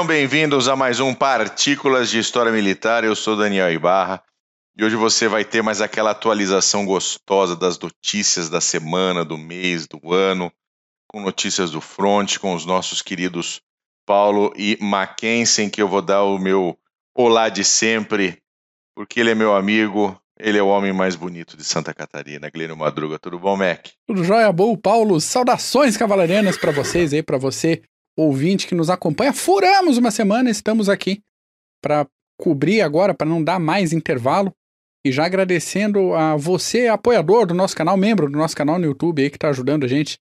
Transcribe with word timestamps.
Sejam 0.00 0.08
bem-vindos 0.08 0.66
a 0.66 0.74
mais 0.74 0.98
um 0.98 1.12
Partículas 1.12 2.08
de 2.08 2.18
História 2.18 2.50
Militar. 2.50 3.04
Eu 3.04 3.14
sou 3.14 3.36
Daniel 3.36 3.70
Ibarra 3.70 4.22
e 4.74 4.82
hoje 4.82 4.96
você 4.96 5.28
vai 5.28 5.44
ter 5.44 5.62
mais 5.62 5.82
aquela 5.82 6.12
atualização 6.12 6.86
gostosa 6.86 7.54
das 7.54 7.78
notícias 7.78 8.48
da 8.48 8.62
semana, 8.62 9.26
do 9.26 9.36
mês, 9.36 9.86
do 9.86 10.10
ano, 10.10 10.50
com 11.06 11.20
notícias 11.20 11.70
do 11.70 11.82
front, 11.82 12.38
com 12.38 12.54
os 12.54 12.64
nossos 12.64 13.02
queridos 13.02 13.60
Paulo 14.06 14.54
e 14.56 14.78
Mackensen, 14.80 15.68
que 15.68 15.82
eu 15.82 15.86
vou 15.86 16.00
dar 16.00 16.22
o 16.22 16.38
meu 16.38 16.78
olá 17.14 17.50
de 17.50 17.62
sempre, 17.62 18.38
porque 18.96 19.20
ele 19.20 19.32
é 19.32 19.34
meu 19.34 19.54
amigo, 19.54 20.18
ele 20.38 20.56
é 20.56 20.62
o 20.62 20.68
homem 20.68 20.94
mais 20.94 21.14
bonito 21.14 21.58
de 21.58 21.64
Santa 21.64 21.92
Catarina, 21.92 22.48
Glênio 22.48 22.74
Madruga. 22.74 23.18
Tudo 23.18 23.38
bom, 23.38 23.54
Mac? 23.54 23.88
Tudo 24.06 24.24
jóia, 24.24 24.50
bom, 24.50 24.74
Paulo. 24.78 25.20
Saudações 25.20 25.94
cavalarianas 25.94 26.56
para 26.56 26.72
vocês 26.72 27.12
aí, 27.12 27.22
para 27.22 27.36
você 27.36 27.82
ouvinte 28.16 28.66
que 28.66 28.74
nos 28.74 28.90
acompanha. 28.90 29.32
Furamos 29.32 29.98
uma 29.98 30.10
semana, 30.10 30.50
estamos 30.50 30.88
aqui 30.88 31.22
para 31.82 32.06
cobrir 32.38 32.80
agora, 32.80 33.14
para 33.14 33.28
não 33.28 33.42
dar 33.42 33.58
mais 33.58 33.92
intervalo. 33.92 34.52
E 35.04 35.10
já 35.10 35.24
agradecendo 35.24 36.12
a 36.14 36.36
você, 36.36 36.88
apoiador 36.88 37.46
do 37.46 37.54
nosso 37.54 37.74
canal, 37.74 37.96
membro 37.96 38.30
do 38.30 38.36
nosso 38.36 38.54
canal 38.54 38.78
no 38.78 38.84
YouTube 38.84 39.22
aí, 39.22 39.30
que 39.30 39.36
está 39.36 39.48
ajudando 39.48 39.84
a 39.84 39.88
gente 39.88 40.18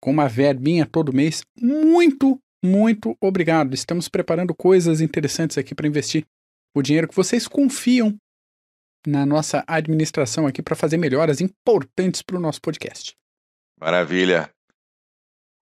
com 0.00 0.10
uma 0.10 0.28
verbinha 0.28 0.86
todo 0.86 1.12
mês. 1.12 1.42
Muito, 1.60 2.38
muito 2.64 3.16
obrigado. 3.20 3.74
Estamos 3.74 4.08
preparando 4.08 4.54
coisas 4.54 5.02
interessantes 5.02 5.58
aqui 5.58 5.74
para 5.74 5.86
investir 5.86 6.24
o 6.74 6.82
dinheiro 6.82 7.08
que 7.08 7.14
vocês 7.14 7.46
confiam 7.46 8.16
na 9.06 9.26
nossa 9.26 9.62
administração 9.66 10.46
aqui 10.46 10.62
para 10.62 10.74
fazer 10.74 10.96
melhoras 10.96 11.40
importantes 11.40 12.22
para 12.22 12.36
o 12.36 12.40
nosso 12.40 12.60
podcast. 12.60 13.14
Maravilha. 13.78 14.53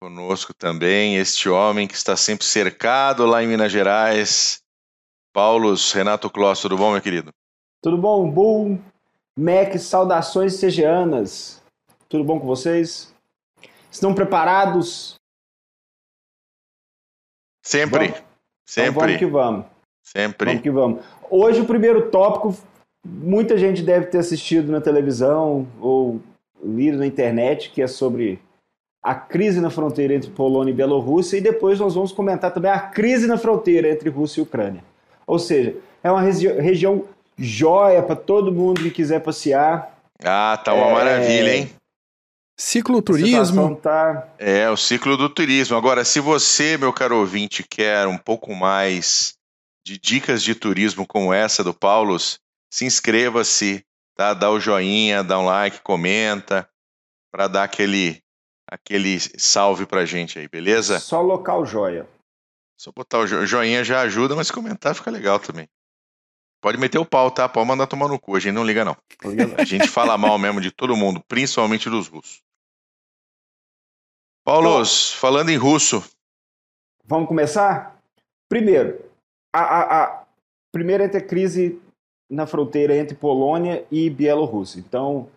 Conosco 0.03 0.53
também 0.53 1.14
este 1.14 1.48
homem 1.48 1.86
que 1.86 1.95
está 1.95 2.17
sempre 2.17 2.45
cercado 2.45 3.25
lá 3.25 3.41
em 3.41 3.47
Minas 3.47 3.70
Gerais, 3.70 4.61
Paulo 5.33 5.77
Renato 5.95 6.28
Kloss. 6.28 6.61
Tudo 6.61 6.77
bom, 6.77 6.91
meu 6.91 7.00
querido? 7.00 7.31
Tudo 7.81 7.97
bom, 7.97 8.28
Bull, 8.28 8.80
Mac, 9.39 9.78
saudações 9.78 10.55
segianas. 10.55 11.62
Tudo 12.08 12.25
bom 12.25 12.41
com 12.41 12.47
vocês? 12.48 13.14
Estão 13.92 14.12
preparados? 14.12 15.14
Sempre. 17.64 18.08
Vamos? 18.08 18.23
Sempre. 18.67 18.91
Então 18.91 19.00
vamos 19.03 19.19
que 19.19 19.27
vamos. 19.27 19.67
Sempre. 20.03 20.47
Vamos 20.47 20.62
que 20.62 20.70
vamos. 20.73 21.05
Hoje 21.30 21.61
o 21.61 21.64
primeiro 21.64 22.11
tópico, 22.11 22.56
muita 23.06 23.56
gente 23.56 23.84
deve 23.84 24.06
ter 24.06 24.19
assistido 24.19 24.73
na 24.73 24.80
televisão 24.80 25.64
ou 25.80 26.20
lido 26.61 26.98
na 26.98 27.06
internet, 27.06 27.70
que 27.70 27.80
é 27.80 27.86
sobre 27.86 28.42
a 29.03 29.14
crise 29.14 29.61
na 29.61 29.69
fronteira 29.70 30.14
entre 30.14 30.31
Polônia 30.31 30.70
e 30.70 30.75
Bielorrússia, 30.75 31.36
e 31.36 31.41
depois 31.41 31.81
nós 31.81 31.95
vamos 31.95 32.12
comentar 32.12 32.53
também 32.53 32.70
a 32.70 32.78
crise 32.78 33.27
na 33.27 33.36
fronteira 33.36 33.89
entre 33.89 34.08
Rússia 34.08 34.41
e 34.41 34.42
Ucrânia. 34.45 34.84
Ou 35.27 35.39
seja, 35.39 35.75
é 36.03 36.11
uma 36.11 36.20
regi 36.20 36.47
região 36.48 37.05
jóia 37.36 38.03
para 38.03 38.14
todo 38.14 38.53
mundo 38.53 38.83
que 38.83 38.91
quiser 38.91 39.20
passear. 39.20 39.98
Ah, 40.23 40.61
tá 40.62 40.73
uma 40.73 40.86
É. 40.91 40.92
maravilha, 40.92 41.56
hein? 41.56 41.70
Cicloturismo. 42.56 43.75
Tá... 43.77 44.28
É, 44.39 44.70
o 44.70 44.77
ciclo 44.77 45.17
do 45.17 45.28
turismo. 45.28 45.77
Agora, 45.77 46.05
se 46.05 46.20
você, 46.20 46.77
meu 46.77 46.92
caro 46.92 47.19
ouvinte, 47.19 47.64
quer 47.69 48.06
um 48.06 48.19
pouco 48.19 48.55
mais 48.55 49.34
de 49.84 49.98
dicas 49.98 50.42
de 50.45 50.55
turismo 50.55 51.05
como 51.06 51.33
essa 51.33 51.64
do 51.64 51.75
Paulo, 51.75 52.17
se 52.73 52.84
inscreva-se, 52.84 53.84
tá? 54.17 54.33
Dá 54.33 54.48
o 54.48 54.61
joinha, 54.61 55.25
dá 55.25 55.41
um 55.41 55.47
like, 55.47 55.80
comenta, 55.80 56.69
para 57.33 57.48
dar 57.48 57.64
aquele, 57.64 58.22
aquele 58.72 59.20
salve 59.20 59.84
pra 59.86 60.05
gente 60.06 60.38
aí, 60.38 60.48
beleza? 60.48 60.98
Só 60.98 61.20
local 61.20 61.66
jóia. 61.66 62.08
Só 62.77 62.90
botar 62.90 63.18
o 63.18 63.27
jo- 63.27 63.44
joinha 63.46 63.84
já 63.84 64.00
ajuda, 64.00 64.34
mas 64.34 64.50
comentar 64.50 64.94
fica 64.94 65.10
legal 65.10 65.38
também. 65.38 65.68
Pode 66.60 66.78
meter 66.78 66.98
o 66.98 67.05
pau, 67.05 67.30
tá? 67.30 67.48
Pode 67.48 67.66
mandar 67.68 67.86
tomar 67.86 68.08
no 68.08 68.18
cu, 68.18 68.34
a 68.36 68.40
gente 68.40 68.55
não 68.55 68.64
liga 68.64 68.84
não. 68.84 68.96
A 69.58 69.64
gente 69.64 69.88
fala 69.88 70.16
mal 70.16 70.38
mesmo 70.38 70.60
de 70.60 70.70
todo 70.70 70.96
mundo, 70.96 71.22
principalmente 71.28 71.90
dos 71.90 72.08
russos. 72.08 72.40
Paulo, 74.44 74.84
falando 74.84 75.50
em 75.50 75.56
russo, 75.56 76.02
Vamos 77.04 77.28
começar? 77.28 78.00
Primeiro, 78.48 79.04
a, 79.52 79.60
a, 79.60 80.04
a 80.04 80.27
primeira 80.72 81.04
entre 81.04 81.18
a 81.18 81.27
crise 81.27 81.80
na 82.30 82.46
fronteira 82.46 82.96
entre 82.96 83.16
Polônia 83.16 83.84
e 83.90 84.08
Bielorrússia. 84.08 84.78
Então, 84.78 85.28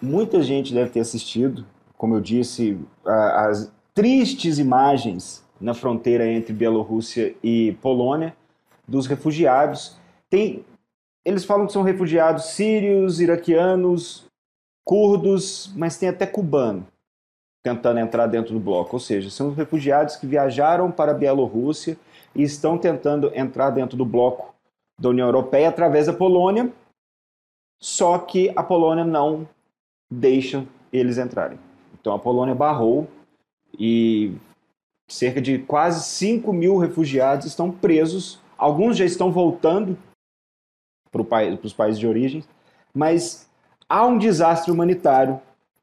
muita 0.00 0.42
gente 0.42 0.72
deve 0.72 0.90
ter 0.90 1.00
assistido, 1.00 1.66
como 2.04 2.16
eu 2.16 2.20
disse, 2.20 2.78
as 3.02 3.72
tristes 3.94 4.58
imagens 4.58 5.42
na 5.58 5.72
fronteira 5.72 6.30
entre 6.30 6.52
Bielorrússia 6.52 7.34
e 7.42 7.78
Polônia 7.80 8.36
dos 8.86 9.06
refugiados. 9.06 9.96
Tem, 10.28 10.62
eles 11.24 11.46
falam 11.46 11.66
que 11.66 11.72
são 11.72 11.80
refugiados 11.80 12.48
sírios, 12.50 13.22
iraquianos, 13.22 14.26
curdos, 14.84 15.72
mas 15.74 15.96
tem 15.96 16.10
até 16.10 16.26
cubano 16.26 16.86
tentando 17.64 17.98
entrar 17.98 18.26
dentro 18.26 18.52
do 18.52 18.60
bloco. 18.60 18.96
Ou 18.96 19.00
seja, 19.00 19.30
são 19.30 19.48
os 19.48 19.56
refugiados 19.56 20.16
que 20.16 20.26
viajaram 20.26 20.92
para 20.92 21.12
a 21.12 21.14
Bielorrússia 21.14 21.96
e 22.34 22.42
estão 22.42 22.76
tentando 22.76 23.32
entrar 23.34 23.70
dentro 23.70 23.96
do 23.96 24.04
bloco 24.04 24.54
da 25.00 25.08
União 25.08 25.26
Europeia 25.26 25.70
através 25.70 26.04
da 26.04 26.12
Polônia, 26.12 26.70
só 27.80 28.18
que 28.18 28.52
a 28.54 28.62
Polônia 28.62 29.06
não 29.06 29.48
deixa 30.12 30.66
eles 30.94 31.18
entrarem. 31.18 31.58
Então 32.04 32.12
a 32.12 32.18
Polônia 32.18 32.54
barrou 32.54 33.08
e 33.78 34.36
cerca 35.08 35.40
de 35.40 35.58
quase 35.60 36.04
5 36.04 36.52
mil 36.52 36.76
refugiados 36.76 37.46
estão 37.46 37.72
presos. 37.72 38.38
Alguns 38.58 38.98
já 38.98 39.06
estão 39.06 39.32
voltando 39.32 39.96
para 41.10 41.22
os 41.62 41.72
países 41.72 41.98
de 41.98 42.06
origem, 42.06 42.44
mas 42.92 43.48
há 43.88 44.04
um 44.04 44.18
desastre 44.18 44.70
humanitário 44.70 45.40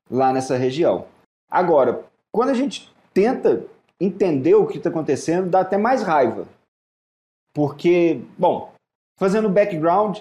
lá 0.08 0.32
nessa 0.32 0.56
região. 0.58 1.08
Agora, 1.50 2.06
quando 2.32 2.50
a 2.50 2.54
gente 2.54 2.94
tenta 3.12 3.66
entender 4.00 4.54
o 4.54 4.68
que 4.68 4.78
está 4.78 4.92
acontecendo, 4.92 5.50
dá 5.50 5.62
até 5.62 5.76
mais 5.76 6.04
raiva. 6.04 6.48
Porque, 7.52 8.22
bom, 8.38 8.72
fazendo 9.18 9.50
background, 9.50 10.20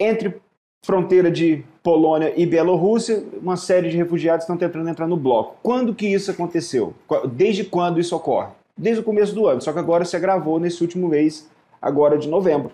entre 0.00 0.40
fronteira 0.84 1.30
de 1.30 1.64
Polônia 1.82 2.34
e 2.36 2.44
Bielorrússia, 2.44 3.24
uma 3.40 3.56
série 3.56 3.88
de 3.88 3.96
refugiados 3.96 4.44
estão 4.44 4.56
tentando 4.56 4.88
entrar 4.88 5.06
no 5.06 5.16
bloco. 5.16 5.56
Quando 5.62 5.94
que 5.94 6.06
isso 6.06 6.30
aconteceu? 6.30 6.94
Desde 7.32 7.64
quando 7.64 7.98
isso 7.98 8.14
ocorre? 8.14 8.52
Desde 8.76 9.00
o 9.00 9.04
começo 9.04 9.34
do 9.34 9.46
ano, 9.46 9.62
só 9.62 9.72
que 9.72 9.78
agora 9.78 10.04
se 10.04 10.14
agravou 10.14 10.60
nesse 10.60 10.82
último 10.82 11.08
mês, 11.08 11.48
agora 11.80 12.18
de 12.18 12.28
novembro. 12.28 12.70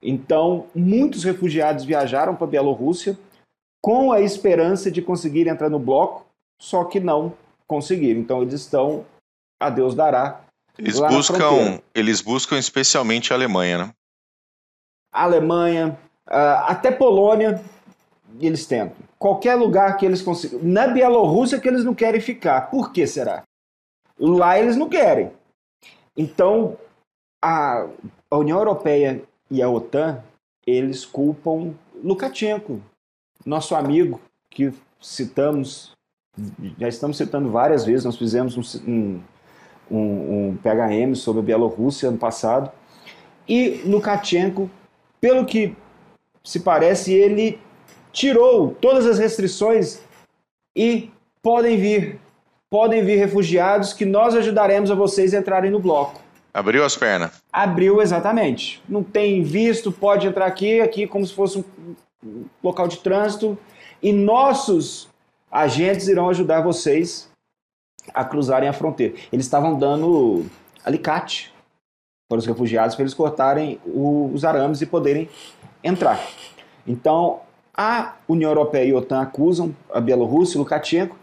Então, 0.00 0.66
muitos 0.74 1.24
refugiados 1.24 1.84
viajaram 1.84 2.34
para 2.34 2.46
a 2.46 2.50
Bielorrússia 2.50 3.18
com 3.82 4.12
a 4.12 4.20
esperança 4.20 4.90
de 4.90 5.02
conseguir 5.02 5.46
entrar 5.46 5.68
no 5.68 5.78
bloco, 5.78 6.24
só 6.60 6.84
que 6.84 6.98
não 6.98 7.34
conseguiram. 7.66 8.20
Então, 8.20 8.40
eles 8.40 8.54
estão, 8.54 9.04
a 9.60 9.68
Deus 9.68 9.94
dará, 9.94 10.40
eles 10.78 10.98
buscam, 11.00 11.80
eles 11.94 12.20
buscam 12.22 12.58
especialmente 12.58 13.32
a 13.32 13.36
Alemanha, 13.36 13.78
né? 13.78 13.90
Alemanha, 15.12 15.98
ah, 15.98 16.05
até 16.26 16.90
Polônia, 16.90 17.62
eles 18.40 18.66
tentam. 18.66 18.96
Qualquer 19.18 19.54
lugar 19.54 19.96
que 19.96 20.04
eles 20.04 20.20
consigam. 20.20 20.60
Na 20.62 20.88
Bielorrússia 20.88 21.58
que 21.60 21.68
eles 21.68 21.84
não 21.84 21.94
querem 21.94 22.20
ficar. 22.20 22.70
Por 22.70 22.92
que 22.92 23.06
será? 23.06 23.42
Lá 24.18 24.58
eles 24.58 24.76
não 24.76 24.88
querem. 24.88 25.30
Então, 26.16 26.76
a, 27.42 27.86
a 28.30 28.36
União 28.36 28.58
Europeia 28.58 29.22
e 29.50 29.62
a 29.62 29.68
OTAN, 29.68 30.22
eles 30.66 31.04
culpam 31.04 31.74
Lukashenko, 32.02 32.80
nosso 33.44 33.74
amigo, 33.74 34.20
que 34.50 34.72
citamos, 35.00 35.92
já 36.78 36.88
estamos 36.88 37.16
citando 37.16 37.50
várias 37.50 37.84
vezes, 37.84 38.04
nós 38.04 38.16
fizemos 38.16 38.56
um, 38.56 38.90
um, 38.90 39.20
um, 39.90 40.48
um 40.48 40.56
PHM 40.56 41.14
sobre 41.14 41.40
a 41.40 41.44
Bielorrússia 41.44 42.08
ano 42.08 42.18
passado, 42.18 42.70
e 43.48 43.82
Lukashenko, 43.84 44.68
pelo 45.20 45.44
que 45.46 45.76
se 46.46 46.60
parece, 46.60 47.12
ele 47.12 47.58
tirou 48.12 48.70
todas 48.80 49.04
as 49.04 49.18
restrições 49.18 50.00
e 50.76 51.10
podem 51.42 51.76
vir, 51.76 52.20
podem 52.70 53.04
vir 53.04 53.16
refugiados 53.16 53.92
que 53.92 54.04
nós 54.04 54.32
ajudaremos 54.32 54.88
a 54.88 54.94
vocês 54.94 55.34
a 55.34 55.38
entrarem 55.38 55.72
no 55.72 55.80
bloco. 55.80 56.20
Abriu 56.54 56.84
as 56.84 56.96
pernas. 56.96 57.42
Abriu 57.52 58.00
exatamente. 58.00 58.80
Não 58.88 59.02
tem 59.02 59.42
visto, 59.42 59.90
pode 59.90 60.28
entrar 60.28 60.46
aqui, 60.46 60.80
aqui 60.80 61.04
como 61.06 61.26
se 61.26 61.34
fosse 61.34 61.58
um 61.58 62.44
local 62.62 62.86
de 62.86 62.98
trânsito. 62.98 63.58
E 64.00 64.12
nossos 64.12 65.08
agentes 65.50 66.06
irão 66.06 66.28
ajudar 66.28 66.62
vocês 66.62 67.28
a 68.14 68.24
cruzarem 68.24 68.68
a 68.68 68.72
fronteira. 68.72 69.14
Eles 69.32 69.46
estavam 69.46 69.76
dando 69.76 70.46
alicate 70.84 71.52
para 72.28 72.38
os 72.38 72.46
refugiados 72.46 72.94
para 72.94 73.02
eles 73.02 73.14
cortarem 73.14 73.80
os 73.84 74.44
arames 74.44 74.80
e 74.80 74.86
poderem 74.86 75.28
entrar. 75.82 76.20
Então, 76.86 77.40
a 77.76 78.16
União 78.28 78.50
Europeia 78.50 78.84
e 78.84 78.92
a 78.92 78.96
OTAN 78.96 79.20
acusam 79.20 79.74
a 79.92 80.00
Bielorrússia, 80.00 80.58
Lukashenko, 80.58 81.16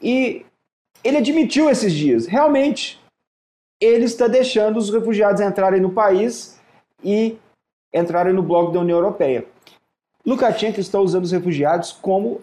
e 0.00 0.44
ele 1.04 1.18
admitiu 1.18 1.70
esses 1.70 1.92
dias, 1.92 2.26
realmente, 2.26 3.00
ele 3.80 4.04
está 4.04 4.26
deixando 4.26 4.78
os 4.78 4.90
refugiados 4.90 5.40
entrarem 5.40 5.80
no 5.80 5.92
país 5.92 6.60
e 7.04 7.38
entrarem 7.94 8.32
no 8.32 8.42
bloco 8.42 8.72
da 8.72 8.80
União 8.80 8.98
Europeia. 8.98 9.46
Lukashenko 10.24 10.80
está 10.80 10.98
usando 10.98 11.24
os 11.24 11.30
refugiados 11.30 11.92
como 11.92 12.40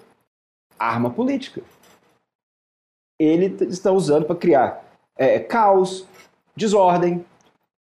arma 0.79 1.09
política. 1.09 1.61
Ele 3.19 3.47
está 3.65 3.91
usando 3.91 4.25
para 4.25 4.35
criar 4.35 4.83
é, 5.17 5.39
caos, 5.39 6.07
desordem, 6.55 7.25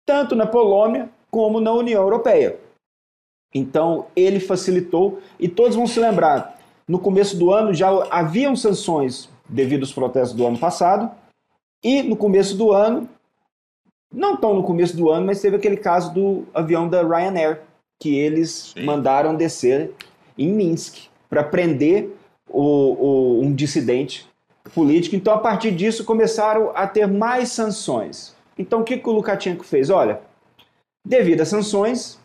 tanto 0.06 0.34
na 0.34 0.46
Polônia 0.46 1.08
como 1.30 1.60
na 1.60 1.72
União 1.72 2.02
Europeia. 2.02 2.58
Então, 3.54 4.06
ele 4.14 4.40
facilitou, 4.40 5.20
e 5.38 5.48
todos 5.48 5.76
vão 5.76 5.86
se 5.86 5.98
lembrar, 5.98 6.58
no 6.86 6.98
começo 6.98 7.36
do 7.36 7.52
ano 7.52 7.72
já 7.74 7.88
haviam 8.10 8.56
sanções 8.56 9.28
devido 9.48 9.82
aos 9.82 9.92
protestos 9.92 10.36
do 10.36 10.46
ano 10.46 10.58
passado, 10.58 11.10
e 11.82 12.02
no 12.02 12.16
começo 12.16 12.56
do 12.56 12.72
ano, 12.72 13.08
não 14.12 14.36
tão 14.36 14.54
no 14.54 14.62
começo 14.62 14.96
do 14.96 15.10
ano, 15.10 15.26
mas 15.26 15.40
teve 15.40 15.56
aquele 15.56 15.76
caso 15.76 16.12
do 16.12 16.44
avião 16.52 16.88
da 16.88 17.02
Ryanair, 17.02 17.60
que 18.00 18.14
eles 18.14 18.72
Sim. 18.74 18.84
mandaram 18.84 19.34
descer 19.34 19.92
em 20.36 20.48
Minsk 20.52 21.08
para 21.28 21.44
prender 21.44 22.10
o, 22.48 22.62
o, 22.62 23.40
um 23.42 23.54
dissidente 23.54 24.26
político. 24.74 25.16
Então, 25.16 25.34
a 25.34 25.38
partir 25.38 25.72
disso, 25.72 26.04
começaram 26.04 26.72
a 26.74 26.86
ter 26.86 27.06
mais 27.06 27.50
sanções. 27.50 28.34
Então, 28.56 28.80
o 28.80 28.84
que, 28.84 28.96
que 28.96 29.08
o 29.08 29.12
Lukashenko 29.12 29.64
fez? 29.64 29.90
Olha, 29.90 30.20
devido 31.04 31.40
às 31.40 31.48
sanções, 31.48 32.18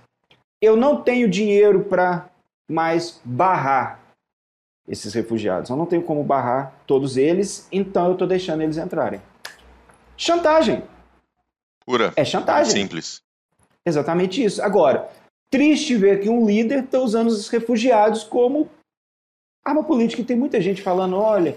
eu 0.64 0.76
não 0.76 1.02
tenho 1.02 1.30
dinheiro 1.30 1.84
para 1.84 2.30
mais 2.70 3.20
barrar 3.24 4.00
esses 4.88 5.14
refugiados. 5.14 5.70
Eu 5.70 5.76
não 5.76 5.86
tenho 5.86 6.04
como 6.04 6.24
barrar 6.24 6.74
todos 6.86 7.18
eles, 7.18 7.68
então 7.72 8.08
eu 8.08 8.14
estou 8.14 8.28
deixando 8.28 8.62
eles 8.62 8.78
entrarem. 8.78 9.22
Chantagem. 10.16 10.84
Pura. 11.86 12.14
É 12.16 12.24
chantagem. 12.24 12.72
Simples. 12.72 13.22
Exatamente 13.86 14.44
isso. 14.44 14.62
Agora, 14.62 15.10
triste 15.50 15.96
ver 15.96 16.22
que 16.22 16.30
um 16.30 16.46
líder 16.46 16.86
está 16.86 17.00
usando 17.00 17.28
os 17.28 17.50
refugiados 17.50 18.24
como 18.24 18.70
arma 19.66 19.84
política. 19.84 20.22
E 20.22 20.26
tem 20.26 20.38
muita 20.38 20.62
gente 20.62 20.82
falando: 20.82 21.18
olha, 21.18 21.56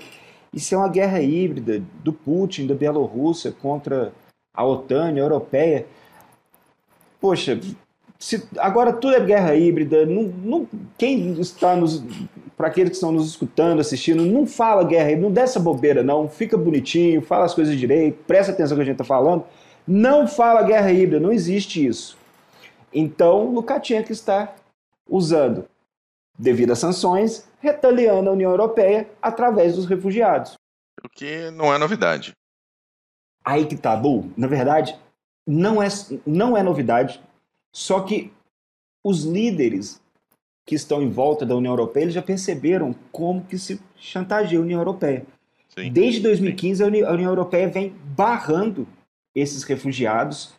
isso 0.53 0.75
é 0.75 0.79
uma 0.79 0.88
guerra 0.88 1.20
híbrida 1.20 1.82
do 2.03 2.12
Putin, 2.12 2.67
da 2.67 2.75
Bielorrússia 2.75 3.53
contra 3.53 4.12
a 4.53 4.64
OTAN, 4.64 5.12
a 5.14 5.19
Europeia. 5.19 5.87
Poxa, 7.20 7.58
se, 8.19 8.49
agora 8.59 8.93
tudo 8.93 9.15
é 9.15 9.21
guerra 9.21 9.55
híbrida. 9.55 10.07
Não, 10.07 10.23
não, 10.23 10.69
quem 10.97 11.33
está 11.41 11.77
nos. 11.77 12.03
Para 12.57 12.69
aqueles 12.69 12.91
que 12.91 12.95
estão 12.95 13.13
nos 13.13 13.29
escutando, 13.29 13.81
assistindo, 13.81 14.25
não 14.25 14.47
fala 14.47 14.83
guerra 14.83 15.11
híbrida, 15.11 15.27
não 15.27 15.33
dê 15.33 15.43
essa 15.43 15.61
bobeira, 15.61 16.03
não. 16.03 16.29
Fica 16.29 16.57
bonitinho, 16.57 17.21
fala 17.21 17.45
as 17.45 17.55
coisas 17.55 17.77
direito, 17.77 18.25
presta 18.27 18.53
atenção 18.53 18.77
no 18.77 18.83
que 18.83 18.89
a 18.89 18.93
gente 18.93 19.01
está 19.01 19.05
falando. 19.05 19.45
Não 19.87 20.27
fala 20.27 20.63
guerra 20.63 20.91
híbrida, 20.91 21.21
não 21.21 21.31
existe 21.31 21.87
isso. 21.87 22.17
Então, 22.93 23.51
Lukashenko 23.51 24.11
está 24.11 24.55
usando, 25.07 25.67
devido 26.39 26.73
às 26.73 26.79
sanções, 26.79 27.47
retaliando 27.61 28.31
a 28.31 28.33
União 28.33 28.51
Europeia 28.51 29.09
através 29.21 29.77
dos 29.77 29.85
refugiados. 29.85 30.55
O 31.05 31.09
que 31.09 31.51
não 31.51 31.73
é 31.73 31.79
novidade. 31.79 32.33
Aí 33.45 33.67
que 33.67 33.77
tá, 33.77 33.95
Bu. 33.95 34.31
Na 34.37 34.47
verdade, 34.47 34.99
não 35.47 35.83
é, 35.83 35.89
não 36.27 36.57
é 36.57 36.63
novidade. 36.63 37.21
Só 37.76 38.00
que 38.00 38.32
os 39.05 39.25
líderes 39.25 40.00
que 40.67 40.75
estão 40.75 41.02
em 41.02 41.11
volta 41.11 41.44
da 41.44 41.55
União 41.55 41.73
Europeia 41.75 42.05
eles 42.05 42.14
já 42.14 42.23
perceberam 42.23 42.94
como 43.12 43.44
que 43.44 43.58
se 43.58 43.78
chantageia 43.99 44.58
a 44.58 44.62
União 44.62 44.81
Europeia. 44.81 45.26
Sim, 45.78 45.93
Desde 45.93 46.20
2015, 46.20 46.82
sim. 46.82 47.02
a 47.02 47.12
União 47.12 47.31
Europeia 47.31 47.69
vem 47.69 47.94
barrando 48.17 48.88
esses 49.34 49.62
refugiados. 49.62 50.55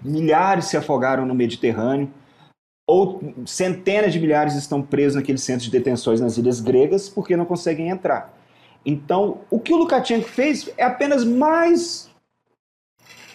Milhares 0.00 0.66
se 0.66 0.76
afogaram 0.76 1.26
no 1.26 1.34
Mediterrâneo, 1.34 2.08
ou 2.86 3.20
centenas 3.44 4.12
de 4.12 4.20
milhares 4.20 4.54
estão 4.54 4.80
presos 4.80 5.16
naqueles 5.16 5.42
centros 5.42 5.64
de 5.64 5.72
detenções 5.72 6.20
nas 6.20 6.38
ilhas 6.38 6.60
gregas 6.60 7.08
porque 7.08 7.36
não 7.36 7.46
conseguem 7.46 7.88
entrar. 7.88 8.32
Então, 8.86 9.40
o 9.50 9.58
que 9.58 9.74
o 9.74 9.76
Lukashenko 9.76 10.28
fez 10.28 10.70
é 10.76 10.84
apenas 10.84 11.24
mais 11.24 12.08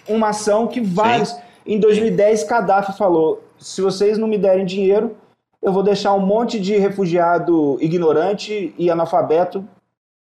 uma 0.07 0.29
ação 0.29 0.69
que 0.69 0.79
vários. 0.79 1.31
Sim. 1.31 1.52
Em 1.65 1.79
2010, 1.79 2.43
Gaddafi 2.43 2.97
falou: 2.97 3.43
se 3.57 3.81
vocês 3.81 4.17
não 4.17 4.27
me 4.27 4.37
derem 4.37 4.65
dinheiro, 4.65 5.15
eu 5.61 5.71
vou 5.71 5.83
deixar 5.83 6.13
um 6.13 6.25
monte 6.25 6.59
de 6.59 6.75
refugiado 6.75 7.77
ignorante 7.79 8.73
e 8.77 8.89
analfabeto 8.89 9.65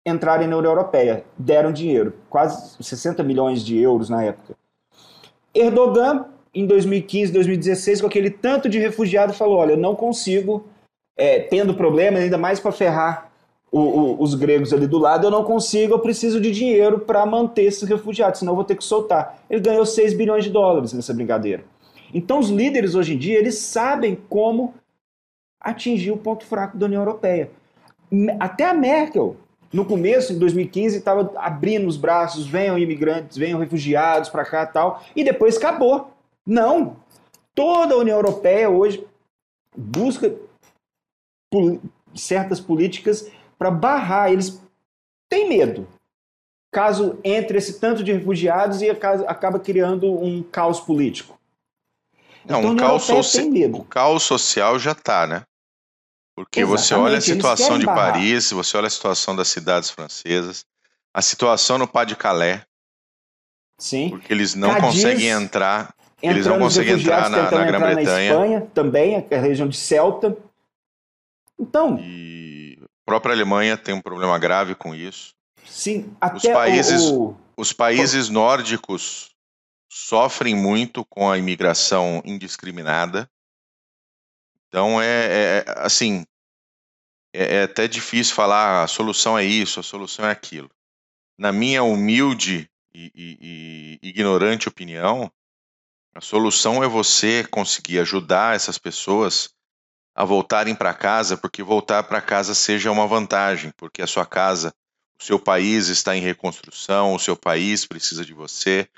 entrarem 0.05 0.47
na 0.47 0.57
União 0.57 0.71
Europeia. 0.71 1.23
Deram 1.37 1.71
dinheiro, 1.71 2.13
quase 2.29 2.81
60 2.83 3.23
milhões 3.23 3.63
de 3.63 3.77
euros 3.77 4.09
na 4.09 4.23
época. 4.23 4.55
Erdogan, 5.53 6.25
em 6.53 6.65
2015, 6.65 7.31
2016, 7.31 8.01
com 8.01 8.07
aquele 8.07 8.31
tanto 8.31 8.67
de 8.67 8.79
refugiado, 8.79 9.33
falou: 9.33 9.57
olha, 9.57 9.73
eu 9.73 9.77
não 9.77 9.95
consigo, 9.95 10.65
é, 11.15 11.39
tendo 11.39 11.73
problemas, 11.73 12.23
ainda 12.23 12.37
mais 12.37 12.59
para 12.59 12.71
ferrar 12.71 13.26
o, 13.71 13.79
o, 13.79 14.23
os 14.23 14.33
gregos 14.33 14.73
ali 14.73 14.87
do 14.87 14.97
lado, 14.97 15.27
eu 15.27 15.31
não 15.31 15.43
consigo, 15.43 15.93
eu 15.93 15.99
preciso 15.99 16.39
de 16.39 16.51
dinheiro 16.51 16.99
para 16.99 17.25
manter 17.25 17.63
esses 17.63 17.87
refugiados, 17.87 18.39
senão 18.39 18.53
eu 18.53 18.55
vou 18.55 18.65
ter 18.65 18.75
que 18.75 18.83
soltar. 18.83 19.39
Ele 19.49 19.61
ganhou 19.61 19.85
6 19.85 20.13
bilhões 20.13 20.43
de 20.43 20.49
dólares 20.49 20.93
nessa 20.93 21.13
brincadeira. 21.13 21.63
Então 22.13 22.39
os 22.39 22.49
líderes 22.49 22.95
hoje 22.95 23.13
em 23.13 23.17
dia, 23.17 23.37
eles 23.37 23.57
sabem 23.57 24.17
como 24.29 24.73
atingir 25.59 26.11
o 26.11 26.17
ponto 26.17 26.45
fraco 26.45 26.77
da 26.77 26.85
União 26.85 27.01
Europeia. 27.01 27.51
Até 28.39 28.65
a 28.65 28.73
Merkel, 28.73 29.35
no 29.71 29.83
começo, 29.83 30.31
em 30.31 30.39
2015, 30.39 30.97
estava 30.97 31.33
abrindo 31.35 31.87
os 31.87 31.97
braços, 31.97 32.47
venham 32.47 32.79
imigrantes, 32.79 33.37
venham 33.37 33.59
refugiados 33.59 34.29
para 34.29 34.45
cá 34.45 34.65
tal, 34.65 35.03
e 35.13 35.23
depois 35.23 35.57
acabou. 35.57 36.11
Não! 36.45 36.95
Toda 37.53 37.95
a 37.95 37.97
União 37.97 38.15
Europeia 38.15 38.69
hoje 38.69 39.05
busca 39.75 40.33
certas 42.15 42.59
políticas 42.59 43.29
para 43.57 43.71
barrar. 43.71 44.31
Eles 44.31 44.61
têm 45.29 45.49
medo. 45.49 45.87
Caso 46.71 47.19
entre 47.23 47.57
esse 47.57 47.79
tanto 47.79 48.03
de 48.03 48.11
refugiados 48.11 48.81
e 48.81 48.89
acaba 48.89 49.59
criando 49.59 50.11
um 50.11 50.43
caos 50.43 50.79
político. 50.79 51.39
Não, 52.45 52.59
então, 52.59 52.71
um 52.71 52.75
caos 52.77 53.03
soci... 53.03 53.65
o 53.73 53.83
caos 53.83 54.23
social 54.23 54.77
já 54.77 54.91
está, 54.91 55.25
né? 55.27 55.43
Porque 56.35 56.59
Exatamente, 56.59 56.87
você 56.87 56.93
olha 56.93 57.17
a 57.17 57.21
situação 57.21 57.79
de 57.79 57.85
barrar. 57.85 58.13
Paris, 58.13 58.51
você 58.51 58.77
olha 58.77 58.87
a 58.87 58.91
situação 58.91 59.35
das 59.35 59.47
cidades 59.47 59.89
francesas, 59.89 60.65
a 61.13 61.21
situação 61.21 61.77
no 61.77 61.87
Pas 61.87 62.05
de 62.05 62.15
Calais. 62.15 62.61
Sim. 63.79 64.09
Porque 64.09 64.31
eles 64.31 64.53
não 64.53 64.69
Cadiz, 64.69 64.85
conseguem 64.85 65.29
entrar. 65.29 65.95
Eles 66.21 66.45
não 66.45 66.59
conseguem 66.59 66.93
entrar 66.93 67.29
na, 67.29 67.49
na 67.49 67.65
Grã-Bretanha. 67.65 68.67
Também, 68.73 69.15
a 69.15 69.37
região 69.37 69.67
de 69.67 69.77
Celta. 69.77 70.37
Então. 71.59 71.99
E 71.99 72.36
própria 73.07 73.33
Alemanha 73.33 73.77
tem 73.77 73.95
um 73.95 74.01
problema 74.01 74.37
grave 74.37 74.75
com 74.75 74.93
isso. 74.93 75.33
Sim, 75.65 76.13
até 76.19 76.35
os 76.35 76.43
países, 76.43 77.03
o... 77.05 77.35
os 77.55 77.71
países 77.71 78.27
nórdicos 78.27 79.31
sofrem 79.89 80.53
muito 80.53 81.05
com 81.05 81.31
a 81.31 81.37
imigração 81.37 82.21
indiscriminada. 82.25 83.29
Então 84.67 85.01
é, 85.01 85.05
é, 85.05 85.65
assim, 85.77 86.25
é, 87.33 87.59
é, 87.59 87.63
até 87.63 87.87
difícil 87.87 88.35
falar 88.35 88.81
ah, 88.81 88.83
a 88.83 88.87
solução 88.87 89.37
é 89.37 89.45
isso, 89.45 89.79
a 89.79 89.83
solução 89.83 90.25
é 90.25 90.31
aquilo. 90.31 90.69
Na 91.37 91.53
minha 91.53 91.83
humilde 91.83 92.69
e, 92.93 93.11
e, 93.15 93.99
e 94.01 94.09
ignorante 94.09 94.67
opinião, 94.67 95.31
a 96.13 96.19
solução 96.19 96.83
é 96.83 96.87
você 96.87 97.45
conseguir 97.45 97.99
ajudar 97.99 98.55
essas 98.55 98.77
pessoas 98.77 99.55
a 100.17 100.25
voltarem 100.25 100.73
para 100.73 100.95
casa, 100.95 101.37
porque 101.37 101.61
voltar 101.61 102.01
para 102.05 102.19
casa 102.19 102.55
seja 102.55 102.91
uma 102.91 103.05
vantagem, 103.05 103.71
porque 103.77 104.01
a 104.01 104.07
sua 104.07 104.25
casa, 104.25 104.73
o 105.21 105.23
seu 105.23 105.39
país 105.39 105.89
está 105.89 106.17
em 106.17 106.21
reconstrução, 106.21 107.13
o 107.13 107.19
seu 107.19 107.37
país 107.37 107.85
precisa 107.85 108.25
de 108.25 108.33
você. 108.33 108.89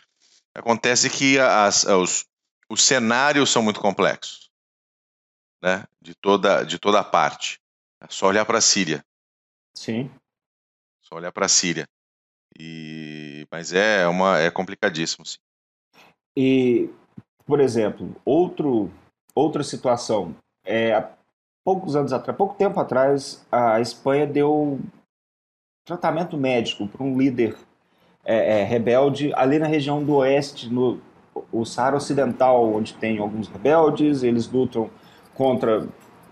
Acontece 0.55 1.09
que 1.09 1.37
as, 1.37 1.83
os, 1.83 2.25
os 2.69 2.81
cenários 2.81 3.49
são 3.49 3.61
muito 3.61 3.81
complexos, 3.81 4.49
né? 5.61 5.83
De 6.01 6.15
toda, 6.15 6.63
de 6.63 6.79
toda 6.79 7.01
a 7.01 7.03
parte. 7.03 7.59
É 8.01 8.07
só 8.09 8.27
olhar 8.27 8.45
para 8.45 8.59
a 8.59 8.61
Síria. 8.61 9.03
Sim. 9.75 10.09
Só 11.01 11.15
olhar 11.15 11.33
para 11.33 11.47
a 11.47 11.49
Síria. 11.49 11.85
E, 12.57 13.45
mas 13.51 13.73
é 13.73 14.07
uma 14.07 14.39
é 14.39 14.49
complicadíssimo, 14.49 15.25
sim. 15.25 15.37
E, 16.33 16.89
por 17.45 17.59
exemplo, 17.59 18.15
outro, 18.23 18.89
outra 19.35 19.63
situação 19.65 20.33
é, 20.65 20.93
há 20.93 21.09
poucos 21.63 21.95
anos 21.95 22.13
atrás, 22.13 22.37
pouco 22.37 22.55
tempo 22.55 22.79
atrás, 22.79 23.45
a 23.51 23.79
Espanha 23.79 24.25
deu 24.25 24.79
tratamento 25.85 26.37
médico 26.37 26.87
para 26.87 27.03
um 27.03 27.17
líder 27.17 27.57
é, 28.23 28.61
é, 28.61 28.63
rebelde 28.63 29.33
ali 29.33 29.57
na 29.57 29.67
região 29.67 30.03
do 30.03 30.15
oeste, 30.15 30.71
no 30.71 31.01
o 31.51 31.65
Saara 31.65 31.95
Ocidental, 31.95 32.73
onde 32.73 32.93
tem 32.93 33.17
alguns 33.17 33.47
rebeldes, 33.47 34.23
eles 34.23 34.49
lutam 34.49 34.89
contra 35.33 35.87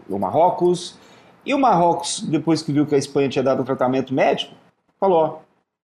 o 0.09 0.19
Marrocos. 0.19 0.97
E 1.45 1.53
o 1.53 1.59
Marrocos, 1.59 2.21
depois 2.21 2.61
que 2.61 2.73
viu 2.73 2.85
que 2.85 2.95
a 2.95 2.97
Espanha 2.97 3.29
tinha 3.29 3.43
dado 3.43 3.63
tratamento 3.63 4.13
médico, 4.13 4.53
falou: 4.99 5.41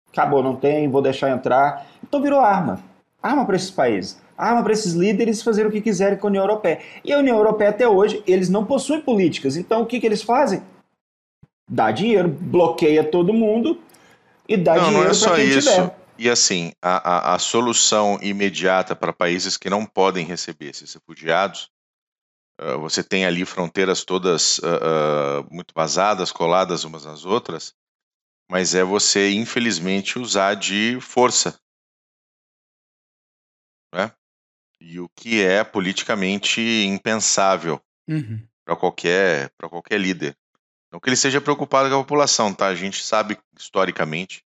acabou, 0.09 0.41
não 0.41 0.55
tem, 0.55 0.89
vou 0.89 1.01
deixar 1.01 1.29
entrar. 1.29 1.85
Então 2.03 2.21
virou 2.21 2.39
arma. 2.39 2.79
arma 3.21 3.45
para 3.45 3.55
esses 3.55 3.71
países, 3.71 4.21
arma 4.41 4.63
para 4.63 4.73
esses 4.73 4.93
líderes 4.93 5.43
fazerem 5.43 5.69
o 5.69 5.71
que 5.71 5.81
quiserem 5.81 6.17
com 6.17 6.27
a 6.27 6.29
União 6.29 6.43
Europeia. 6.43 6.79
E 7.05 7.13
a 7.13 7.19
União 7.19 7.37
Europeia 7.37 7.69
até 7.69 7.87
hoje, 7.87 8.23
eles 8.25 8.49
não 8.49 8.65
possuem 8.65 8.99
políticas. 8.99 9.55
Então 9.55 9.83
o 9.83 9.85
que, 9.85 9.99
que 9.99 10.05
eles 10.05 10.23
fazem? 10.23 10.63
Dá 11.69 11.91
dinheiro, 11.91 12.27
bloqueia 12.27 13.03
todo 13.03 13.31
mundo 13.31 13.79
e 14.47 14.57
dá 14.57 14.75
não, 14.75 14.83
dinheiro 14.85 15.03
não 15.05 15.11
é 15.11 15.13
só 15.13 15.35
quem 15.35 15.45
isso. 15.45 15.69
tiver. 15.69 15.95
E 16.17 16.29
assim, 16.29 16.71
a, 16.81 17.31
a, 17.31 17.35
a 17.35 17.39
solução 17.39 18.19
imediata 18.21 18.95
para 18.95 19.13
países 19.13 19.57
que 19.57 19.69
não 19.69 19.85
podem 19.85 20.25
receber 20.25 20.69
esses 20.69 20.93
refugiados, 20.93 21.69
uh, 22.59 22.79
você 22.79 23.03
tem 23.03 23.25
ali 23.25 23.45
fronteiras 23.45 24.03
todas 24.03 24.59
uh, 24.59 24.65
uh, 24.65 25.53
muito 25.53 25.73
vazadas, 25.73 26.31
coladas 26.31 26.83
umas 26.83 27.05
nas 27.05 27.25
outras, 27.25 27.73
mas 28.49 28.75
é 28.75 28.83
você, 28.83 29.31
infelizmente, 29.31 30.19
usar 30.19 30.55
de 30.55 30.99
força. 30.99 31.59
Né? 33.95 34.11
E 34.81 34.99
o 34.99 35.07
que 35.09 35.41
é 35.41 35.63
politicamente 35.63 36.59
impensável 36.59 37.79
Uhum. 38.07 38.45
para 38.65 38.75
qualquer, 38.75 39.51
pra 39.57 39.69
qualquer 39.69 39.99
líder. 39.99 40.35
Não 40.91 40.99
que 40.99 41.07
ele 41.07 41.15
seja 41.15 41.39
preocupado 41.39 41.87
com 41.89 41.95
a 41.95 41.99
população, 41.99 42.53
tá? 42.53 42.67
A 42.67 42.75
gente 42.75 43.01
sabe 43.01 43.37
historicamente 43.57 44.43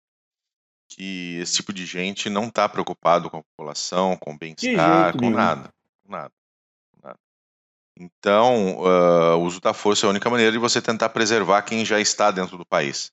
que 0.88 1.36
esse 1.36 1.56
tipo 1.56 1.72
de 1.72 1.86
gente 1.86 2.28
não 2.28 2.48
está 2.48 2.68
preocupado 2.68 3.30
com 3.30 3.38
a 3.38 3.42
população, 3.42 4.16
com 4.16 4.32
o 4.32 4.38
bem-estar, 4.38 5.16
com 5.16 5.30
nada, 5.30 5.72
com 6.04 6.12
nada, 6.12 6.32
com 6.92 7.06
nada. 7.06 7.18
Então, 7.96 8.84
ah, 8.84 9.36
o 9.36 9.42
uso 9.42 9.60
da 9.60 9.72
força 9.72 10.04
é 10.04 10.08
a 10.08 10.10
única 10.10 10.28
maneira 10.28 10.50
de 10.50 10.58
você 10.58 10.82
tentar 10.82 11.10
preservar 11.10 11.62
quem 11.62 11.84
já 11.84 12.00
está 12.00 12.30
dentro 12.30 12.58
do 12.58 12.66
país. 12.66 13.12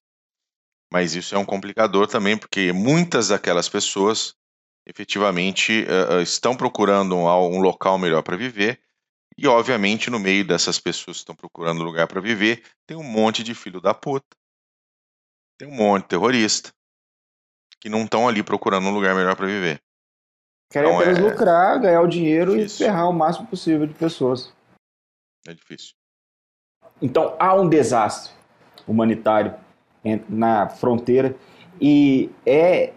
Mas 0.91 1.13
isso 1.13 1.35
é 1.35 1.37
um 1.37 1.45
complicador 1.45 2.07
também, 2.07 2.37
porque 2.37 2.73
muitas 2.73 3.27
daquelas 3.27 3.69
pessoas 3.69 4.35
efetivamente 4.89 5.85
ah, 5.87 6.21
estão 6.21 6.55
procurando 6.55 7.15
um, 7.15 7.27
um 7.27 7.61
local 7.61 7.97
melhor 7.97 8.23
para 8.23 8.35
viver. 8.35 8.81
E, 9.37 9.47
obviamente, 9.47 10.09
no 10.09 10.19
meio 10.19 10.45
dessas 10.45 10.79
pessoas 10.79 11.17
que 11.17 11.21
estão 11.21 11.35
procurando 11.35 11.83
lugar 11.83 12.07
para 12.07 12.19
viver, 12.19 12.63
tem 12.85 12.97
um 12.97 13.03
monte 13.03 13.43
de 13.43 13.53
filho 13.53 13.79
da 13.79 13.93
puta, 13.93 14.35
tem 15.57 15.67
um 15.67 15.75
monte 15.75 16.03
de 16.03 16.09
terrorista, 16.09 16.73
que 17.79 17.87
não 17.87 18.03
estão 18.03 18.27
ali 18.27 18.43
procurando 18.43 18.87
um 18.87 18.93
lugar 18.93 19.15
melhor 19.15 19.35
para 19.35 19.45
viver. 19.45 19.81
Querem 20.69 20.89
Então, 20.89 20.99
apenas 20.99 21.19
é- 21.19 21.21
lucrar, 21.21 21.79
ganhar 21.79 22.01
o 22.01 22.07
dinheiro 22.07 22.59
e 22.59 22.67
ferrar 22.67 23.09
o 23.09 23.13
máximo 23.13 23.47
possível 23.47 23.87
de 23.87 23.93
pessoas. 23.93 24.53
É 25.47 25.53
difícil. 25.53 25.93
Então 27.01 27.35
há 27.39 27.53
um 27.53 27.69
desastre 27.69 28.33
humanitário 28.85 29.55
na 30.27 30.67
fronteira 30.69 31.35
e 31.79 32.29
é 32.45 32.93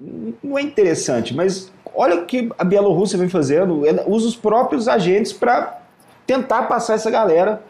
não 0.00 0.56
é 0.56 0.62
interessante, 0.62 1.34
mas 1.34 1.72
olha 1.94 2.16
o 2.16 2.26
que 2.26 2.48
a 2.56 2.64
Bielorrússia 2.64 3.18
vem 3.18 3.28
fazendo, 3.28 3.84
ela 3.84 4.08
usa 4.08 4.28
os 4.28 4.36
próprios 4.36 4.86
agentes 4.86 5.32
para 5.32 5.82
tentar 6.26 6.64
passar 6.64 6.94
essa 6.94 7.10
galera 7.10 7.62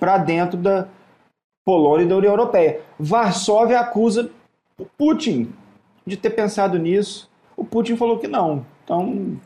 para 0.00 0.18
dentro 0.18 0.58
da 0.58 0.88
Polônia 1.64 2.04
e 2.04 2.08
da 2.08 2.16
União 2.16 2.32
Europeia. 2.32 2.80
Varsóvia 2.98 3.80
acusa 3.80 4.30
o 4.78 4.84
Putin 4.84 5.52
de 6.06 6.16
ter 6.16 6.30
pensado 6.30 6.78
nisso. 6.78 7.30
O 7.56 7.64
Putin 7.64 7.96
falou 7.96 8.18
que 8.18 8.28
não. 8.28 8.64
Então, 8.84 9.38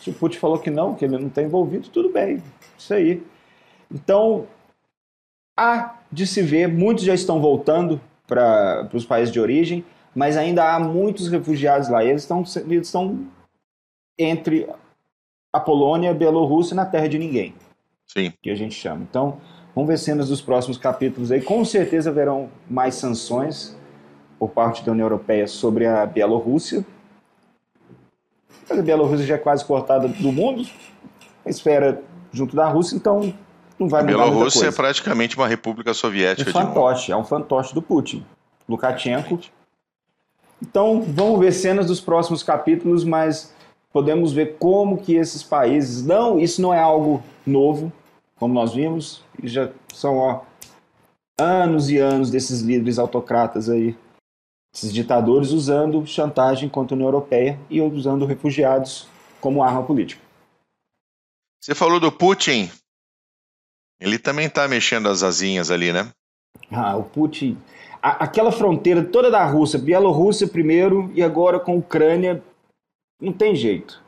se 0.00 0.10
o 0.10 0.14
Putin 0.14 0.38
falou 0.38 0.58
que 0.58 0.70
não, 0.70 0.94
que 0.94 1.04
ele 1.04 1.18
não 1.18 1.28
está 1.28 1.42
envolvido, 1.42 1.88
tudo 1.88 2.10
bem. 2.10 2.42
Isso 2.76 2.94
aí. 2.94 3.22
Então, 3.90 4.46
há 5.56 5.96
de 6.10 6.26
se 6.26 6.42
ver, 6.42 6.68
muitos 6.68 7.04
já 7.04 7.14
estão 7.14 7.40
voltando 7.40 8.00
para 8.26 8.88
os 8.92 9.04
países 9.04 9.32
de 9.32 9.40
origem, 9.40 9.84
mas 10.14 10.36
ainda 10.36 10.74
há 10.74 10.78
muitos 10.80 11.28
refugiados 11.28 11.88
lá. 11.88 12.04
Eles 12.04 12.22
estão, 12.22 12.42
eles 12.66 12.86
estão 12.86 13.26
entre 14.18 14.68
a 15.52 15.60
Polônia, 15.60 16.10
a 16.10 16.14
Bielorrússia, 16.14 16.74
na 16.74 16.84
terra 16.84 17.08
de 17.08 17.18
ninguém, 17.18 17.54
Sim. 18.06 18.32
que 18.42 18.50
a 18.50 18.54
gente 18.54 18.74
chama. 18.74 19.06
Então, 19.08 19.38
vamos 19.74 19.88
ver 19.88 19.98
cenas 19.98 20.28
dos 20.28 20.40
próximos 20.40 20.76
capítulos 20.76 21.30
aí. 21.32 21.40
Com 21.40 21.64
certeza 21.64 22.10
haverão 22.10 22.48
mais 22.68 22.94
sanções 22.96 23.76
por 24.38 24.50
parte 24.50 24.84
da 24.84 24.92
União 24.92 25.04
Europeia 25.06 25.46
sobre 25.46 25.86
a 25.86 26.04
Bielorrússia. 26.06 26.84
Mas 28.68 28.78
a 28.78 28.82
Bielorrússia 28.82 29.26
já 29.26 29.34
é 29.36 29.38
quase 29.38 29.64
cortada 29.64 30.06
do 30.08 30.30
mundo, 30.32 30.68
a 31.44 31.48
esfera 31.48 32.02
junto 32.30 32.54
da 32.54 32.68
Rússia, 32.68 32.94
então 32.96 33.32
não 33.78 33.88
vai 33.88 34.02
A 34.02 34.04
mudar 34.04 34.16
Bielorrússia 34.16 34.66
é 34.66 34.72
praticamente 34.72 35.36
uma 35.36 35.46
república 35.48 35.90
Um 35.90 35.94
soviética 35.94 36.50
de 36.50 36.54
novo. 36.58 36.74
fantoche, 36.74 37.10
é 37.12 37.16
um 37.16 37.24
fantoche 37.24 37.74
do 37.74 37.80
Putin. 37.80 38.24
Lukashenko. 38.68 39.40
Então, 40.60 41.02
vamos 41.02 41.38
ver 41.40 41.52
cenas 41.52 41.86
dos 41.86 42.00
próximos 42.00 42.42
capítulos, 42.42 43.04
mas 43.04 43.54
podemos 43.92 44.32
ver 44.32 44.56
como 44.58 44.98
que 44.98 45.14
esses 45.14 45.42
países 45.42 46.04
não, 46.04 46.38
isso 46.38 46.60
não 46.60 46.74
é 46.74 46.80
algo 46.80 47.22
novo, 47.46 47.92
como 48.36 48.54
nós 48.54 48.74
vimos, 48.74 49.22
e 49.42 49.48
já 49.48 49.70
são 49.94 50.16
ó, 50.16 50.42
anos 51.38 51.90
e 51.90 51.98
anos 51.98 52.30
desses 52.30 52.60
líderes 52.60 52.98
autocratas 52.98 53.68
aí, 53.68 53.96
esses 54.74 54.92
ditadores 54.92 55.50
usando 55.50 56.06
chantagem 56.06 56.68
contra 56.68 56.94
a 56.94 56.96
União 56.96 57.08
Europeia 57.08 57.58
e 57.70 57.80
usando 57.80 58.26
refugiados 58.26 59.08
como 59.40 59.62
arma 59.62 59.82
política. 59.82 60.22
Você 61.60 61.74
falou 61.74 61.98
do 61.98 62.12
Putin. 62.12 62.70
Ele 64.00 64.18
também 64.18 64.46
está 64.46 64.68
mexendo 64.68 65.08
as 65.08 65.22
asinhas 65.22 65.70
ali, 65.70 65.92
né? 65.92 66.10
Ah, 66.70 66.96
o 66.96 67.02
Putin. 67.02 67.58
A- 68.02 68.24
aquela 68.24 68.52
fronteira 68.52 69.04
toda 69.04 69.30
da 69.30 69.44
Rússia, 69.44 69.78
Bielorrússia 69.78 70.46
primeiro 70.48 71.10
e 71.14 71.22
agora 71.22 71.58
com 71.58 71.72
a 71.72 71.76
Ucrânia, 71.76 72.42
não 73.20 73.32
tem 73.32 73.54
jeito. 73.54 74.02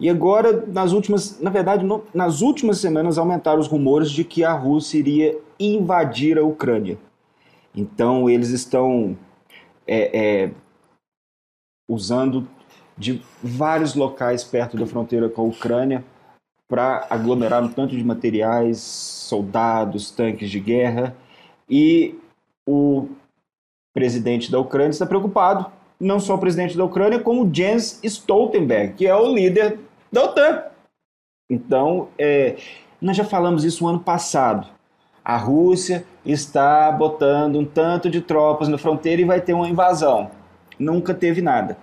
E 0.00 0.10
agora, 0.10 0.64
nas 0.66 0.92
últimas, 0.92 1.40
na 1.40 1.50
verdade, 1.50 1.84
no- 1.84 2.04
nas 2.12 2.40
últimas 2.40 2.78
semanas 2.78 3.16
aumentaram 3.16 3.60
os 3.60 3.68
rumores 3.68 4.10
de 4.10 4.24
que 4.24 4.42
a 4.42 4.52
Rússia 4.52 4.98
iria 4.98 5.38
invadir 5.58 6.38
a 6.38 6.42
Ucrânia. 6.44 6.98
Então 7.74 8.28
eles 8.28 8.50
estão 8.50 9.16
é, 9.86 10.44
é, 10.46 10.50
usando 11.88 12.48
de 12.96 13.20
vários 13.42 13.94
locais 13.94 14.42
perto 14.42 14.76
da 14.78 14.86
fronteira 14.86 15.28
com 15.28 15.42
a 15.42 15.44
Ucrânia 15.44 16.04
para 16.68 17.06
aglomerar 17.10 17.62
um 17.62 17.68
tanto 17.68 17.94
de 17.94 18.02
materiais, 18.02 18.78
soldados, 18.78 20.10
tanques 20.10 20.50
de 20.50 20.58
guerra. 20.58 21.14
E 21.68 22.18
o 22.66 23.08
presidente 23.94 24.50
da 24.50 24.58
Ucrânia 24.58 24.90
está 24.90 25.06
preocupado, 25.06 25.66
não 25.98 26.18
só 26.18 26.34
o 26.34 26.38
presidente 26.38 26.76
da 26.76 26.84
Ucrânia, 26.84 27.20
como 27.20 27.48
Jens 27.54 28.00
Stoltenberg, 28.02 28.94
que 28.94 29.06
é 29.06 29.14
o 29.14 29.32
líder 29.32 29.78
da 30.12 30.24
OTAN. 30.24 30.64
Então, 31.48 32.08
é, 32.18 32.56
nós 33.00 33.16
já 33.16 33.24
falamos 33.24 33.64
isso 33.64 33.84
no 33.84 33.90
ano 33.90 34.00
passado. 34.00 34.66
A 35.24 35.36
Rússia 35.36 36.04
está 36.26 36.90
botando 36.92 37.58
um 37.58 37.64
tanto 37.64 38.10
de 38.10 38.20
tropas 38.20 38.68
na 38.68 38.76
fronteira 38.76 39.22
e 39.22 39.24
vai 39.24 39.40
ter 39.40 39.54
uma 39.54 39.68
invasão. 39.68 40.30
Nunca 40.78 41.14
teve 41.14 41.40
nada. 41.40 41.78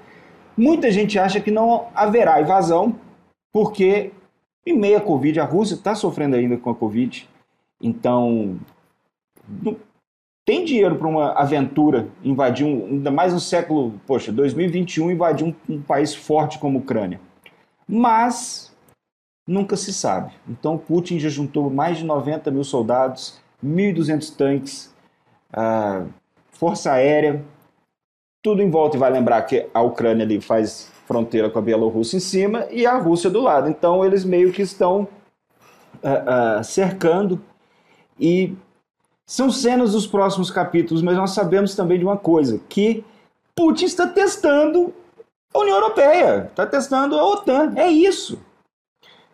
Muita 0.55 0.91
gente 0.91 1.17
acha 1.17 1.39
que 1.39 1.49
não 1.49 1.87
haverá 1.95 2.41
invasão, 2.41 2.95
porque 3.51 4.11
em 4.65 4.77
meio 4.77 4.97
à 4.97 5.01
Covid, 5.01 5.39
a 5.39 5.45
Rússia 5.45 5.75
está 5.75 5.95
sofrendo 5.95 6.35
ainda 6.35 6.57
com 6.57 6.69
a 6.69 6.75
Covid. 6.75 7.27
Então, 7.81 8.59
tem 10.51 10.65
dinheiro 10.65 10.97
para 10.97 11.07
uma 11.07 11.31
aventura 11.31 12.09
invadir, 12.21 12.65
um, 12.65 12.85
ainda 12.85 13.09
mais 13.09 13.31
no 13.31 13.39
século, 13.39 13.93
poxa, 14.05 14.33
2021, 14.33 15.09
invadir 15.09 15.47
um, 15.47 15.55
um 15.69 15.81
país 15.81 16.13
forte 16.13 16.59
como 16.59 16.77
a 16.77 16.81
Ucrânia. 16.81 17.21
Mas 17.87 18.75
nunca 19.47 19.77
se 19.77 19.93
sabe. 19.93 20.33
Então, 20.49 20.77
Putin 20.77 21.19
já 21.19 21.29
juntou 21.29 21.69
mais 21.69 21.99
de 21.99 22.03
90 22.03 22.51
mil 22.51 22.65
soldados, 22.65 23.39
1.200 23.65 24.35
tanques, 24.35 24.93
ah, 25.53 26.03
força 26.51 26.91
aérea, 26.91 27.41
tudo 28.43 28.61
em 28.61 28.69
volta. 28.69 28.97
E 28.97 28.99
vai 28.99 29.09
lembrar 29.09 29.43
que 29.43 29.69
a 29.73 29.81
Ucrânia 29.81 30.25
ali 30.25 30.41
faz 30.41 30.91
fronteira 31.07 31.49
com 31.49 31.59
a 31.59 31.61
Bielorrússia 31.61 32.17
em 32.17 32.19
cima 32.19 32.67
e 32.69 32.85
a 32.85 32.97
Rússia 32.97 33.29
do 33.29 33.39
lado. 33.39 33.69
Então, 33.69 34.03
eles 34.03 34.25
meio 34.25 34.51
que 34.51 34.61
estão 34.61 35.07
ah, 36.03 36.57
ah, 36.57 36.63
cercando 36.63 37.41
e 38.19 38.53
são 39.31 39.49
cenas 39.49 39.93
dos 39.93 40.05
próximos 40.05 40.51
capítulos, 40.51 41.01
mas 41.01 41.15
nós 41.15 41.31
sabemos 41.31 41.73
também 41.73 41.97
de 41.97 42.03
uma 42.03 42.17
coisa, 42.17 42.59
que 42.67 43.01
Putin 43.55 43.85
está 43.85 44.05
testando 44.05 44.93
a 45.53 45.59
União 45.59 45.77
Europeia, 45.77 46.47
está 46.47 46.67
testando 46.67 47.17
a 47.17 47.25
OTAN, 47.25 47.73
é 47.77 47.87
isso. 47.87 48.37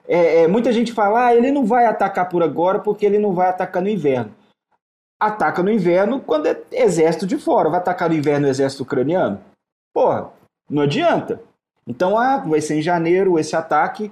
É, 0.08 0.44
é, 0.44 0.48
muita 0.48 0.72
gente 0.72 0.94
fala, 0.94 1.26
ah, 1.26 1.36
ele 1.36 1.52
não 1.52 1.66
vai 1.66 1.88
atacar 1.88 2.30
por 2.30 2.44
agora 2.44 2.78
porque 2.78 3.08
ele 3.08 3.18
não 3.18 3.34
vai 3.34 3.50
atacar 3.50 3.82
no 3.82 3.90
inverno. 3.90 4.32
Ataca 5.20 5.64
no 5.64 5.72
inverno 5.72 6.22
quando 6.22 6.46
é 6.46 6.62
exército 6.72 7.26
de 7.26 7.40
fora. 7.40 7.68
Vai 7.68 7.80
atacar 7.80 8.08
no 8.08 8.16
inverno 8.16 8.46
o 8.46 8.50
exército 8.52 8.84
ucraniano? 8.84 9.42
Porra, 9.92 10.30
não 10.70 10.84
adianta. 10.84 11.42
Então, 11.88 12.16
ah, 12.16 12.38
vai 12.38 12.62
ser 12.62 12.76
em 12.76 12.84
janeiro 12.84 13.40
esse 13.40 13.56
ataque. 13.56 14.12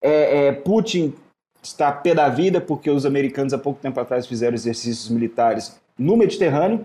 É, 0.00 0.46
é, 0.46 0.52
Putin 0.52 1.16
está 1.66 1.90
pé 1.90 2.14
da 2.14 2.28
vida 2.28 2.60
porque 2.60 2.88
os 2.88 3.04
americanos 3.04 3.52
há 3.52 3.58
pouco 3.58 3.80
tempo 3.80 3.98
atrás 3.98 4.26
fizeram 4.26 4.54
exercícios 4.54 5.08
militares 5.08 5.78
no 5.98 6.16
Mediterrâneo. 6.16 6.84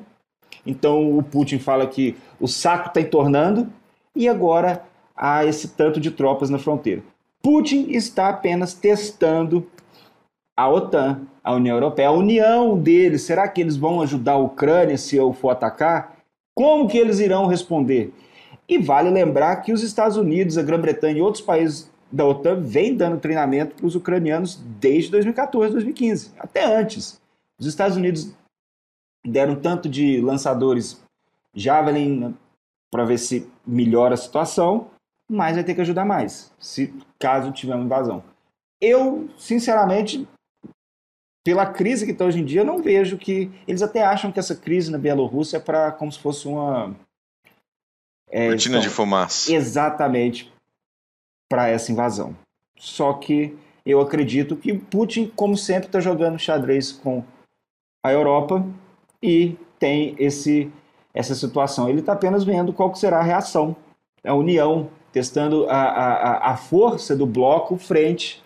Então 0.65 1.17
o 1.17 1.21
Putin 1.21 1.59
fala 1.59 1.85
que 1.87 2.17
o 2.39 2.47
saco 2.47 2.87
está 2.87 2.99
entornando 2.99 3.67
e 4.15 4.27
agora 4.27 4.83
há 5.15 5.45
esse 5.45 5.69
tanto 5.69 5.99
de 5.99 6.11
tropas 6.11 6.49
na 6.49 6.57
fronteira. 6.57 7.01
Putin 7.41 7.91
está 7.91 8.29
apenas 8.29 8.73
testando 8.73 9.67
a 10.57 10.67
OTAN, 10.69 11.21
a 11.43 11.53
União 11.53 11.75
Europeia, 11.75 12.09
a 12.09 12.11
união 12.11 12.77
deles. 12.77 13.23
Será 13.23 13.47
que 13.47 13.61
eles 13.61 13.77
vão 13.77 14.01
ajudar 14.01 14.33
a 14.33 14.37
Ucrânia 14.37 14.97
se 14.97 15.15
eu 15.15 15.31
for 15.31 15.49
atacar? 15.49 16.17
Como 16.55 16.87
que 16.87 16.97
eles 16.97 17.19
irão 17.19 17.47
responder? 17.47 18.13
E 18.67 18.77
vale 18.77 19.09
lembrar 19.09 19.57
que 19.57 19.73
os 19.73 19.83
Estados 19.83 20.17
Unidos, 20.17 20.57
a 20.57 20.63
Grã-Bretanha 20.63 21.17
e 21.17 21.21
outros 21.21 21.43
países 21.43 21.90
da 22.11 22.25
OTAN 22.25 22.59
vêm 22.59 22.95
dando 22.95 23.19
treinamento 23.19 23.75
para 23.75 23.85
os 23.85 23.95
ucranianos 23.95 24.55
desde 24.79 25.11
2014, 25.11 25.71
2015, 25.71 26.31
até 26.37 26.65
antes. 26.65 27.21
Os 27.59 27.65
Estados 27.65 27.95
Unidos 27.95 28.33
deram 29.25 29.55
tanto 29.55 29.87
de 29.87 30.19
lançadores 30.19 31.01
Javelin 31.53 32.35
para 32.91 33.05
ver 33.05 33.17
se 33.17 33.49
melhora 33.65 34.15
a 34.15 34.17
situação, 34.17 34.89
mas 35.29 35.55
vai 35.55 35.63
ter 35.63 35.73
que 35.73 35.81
ajudar 35.81 36.03
mais, 36.03 36.51
se 36.59 36.93
caso 37.17 37.51
tiver 37.51 37.75
uma 37.75 37.85
invasão. 37.85 38.23
Eu, 38.81 39.29
sinceramente, 39.37 40.27
pela 41.45 41.65
crise 41.65 42.05
que 42.05 42.11
está 42.11 42.25
hoje 42.25 42.39
em 42.39 42.45
dia, 42.45 42.63
não 42.63 42.81
vejo 42.81 43.17
que. 43.17 43.49
Eles 43.67 43.81
até 43.81 44.03
acham 44.03 44.31
que 44.31 44.39
essa 44.39 44.55
crise 44.55 44.91
na 44.91 44.97
Bielorrússia 44.97 45.57
é 45.57 45.59
para 45.59 45.91
como 45.91 46.11
se 46.11 46.19
fosse 46.19 46.47
uma. 46.47 46.95
É, 48.27 48.47
Cortina 48.49 48.77
então, 48.77 48.89
de 48.89 48.93
fumaça. 48.93 49.53
Exatamente 49.53 50.51
para 51.51 51.67
essa 51.67 51.91
invasão. 51.91 52.33
Só 52.77 53.11
que 53.11 53.53
eu 53.85 53.99
acredito 53.99 54.55
que 54.55 54.73
Putin, 54.73 55.29
como 55.35 55.57
sempre, 55.57 55.87
está 55.87 55.99
jogando 55.99 56.39
xadrez 56.39 56.93
com 56.93 57.25
a 58.01 58.13
Europa 58.13 58.65
e 59.21 59.57
tem 59.77 60.15
esse, 60.17 60.71
essa 61.13 61.35
situação. 61.35 61.89
Ele 61.89 61.99
está 61.99 62.13
apenas 62.13 62.45
vendo 62.45 62.71
qual 62.71 62.95
será 62.95 63.19
a 63.19 63.23
reação, 63.23 63.75
a 64.23 64.33
união, 64.33 64.89
testando 65.11 65.69
a, 65.69 65.75
a, 65.75 66.51
a 66.53 66.57
força 66.57 67.13
do 67.13 67.25
bloco 67.25 67.75
frente 67.75 68.41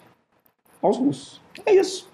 aos 0.81 0.97
russos. 0.97 1.39
É 1.63 1.75
isso 1.75 2.09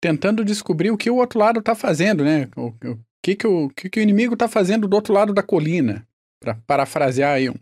tentando 0.00 0.44
descobrir 0.44 0.90
o 0.90 0.96
que 0.96 1.10
o 1.10 1.16
outro 1.16 1.38
lado 1.38 1.60
está 1.60 1.74
fazendo, 1.74 2.24
né? 2.24 2.48
O, 2.56 2.68
o, 2.68 2.98
que, 3.22 3.36
que, 3.36 3.46
o, 3.46 3.68
que, 3.68 3.90
que 3.90 4.00
o 4.00 4.02
inimigo 4.02 4.32
está 4.32 4.48
fazendo 4.48 4.88
do 4.88 4.94
outro 4.94 5.12
lado 5.12 5.34
da 5.34 5.42
colina, 5.42 6.06
para 6.40 6.54
parafrasear 6.66 7.34
aí 7.34 7.50
um 7.50 7.54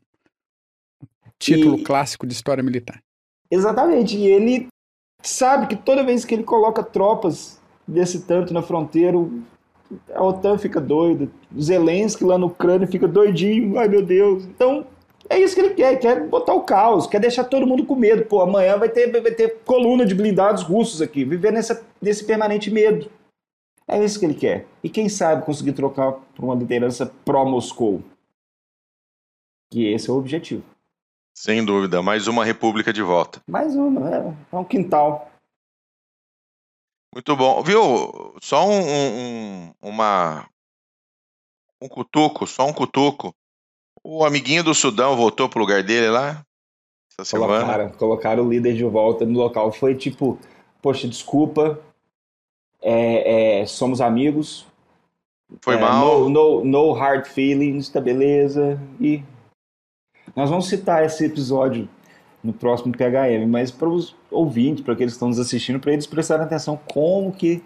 título 1.39 1.79
e... 1.79 1.83
clássico 1.83 2.27
de 2.27 2.33
história 2.33 2.63
militar. 2.63 3.01
Exatamente, 3.51 4.17
e 4.17 4.27
ele 4.27 4.69
sabe 5.23 5.67
que 5.67 5.77
toda 5.77 6.05
vez 6.05 6.25
que 6.25 6.35
ele 6.35 6.45
coloca 6.45 6.83
tropas 6.83 7.59
desse 7.87 8.23
tanto 8.23 8.53
na 8.53 8.63
fronteira, 8.63 9.17
a 10.15 10.23
OTAN 10.23 10.59
fica 10.59 10.81
doida, 10.81 11.29
Zelensky 11.59 12.25
lá 12.25 12.37
no 12.37 12.49
Ucrânia 12.49 12.87
fica 12.87 13.09
doidinho, 13.09 13.79
ai 13.79 13.89
meu 13.89 14.05
Deus. 14.05 14.45
Então, 14.45 14.87
é 15.31 15.39
isso 15.39 15.55
que 15.55 15.61
ele 15.61 15.75
quer, 15.75 15.97
quer 15.99 16.27
botar 16.27 16.55
o 16.55 16.63
caos, 16.63 17.07
quer 17.07 17.21
deixar 17.21 17.45
todo 17.45 17.67
mundo 17.67 17.85
com 17.85 17.95
medo. 17.95 18.25
Pô, 18.25 18.41
amanhã 18.41 18.79
vai 18.79 18.89
ter, 18.89 19.11
vai 19.11 19.33
ter 19.33 19.59
coluna 19.65 20.05
de 20.07 20.15
blindados 20.15 20.63
russos 20.63 21.01
aqui, 21.03 21.25
viver 21.25 21.53
nessa, 21.53 21.85
nesse 22.01 22.25
permanente 22.25 22.71
medo. 22.71 23.11
É 23.87 24.03
isso 24.03 24.19
que 24.19 24.27
ele 24.27 24.35
quer. 24.35 24.67
E 24.83 24.91
quem 24.91 25.09
sabe 25.09 25.45
conseguir 25.45 25.73
trocar 25.73 26.13
por 26.13 26.45
uma 26.45 26.55
liderança 26.55 27.11
pró-Moscou. 27.25 28.03
Que 29.71 29.93
esse 29.93 30.11
é 30.11 30.13
o 30.13 30.17
objetivo. 30.17 30.63
Sem 31.41 31.65
dúvida, 31.65 32.03
mais 32.03 32.27
uma 32.27 32.45
república 32.45 32.93
de 32.93 33.01
volta. 33.01 33.41
Mais 33.47 33.77
uma, 33.77 34.11
é, 34.11 34.35
é 34.51 34.57
um 34.57 34.65
quintal. 34.65 35.31
Muito 37.15 37.37
bom. 37.37 37.63
Viu? 37.63 38.35
Só 38.43 38.67
um, 38.67 38.81
um, 38.81 39.73
uma, 39.81 40.49
um 41.81 41.87
cutuco, 41.89 42.45
só 42.45 42.67
um 42.67 42.73
cutuco. 42.73 43.33
O 44.03 44.25
amiguinho 44.25 44.65
do 44.65 44.75
Sudão 44.75 45.17
voltou 45.17 45.49
pro 45.49 45.61
lugar 45.61 45.81
dele 45.85 46.11
lá? 46.11 46.43
Essa 47.13 47.25
semana? 47.25 47.61
Colocaram, 47.61 47.91
colocaram 47.93 48.45
o 48.45 48.51
líder 48.51 48.75
de 48.75 48.83
volta 48.83 49.25
no 49.25 49.39
local. 49.39 49.71
Foi 49.71 49.95
tipo, 49.95 50.37
poxa, 50.83 51.07
desculpa, 51.07 51.81
é, 52.83 53.61
é, 53.61 53.67
somos 53.67 54.01
amigos. 54.01 54.67
Foi 55.63 55.77
é, 55.77 55.81
mal. 55.81 56.29
No, 56.29 56.29
no, 56.29 56.65
no 56.65 56.93
hard 56.95 57.27
feelings, 57.27 57.89
tá 57.89 58.01
beleza. 58.01 58.77
E 59.01 59.23
nós 60.35 60.51
vamos 60.51 60.69
citar 60.69 61.05
esse 61.05 61.25
episódio 61.25 61.89
no 62.43 62.53
próximo 62.53 62.93
PHM, 62.93 63.47
mas 63.49 63.71
para 63.71 63.89
os 63.89 64.15
ouvintes, 64.31 64.85
para 64.85 64.95
aqueles 64.95 65.13
que 65.13 65.17
estão 65.17 65.29
nos 65.29 65.39
assistindo, 65.39 65.81
para 65.81 65.93
eles 65.93 66.07
prestarem 66.07 66.45
atenção 66.45 66.79
como 66.87 67.33
que 67.33 67.63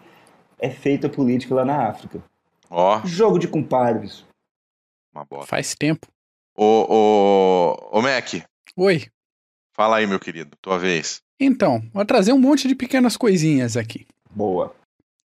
é 0.59 0.70
feita 0.70 1.07
a 1.07 1.11
política 1.11 1.55
lá 1.55 1.64
na 1.64 1.88
África. 1.88 2.22
Ó. 2.70 2.98
Oh. 2.98 3.07
Jogo 3.07 3.38
de 3.38 3.48
compadres. 3.48 4.25
Uma 5.14 5.25
boa. 5.25 5.46
Faz 5.46 5.75
tempo. 5.75 6.07
Ô, 6.57 6.87
ô, 6.88 7.98
ô 7.98 8.03
Mac. 8.03 8.42
Oi. 8.77 9.07
Fala 9.75 9.96
aí, 9.96 10.07
meu 10.07 10.20
querido, 10.20 10.57
tua 10.61 10.79
vez. 10.79 11.22
Então, 11.38 11.83
vou 11.92 12.05
trazer 12.05 12.33
um 12.33 12.38
monte 12.38 12.68
de 12.68 12.75
pequenas 12.75 13.16
coisinhas 13.16 13.77
aqui. 13.77 14.07
Boa. 14.31 14.75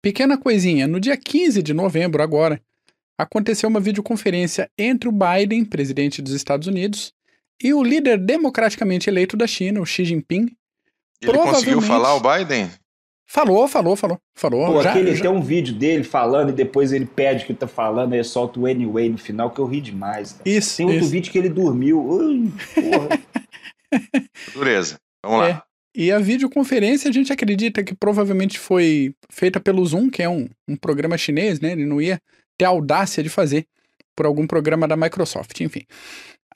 Pequena 0.00 0.38
coisinha, 0.38 0.86
no 0.86 1.00
dia 1.00 1.16
15 1.16 1.62
de 1.62 1.74
novembro, 1.74 2.22
agora, 2.22 2.60
aconteceu 3.18 3.68
uma 3.68 3.80
videoconferência 3.80 4.70
entre 4.78 5.08
o 5.08 5.12
Biden, 5.12 5.64
presidente 5.64 6.22
dos 6.22 6.32
Estados 6.32 6.68
Unidos, 6.68 7.12
e 7.62 7.72
o 7.72 7.82
líder 7.82 8.18
democraticamente 8.18 9.08
eleito 9.08 9.36
da 9.36 9.46
China, 9.46 9.80
o 9.80 9.86
Xi 9.86 10.04
Jinping. 10.04 10.46
Ele 11.20 11.38
conseguiu 11.38 11.80
falar 11.80 12.14
o 12.14 12.20
Biden? 12.20 12.70
Falou, 13.28 13.66
falou, 13.66 13.96
falou, 13.96 14.20
falou. 14.34 14.66
Pô, 14.66 14.82
já, 14.82 14.90
aquele, 14.90 15.14
já... 15.14 15.22
tem 15.22 15.30
um 15.30 15.42
vídeo 15.42 15.74
dele 15.74 16.04
falando 16.04 16.50
e 16.50 16.52
depois 16.52 16.92
ele 16.92 17.06
pede 17.06 17.44
que 17.44 17.52
tá 17.52 17.66
falando 17.66 18.14
e 18.14 18.22
solta 18.22 18.60
o 18.60 18.66
anyway 18.66 19.08
no 19.08 19.18
final, 19.18 19.50
que 19.50 19.58
eu 19.58 19.66
ri 19.66 19.80
demais. 19.80 20.32
Cara. 20.32 20.48
Isso, 20.48 20.76
Tem 20.76 20.86
outro 20.86 21.00
isso. 21.00 21.10
vídeo 21.10 21.32
que 21.32 21.38
ele 21.38 21.48
dormiu. 21.48 22.00
Ui, 22.00 22.52
porra. 22.74 23.18
Dureza. 24.54 25.00
Vamos 25.24 25.40
lá. 25.40 25.48
É. 25.48 25.62
E 25.98 26.12
a 26.12 26.18
videoconferência 26.18 27.10
a 27.10 27.12
gente 27.12 27.32
acredita 27.32 27.82
que 27.82 27.94
provavelmente 27.94 28.58
foi 28.58 29.14
feita 29.30 29.58
pelo 29.58 29.84
Zoom, 29.84 30.08
que 30.08 30.22
é 30.22 30.28
um, 30.28 30.48
um 30.68 30.76
programa 30.76 31.18
chinês, 31.18 31.58
né? 31.58 31.72
Ele 31.72 31.86
não 31.86 32.00
ia 32.00 32.20
ter 32.56 32.66
a 32.66 32.68
audácia 32.68 33.22
de 33.22 33.28
fazer 33.28 33.66
por 34.14 34.24
algum 34.24 34.46
programa 34.46 34.86
da 34.86 34.96
Microsoft, 34.96 35.60
enfim. 35.60 35.82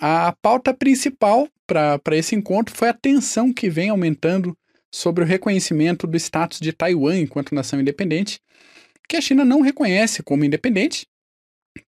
A 0.02 0.32
pauta 0.40 0.72
principal 0.72 1.46
para 1.66 2.16
esse 2.16 2.34
encontro 2.34 2.74
foi 2.74 2.88
a 2.88 2.94
tensão 2.94 3.52
que 3.52 3.68
vem 3.68 3.90
aumentando 3.90 4.56
sobre 4.90 5.22
o 5.22 5.26
reconhecimento 5.26 6.06
do 6.06 6.16
status 6.16 6.58
de 6.58 6.72
Taiwan 6.72 7.18
enquanto 7.18 7.54
nação 7.54 7.78
independente, 7.78 8.40
que 9.06 9.14
a 9.14 9.20
China 9.20 9.44
não 9.44 9.60
reconhece 9.60 10.22
como 10.22 10.42
independente, 10.42 11.06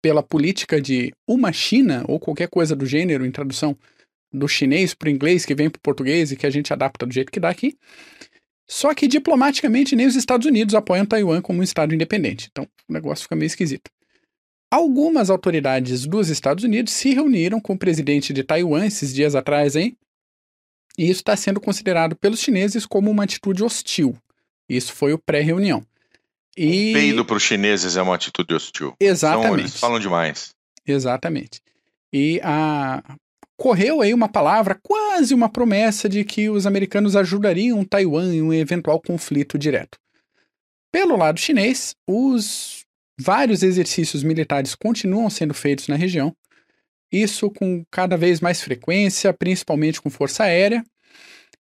pela 0.02 0.22
política 0.22 0.78
de 0.78 1.10
uma 1.26 1.54
China 1.54 2.04
ou 2.06 2.20
qualquer 2.20 2.50
coisa 2.50 2.76
do 2.76 2.84
gênero, 2.84 3.24
em 3.24 3.30
tradução 3.30 3.74
do 4.30 4.46
chinês 4.46 4.92
para 4.92 5.08
o 5.08 5.10
inglês, 5.10 5.46
que 5.46 5.54
vem 5.54 5.70
para 5.70 5.78
o 5.78 5.82
português 5.82 6.30
e 6.30 6.36
que 6.36 6.46
a 6.46 6.50
gente 6.50 6.70
adapta 6.70 7.06
do 7.06 7.14
jeito 7.14 7.32
que 7.32 7.40
dá 7.40 7.48
aqui. 7.48 7.78
Só 8.68 8.92
que 8.94 9.08
diplomaticamente 9.08 9.96
nem 9.96 10.06
os 10.06 10.16
Estados 10.16 10.46
Unidos 10.46 10.74
apoiam 10.74 11.06
Taiwan 11.06 11.40
como 11.40 11.60
um 11.60 11.62
Estado 11.62 11.94
independente. 11.94 12.48
Então 12.50 12.68
o 12.86 12.92
negócio 12.92 13.22
fica 13.22 13.34
meio 13.34 13.46
esquisito. 13.46 13.90
Algumas 14.72 15.28
autoridades 15.28 16.06
dos 16.06 16.30
Estados 16.30 16.64
Unidos 16.64 16.94
se 16.94 17.12
reuniram 17.12 17.60
com 17.60 17.74
o 17.74 17.78
presidente 17.78 18.32
de 18.32 18.42
Taiwan 18.42 18.86
esses 18.86 19.12
dias 19.12 19.34
atrás, 19.34 19.76
hein? 19.76 19.94
E 20.96 21.04
isso 21.10 21.20
está 21.20 21.36
sendo 21.36 21.60
considerado 21.60 22.16
pelos 22.16 22.40
chineses 22.40 22.86
como 22.86 23.10
uma 23.10 23.24
atitude 23.24 23.62
hostil. 23.62 24.16
Isso 24.66 24.94
foi 24.94 25.12
o 25.12 25.18
pré-reunião. 25.18 25.84
E... 26.56 26.88
O 26.88 26.94
peido 26.94 27.22
para 27.22 27.36
os 27.36 27.42
chineses 27.42 27.98
é 27.98 28.02
uma 28.02 28.14
atitude 28.14 28.54
hostil. 28.54 28.94
Exatamente. 28.98 29.46
Então, 29.46 29.58
eles 29.58 29.76
falam 29.76 30.00
demais. 30.00 30.54
Exatamente. 30.86 31.60
E 32.10 32.40
a... 32.42 33.02
correu 33.58 34.00
aí 34.00 34.14
uma 34.14 34.28
palavra, 34.28 34.80
quase 34.82 35.34
uma 35.34 35.50
promessa 35.50 36.08
de 36.08 36.24
que 36.24 36.48
os 36.48 36.64
americanos 36.64 37.14
ajudariam 37.14 37.84
Taiwan 37.84 38.34
em 38.34 38.40
um 38.40 38.54
eventual 38.54 38.98
conflito 39.02 39.58
direto. 39.58 39.98
Pelo 40.90 41.14
lado 41.14 41.38
chinês, 41.38 41.94
os 42.08 42.81
vários 43.20 43.62
exercícios 43.62 44.22
militares 44.22 44.74
continuam 44.74 45.28
sendo 45.30 45.54
feitos 45.54 45.88
na 45.88 45.96
região, 45.96 46.34
isso 47.12 47.50
com 47.50 47.84
cada 47.90 48.16
vez 48.16 48.40
mais 48.40 48.62
frequência, 48.62 49.32
principalmente 49.34 50.00
com 50.00 50.08
força 50.08 50.44
aérea. 50.44 50.82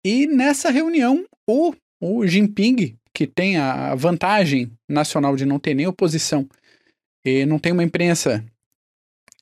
E 0.03 0.25
nessa 0.25 0.71
reunião, 0.71 1.25
o, 1.47 1.73
o 2.01 2.25
Jinping, 2.25 2.97
que 3.13 3.27
tem 3.27 3.57
a 3.57 3.93
vantagem 3.93 4.71
nacional 4.89 5.35
de 5.35 5.45
não 5.45 5.59
ter 5.59 5.73
nem 5.75 5.85
oposição, 5.85 6.47
e 7.23 7.45
não 7.45 7.59
tem 7.59 7.71
uma 7.71 7.83
imprensa 7.83 8.43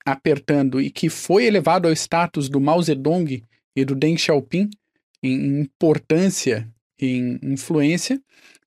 apertando 0.06 0.80
e 0.80 0.92
que 0.92 1.10
foi 1.10 1.46
elevado 1.46 1.88
ao 1.88 1.94
status 1.94 2.50
do 2.50 2.60
Mao 2.60 2.82
Zedong 2.82 3.44
e 3.76 3.86
do 3.86 3.96
Deng 3.96 4.18
Xiaoping 4.18 4.70
em 5.24 5.62
importância 5.62 6.68
e 7.00 7.18
em 7.18 7.40
influência, 7.42 8.22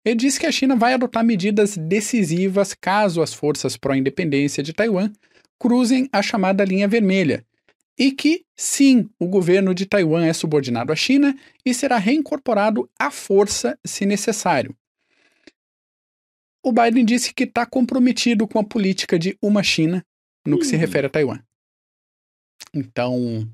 ele 0.08 0.16
disse 0.16 0.40
que 0.40 0.46
a 0.46 0.52
China 0.52 0.76
vai 0.76 0.94
adotar 0.94 1.24
medidas 1.24 1.76
decisivas 1.76 2.74
caso 2.74 3.22
as 3.22 3.34
forças 3.34 3.76
pró-independência 3.76 4.62
de 4.62 4.72
Taiwan 4.72 5.12
cruzem 5.58 6.08
a 6.12 6.22
chamada 6.22 6.64
linha 6.64 6.86
vermelha, 6.86 7.44
e 7.98 8.12
que, 8.12 8.44
sim, 8.56 9.10
o 9.18 9.26
governo 9.26 9.74
de 9.74 9.84
Taiwan 9.84 10.24
é 10.24 10.32
subordinado 10.32 10.92
à 10.92 10.96
China 10.96 11.36
e 11.66 11.74
será 11.74 11.98
reincorporado 11.98 12.88
à 12.96 13.10
força 13.10 13.76
se 13.84 14.06
necessário. 14.06 14.74
O 16.62 16.72
Biden 16.72 17.04
disse 17.04 17.34
que 17.34 17.44
está 17.44 17.66
comprometido 17.66 18.46
com 18.46 18.58
a 18.58 18.64
política 18.64 19.18
de 19.18 19.36
uma 19.42 19.62
China 19.62 20.04
no 20.46 20.58
que 20.58 20.64
se 20.64 20.76
refere 20.76 21.08
a 21.08 21.10
Taiwan. 21.10 21.40
Então, 22.72 23.48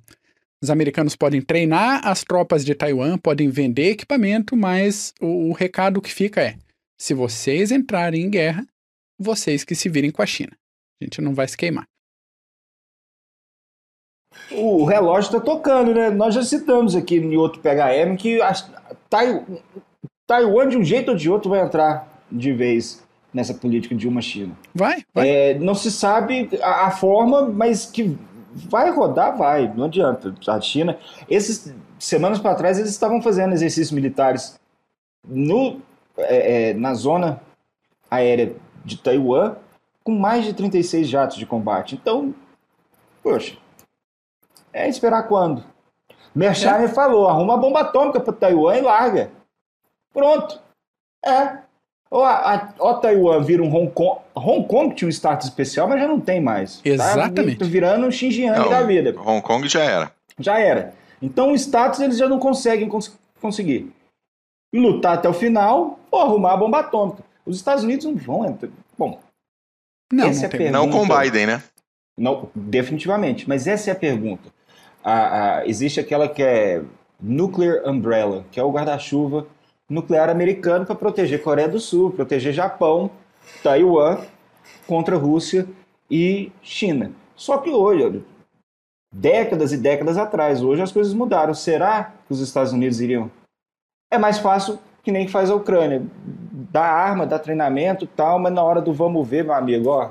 Os 0.64 0.70
americanos 0.70 1.14
podem 1.14 1.42
treinar 1.42 2.00
as 2.08 2.24
tropas 2.24 2.64
de 2.64 2.74
Taiwan, 2.74 3.18
podem 3.18 3.50
vender 3.50 3.90
equipamento, 3.90 4.56
mas 4.56 5.12
o, 5.20 5.50
o 5.50 5.52
recado 5.52 6.00
que 6.00 6.10
fica 6.10 6.40
é: 6.40 6.56
se 6.98 7.12
vocês 7.12 7.70
entrarem 7.70 8.22
em 8.22 8.30
guerra, 8.30 8.66
vocês 9.18 9.62
que 9.62 9.74
se 9.74 9.90
virem 9.90 10.10
com 10.10 10.22
a 10.22 10.26
China. 10.26 10.52
A 10.98 11.04
gente 11.04 11.20
não 11.20 11.34
vai 11.34 11.46
se 11.46 11.54
queimar. 11.54 11.84
O 14.50 14.86
relógio 14.86 15.28
está 15.28 15.40
tocando, 15.40 15.92
né? 15.92 16.08
Nós 16.08 16.34
já 16.34 16.42
citamos 16.42 16.96
aqui 16.96 17.16
em 17.16 17.36
outro 17.36 17.60
PHM 17.60 18.16
que 18.18 18.40
a 18.40 18.54
Taiwan, 20.26 20.68
de 20.70 20.78
um 20.78 20.84
jeito 20.84 21.10
ou 21.10 21.16
de 21.16 21.28
outro, 21.28 21.50
vai 21.50 21.60
entrar 21.60 22.24
de 22.32 22.54
vez 22.54 23.04
nessa 23.34 23.52
política 23.52 23.94
de 23.94 24.08
uma 24.08 24.22
China. 24.22 24.56
Vai, 24.74 25.04
vai. 25.12 25.28
É, 25.28 25.58
não 25.58 25.74
se 25.74 25.90
sabe 25.90 26.48
a, 26.62 26.86
a, 26.86 26.90
forma, 26.90 27.50
mas 27.50 27.84
que 27.84 28.16
vai 28.54 28.90
rodar, 28.90 29.36
vai. 29.36 29.72
Não 29.74 29.84
adianta. 29.84 30.34
A 30.46 30.60
China, 30.60 30.98
esses 31.28 31.74
semanas 31.98 32.38
para 32.38 32.54
trás, 32.54 32.78
eles 32.78 32.90
estavam 32.90 33.20
fazendo 33.20 33.52
exercícios 33.52 33.90
militares 33.90 34.58
no, 35.26 35.80
é, 36.16 36.70
é, 36.70 36.74
na 36.74 36.94
zona 36.94 37.40
aérea 38.10 38.54
de 38.84 38.96
Taiwan 38.98 39.56
com 40.02 40.12
mais 40.12 40.44
de 40.44 40.52
36 40.52 41.08
jatos 41.08 41.36
de 41.36 41.46
combate. 41.46 41.94
Então, 41.94 42.34
poxa, 43.22 43.56
é 44.72 44.88
esperar 44.88 45.24
quando? 45.24 45.64
Merchan 46.34 46.76
é. 46.78 46.88
falou, 46.88 47.28
arruma 47.28 47.54
a 47.54 47.58
bomba 47.58 47.80
atômica 47.80 48.20
para 48.20 48.32
Taiwan 48.32 48.76
e 48.76 48.80
larga. 48.82 49.30
Pronto. 50.12 50.60
É. 51.24 51.63
Ou 52.10 52.22
a, 52.22 52.54
a, 52.54 52.74
ou 52.78 52.94
Taiwan 52.94 53.42
vira 53.42 53.62
um 53.62 53.74
Hong 53.74 53.90
Kong. 53.90 54.20
Hong 54.34 54.66
Kong 54.68 54.94
tinha 54.94 55.08
um 55.08 55.10
status 55.10 55.48
especial, 55.48 55.88
mas 55.88 56.00
já 56.00 56.06
não 56.06 56.20
tem 56.20 56.40
mais. 56.40 56.76
Tá 56.76 56.88
Exatamente. 56.88 57.58
Tá 57.58 57.64
virando 57.64 58.06
um 58.06 58.10
Xinjiang 58.10 58.68
da 58.68 58.82
vida. 58.82 59.14
Hong 59.20 59.42
Kong 59.42 59.66
já 59.68 59.82
era. 59.82 60.12
Já 60.38 60.58
era. 60.58 60.94
Então 61.20 61.52
o 61.52 61.54
status 61.54 62.00
eles 62.00 62.18
já 62.18 62.28
não 62.28 62.38
conseguem 62.38 62.88
cons 62.88 63.16
conseguir. 63.40 63.92
Lutar 64.72 65.14
até 65.14 65.28
o 65.28 65.32
final 65.32 65.98
ou 66.10 66.20
arrumar 66.20 66.52
a 66.52 66.56
bomba 66.56 66.80
atômica. 66.80 67.22
Os 67.46 67.56
Estados 67.56 67.84
Unidos 67.84 68.04
não 68.06 68.16
vão 68.16 68.46
entrar. 68.46 68.70
Bom, 68.98 69.20
não, 70.12 70.26
essa 70.26 70.40
não, 70.40 70.46
é 70.46 70.50
pergunta, 70.50 70.72
não 70.72 70.90
com 70.90 71.08
Biden, 71.08 71.46
né? 71.46 71.62
Não, 72.16 72.48
definitivamente. 72.54 73.48
Mas 73.48 73.66
essa 73.66 73.90
é 73.90 73.92
a 73.92 73.96
pergunta. 73.96 74.50
A, 75.02 75.58
a, 75.58 75.66
existe 75.66 76.00
aquela 76.00 76.28
que 76.28 76.42
é 76.42 76.82
Nuclear 77.20 77.88
Umbrella, 77.88 78.44
que 78.50 78.58
é 78.58 78.62
o 78.62 78.70
guarda-chuva 78.70 79.46
nuclear 79.88 80.28
americano 80.28 80.86
para 80.86 80.94
proteger 80.94 81.42
Coreia 81.42 81.68
do 81.68 81.78
Sul, 81.80 82.10
proteger 82.10 82.52
Japão, 82.52 83.10
Taiwan 83.62 84.24
contra 84.86 85.16
Rússia 85.16 85.66
e 86.10 86.50
China. 86.62 87.12
Só 87.36 87.58
que 87.58 87.70
hoje, 87.70 88.22
décadas 89.12 89.72
e 89.72 89.76
décadas 89.76 90.16
atrás, 90.16 90.62
hoje 90.62 90.82
as 90.82 90.92
coisas 90.92 91.12
mudaram. 91.12 91.54
Será 91.54 92.14
que 92.26 92.32
os 92.32 92.40
Estados 92.40 92.72
Unidos 92.72 93.00
iriam? 93.00 93.30
É 94.10 94.18
mais 94.18 94.38
fácil 94.38 94.78
que 95.02 95.12
nem 95.12 95.28
faz 95.28 95.50
a 95.50 95.54
Ucrânia. 95.54 96.02
Dá 96.70 96.84
arma, 96.84 97.26
dá 97.26 97.38
treinamento 97.38 98.06
tal, 98.06 98.38
mas 98.38 98.52
na 98.52 98.62
hora 98.62 98.80
do 98.80 98.92
vamos 98.92 99.28
ver, 99.28 99.44
meu 99.44 99.54
amigo, 99.54 99.88
ó. 99.88 100.10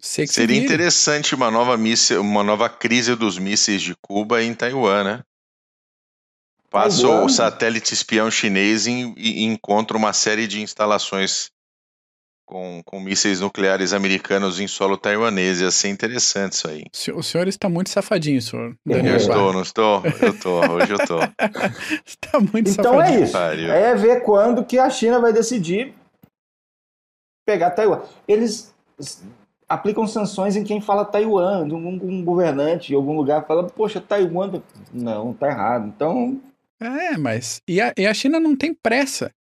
Seria 0.00 0.56
interessante 0.56 1.34
uma 1.34 1.50
nova, 1.50 1.76
míssil, 1.76 2.20
uma 2.20 2.44
nova 2.44 2.68
crise 2.68 3.16
dos 3.16 3.36
mísseis 3.36 3.82
de 3.82 3.96
Cuba 3.96 4.40
em 4.42 4.54
Taiwan, 4.54 5.02
né? 5.02 5.24
Passa 6.70 7.08
o 7.08 7.28
satélite 7.28 7.94
espião 7.94 8.30
chinês 8.30 8.86
e, 8.86 9.14
e 9.16 9.44
encontra 9.44 9.96
uma 9.96 10.12
série 10.12 10.46
de 10.46 10.60
instalações 10.60 11.50
com, 12.48 12.82
com 12.84 13.00
mísseis 13.00 13.40
nucleares 13.40 13.92
americanos 13.92 14.60
em 14.60 14.66
solo 14.66 14.96
taiwanês. 14.96 15.60
Ia 15.60 15.70
ser 15.70 15.88
interessante 15.88 16.52
isso 16.52 16.68
aí. 16.68 16.84
O 17.14 17.22
senhor 17.22 17.48
está 17.48 17.68
muito 17.68 17.90
safadinho, 17.90 18.40
senhor. 18.42 18.74
Daniel 18.84 19.14
eu 19.14 19.16
estou, 19.16 19.52
não 19.52 19.62
estou? 19.62 20.02
Eu 20.20 20.30
estou, 20.30 20.70
hoje 20.72 20.92
eu 20.92 20.96
estou. 20.96 21.20
está 22.04 22.40
muito 22.40 22.70
então 22.70 22.84
safadinho. 22.84 23.00
Então 23.00 23.02
é 23.02 23.22
isso. 23.22 23.32
Pariu. 23.32 23.72
É 23.72 23.94
ver 23.94 24.22
quando 24.22 24.64
que 24.64 24.78
a 24.78 24.90
China 24.90 25.20
vai 25.20 25.32
decidir 25.32 25.94
pegar 27.46 27.70
Taiwan. 27.70 28.02
Eles 28.26 28.74
aplicam 29.66 30.06
sanções 30.06 30.56
em 30.56 30.64
quem 30.64 30.80
fala 30.80 31.04
Taiwan, 31.04 31.64
um, 31.64 31.98
um 32.02 32.24
governante 32.24 32.92
em 32.92 32.96
algum 32.96 33.14
lugar 33.16 33.46
fala, 33.46 33.64
poxa, 33.64 34.00
Taiwan. 34.00 34.62
Não, 34.92 35.32
tá 35.32 35.48
errado. 35.48 35.86
Então 35.86 36.40
é, 36.80 37.16
mas. 37.16 37.60
E 37.68 37.80
a, 37.80 37.92
e 37.96 38.06
a 38.06 38.14
China 38.14 38.38
não 38.38 38.56
tem 38.56 38.74
pressa. 38.74 39.32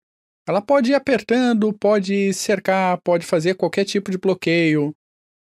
Ela 0.48 0.62
pode 0.62 0.92
ir 0.92 0.96
apertando, 0.96 1.74
pode 1.74 2.34
cercar, 2.34 3.00
pode 3.02 3.26
fazer 3.26 3.56
qualquer 3.56 3.84
tipo 3.84 4.10
de 4.10 4.18
bloqueio. 4.18 4.96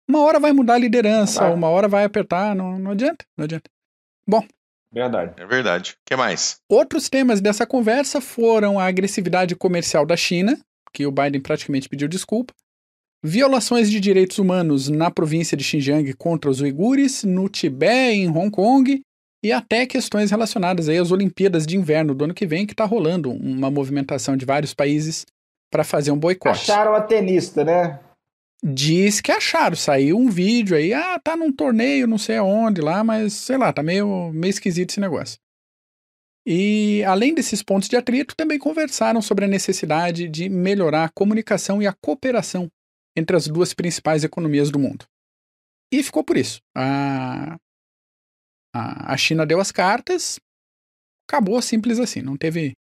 Uma 0.08 0.20
hora 0.20 0.38
vai 0.38 0.52
mudar 0.52 0.74
a 0.74 0.78
liderança, 0.78 1.48
uma 1.48 1.68
hora 1.68 1.88
vai 1.88 2.04
apertar, 2.04 2.54
não, 2.54 2.78
não 2.78 2.90
adianta, 2.90 3.24
não 3.36 3.44
adianta. 3.44 3.70
Bom. 4.26 4.44
Verdade. 4.92 5.32
É 5.40 5.46
verdade. 5.46 5.92
O 5.92 5.96
que 6.04 6.14
mais? 6.14 6.60
Outros 6.68 7.08
temas 7.08 7.40
dessa 7.40 7.64
conversa 7.66 8.20
foram 8.20 8.78
a 8.78 8.84
agressividade 8.84 9.56
comercial 9.56 10.04
da 10.04 10.16
China, 10.16 10.60
que 10.92 11.06
o 11.06 11.10
Biden 11.10 11.40
praticamente 11.40 11.88
pediu 11.88 12.06
desculpa, 12.06 12.52
violações 13.22 13.90
de 13.90 13.98
direitos 13.98 14.38
humanos 14.38 14.90
na 14.90 15.10
província 15.10 15.56
de 15.56 15.64
Xinjiang 15.64 16.12
contra 16.14 16.50
os 16.50 16.60
uigures, 16.60 17.24
no 17.24 17.48
Tibete 17.48 18.18
e 18.18 18.24
em 18.24 18.28
Hong 18.28 18.50
Kong, 18.50 19.00
e 19.42 19.50
até 19.50 19.84
questões 19.86 20.30
relacionadas 20.30 20.88
aí 20.88 20.98
às 20.98 21.10
Olimpíadas 21.10 21.66
de 21.66 21.76
Inverno 21.76 22.14
do 22.14 22.24
ano 22.24 22.34
que 22.34 22.46
vem, 22.46 22.64
que 22.64 22.72
está 22.72 22.84
rolando 22.84 23.30
uma 23.30 23.70
movimentação 23.70 24.36
de 24.36 24.46
vários 24.46 24.72
países 24.72 25.26
para 25.70 25.82
fazer 25.82 26.12
um 26.12 26.18
boicote. 26.18 26.70
Acharam 26.70 26.94
a 26.94 27.00
tenista, 27.00 27.64
né? 27.64 27.98
Diz 28.64 29.20
que 29.20 29.32
acharam, 29.32 29.74
saiu 29.74 30.16
um 30.16 30.28
vídeo 30.28 30.76
aí, 30.76 30.94
ah, 30.94 31.18
tá 31.18 31.36
num 31.36 31.52
torneio, 31.52 32.06
não 32.06 32.18
sei 32.18 32.36
aonde 32.36 32.80
lá, 32.80 33.02
mas 33.02 33.32
sei 33.32 33.58
lá, 33.58 33.72
tá 33.72 33.82
meio, 33.82 34.30
meio 34.32 34.50
esquisito 34.50 34.90
esse 34.90 35.00
negócio. 35.00 35.36
E 36.46 37.02
além 37.04 37.34
desses 37.34 37.62
pontos 37.62 37.88
de 37.88 37.96
atrito, 37.96 38.36
também 38.36 38.58
conversaram 38.58 39.20
sobre 39.20 39.44
a 39.44 39.48
necessidade 39.48 40.28
de 40.28 40.48
melhorar 40.48 41.04
a 41.04 41.08
comunicação 41.08 41.82
e 41.82 41.86
a 41.86 41.92
cooperação 41.92 42.68
entre 43.16 43.36
as 43.36 43.48
duas 43.48 43.74
principais 43.74 44.22
economias 44.22 44.70
do 44.70 44.78
mundo. 44.78 45.04
E 45.92 46.02
ficou 46.02 46.22
por 46.22 46.36
isso. 46.36 46.60
A 46.76 47.56
a, 48.72 49.16
China 49.16 49.44
deu 49.44 49.60
as 49.60 49.70
cartas, 49.70 50.40
acabou 51.28 51.60
simples 51.60 51.98
assim, 51.98 52.22
não 52.22 52.36
teve, 52.36 52.72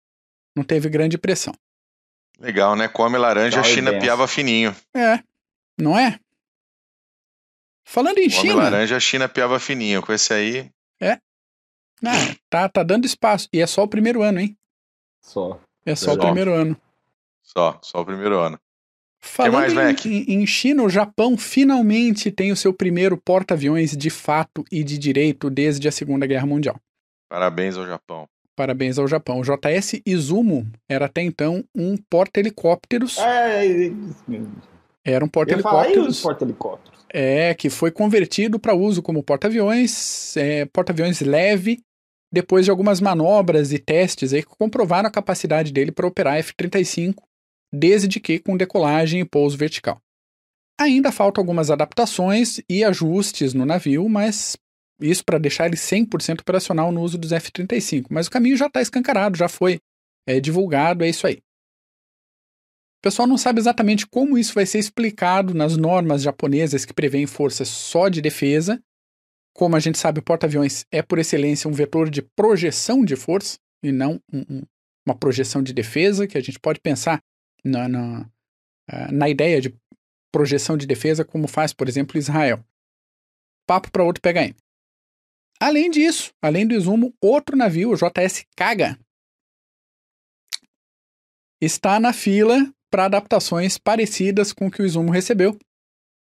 não 0.56 0.64
teve 0.64 0.88
grande 0.88 1.18
pressão. 1.18 1.54
Legal, 2.38 2.74
né? 2.74 2.88
Come 2.88 3.18
laranja, 3.18 3.60
a 3.60 3.64
China 3.64 3.98
piava 3.98 4.26
fininho. 4.26 4.74
É, 4.96 5.22
não 5.78 5.98
é? 5.98 6.18
Falando 7.84 8.18
em 8.18 8.30
Come 8.30 8.48
China. 8.48 8.54
laranja, 8.54 8.96
a 8.96 9.00
China 9.00 9.28
piava 9.28 9.58
fininho. 9.58 10.02
Com 10.02 10.12
esse 10.12 10.32
aí. 10.32 10.70
É. 11.00 11.18
Não, 12.00 12.12
tá, 12.48 12.68
tá 12.68 12.82
dando 12.82 13.04
espaço. 13.04 13.48
E 13.52 13.60
é 13.60 13.66
só 13.66 13.82
o 13.82 13.88
primeiro 13.88 14.22
ano, 14.22 14.40
hein? 14.40 14.56
Só. 15.20 15.60
É 15.84 15.94
só, 15.94 16.06
só. 16.06 16.14
o 16.14 16.18
primeiro 16.18 16.54
ano. 16.54 16.80
Só, 17.42 17.78
só 17.82 18.00
o 18.00 18.04
primeiro 18.04 18.38
ano. 18.38 18.58
Falando 19.24 19.74
mais, 19.74 20.04
em, 20.04 20.24
em, 20.28 20.46
China, 20.46 20.82
o 20.82 20.90
Japão 20.90 21.38
finalmente 21.38 22.30
tem 22.30 22.50
o 22.50 22.56
seu 22.56 22.74
primeiro 22.74 23.16
porta-aviões 23.16 23.96
de 23.96 24.10
fato 24.10 24.64
e 24.70 24.82
de 24.82 24.98
direito 24.98 25.48
desde 25.48 25.86
a 25.86 25.92
Segunda 25.92 26.26
Guerra 26.26 26.44
Mundial. 26.44 26.76
Parabéns 27.30 27.76
ao 27.76 27.86
Japão. 27.86 28.28
Parabéns 28.56 28.98
ao 28.98 29.06
Japão. 29.06 29.40
O 29.40 29.42
JS 29.42 30.02
Izumo 30.04 30.66
era 30.88 31.06
até 31.06 31.22
então 31.22 31.64
um 31.74 31.96
porta-helicópteros. 31.96 33.16
É, 33.18 33.66
é, 33.66 33.86
é 33.86 33.92
era 35.04 35.24
um 35.24 35.28
porta-helicópteros. 35.28 36.20
Porta-helicópteros. 36.20 37.00
É, 37.08 37.54
que 37.54 37.70
foi 37.70 37.90
convertido 37.90 38.58
para 38.58 38.74
uso 38.74 39.02
como 39.02 39.22
porta-aviões, 39.22 40.36
é, 40.36 40.64
porta-aviões 40.66 41.20
leve, 41.20 41.80
depois 42.32 42.64
de 42.64 42.70
algumas 42.70 43.00
manobras 43.00 43.72
e 43.72 43.78
testes 43.78 44.32
aí 44.32 44.42
que 44.42 44.56
comprovaram 44.58 45.08
a 45.08 45.12
capacidade 45.12 45.72
dele 45.72 45.92
para 45.92 46.06
operar 46.06 46.38
F-35 46.38 47.14
desde 47.72 48.20
que 48.20 48.38
com 48.38 48.56
decolagem 48.56 49.20
e 49.20 49.24
pouso 49.24 49.56
vertical. 49.56 50.00
Ainda 50.78 51.12
faltam 51.12 51.40
algumas 51.40 51.70
adaptações 51.70 52.60
e 52.68 52.84
ajustes 52.84 53.54
no 53.54 53.64
navio, 53.64 54.08
mas 54.08 54.56
isso 55.00 55.24
para 55.24 55.38
deixar 55.38 55.66
ele 55.66 55.76
100% 55.76 56.40
operacional 56.40 56.92
no 56.92 57.02
uso 57.02 57.18
dos 57.18 57.32
F-35. 57.32 58.06
Mas 58.10 58.26
o 58.26 58.30
caminho 58.30 58.56
já 58.56 58.66
está 58.66 58.80
escancarado, 58.80 59.36
já 59.36 59.48
foi 59.48 59.80
é, 60.26 60.40
divulgado, 60.40 61.04
é 61.04 61.08
isso 61.08 61.26
aí. 61.26 61.36
O 61.36 63.02
pessoal 63.02 63.26
não 63.26 63.36
sabe 63.36 63.58
exatamente 63.58 64.06
como 64.06 64.38
isso 64.38 64.54
vai 64.54 64.64
ser 64.64 64.78
explicado 64.78 65.54
nas 65.54 65.76
normas 65.76 66.22
japonesas 66.22 66.84
que 66.84 66.94
prevêem 66.94 67.26
forças 67.26 67.68
só 67.68 68.08
de 68.08 68.20
defesa. 68.20 68.80
Como 69.54 69.74
a 69.74 69.80
gente 69.80 69.98
sabe, 69.98 70.20
o 70.20 70.22
porta-aviões 70.22 70.86
é 70.90 71.02
por 71.02 71.18
excelência 71.18 71.68
um 71.68 71.72
vetor 71.72 72.08
de 72.08 72.22
projeção 72.22 73.04
de 73.04 73.16
força 73.16 73.58
e 73.82 73.90
não 73.90 74.20
um, 74.32 74.40
um, 74.48 74.62
uma 75.04 75.16
projeção 75.16 75.62
de 75.62 75.72
defesa, 75.72 76.28
que 76.28 76.38
a 76.38 76.40
gente 76.40 76.60
pode 76.60 76.80
pensar 76.80 77.20
na, 77.64 77.88
na, 77.88 78.30
eh, 78.88 79.12
na 79.12 79.28
ideia 79.28 79.60
de 79.60 79.74
projeção 80.32 80.76
de 80.76 80.86
defesa, 80.86 81.24
como 81.24 81.46
faz, 81.46 81.72
por 81.72 81.88
exemplo, 81.88 82.18
Israel. 82.18 82.64
Papo 83.66 83.90
para 83.90 84.04
outro 84.04 84.22
PHM. 84.22 84.56
Além 85.60 85.90
disso, 85.90 86.32
além 86.42 86.66
do 86.66 86.74
Izumo, 86.74 87.14
outro 87.20 87.56
navio, 87.56 87.90
o 87.90 87.96
JS 87.96 88.44
Kaga, 88.56 88.98
está 91.60 92.00
na 92.00 92.12
fila 92.12 92.56
para 92.90 93.04
adaptações 93.04 93.78
parecidas 93.78 94.52
com 94.52 94.66
o 94.66 94.70
que 94.70 94.82
o 94.82 94.84
Izumo 94.84 95.12
recebeu. 95.12 95.56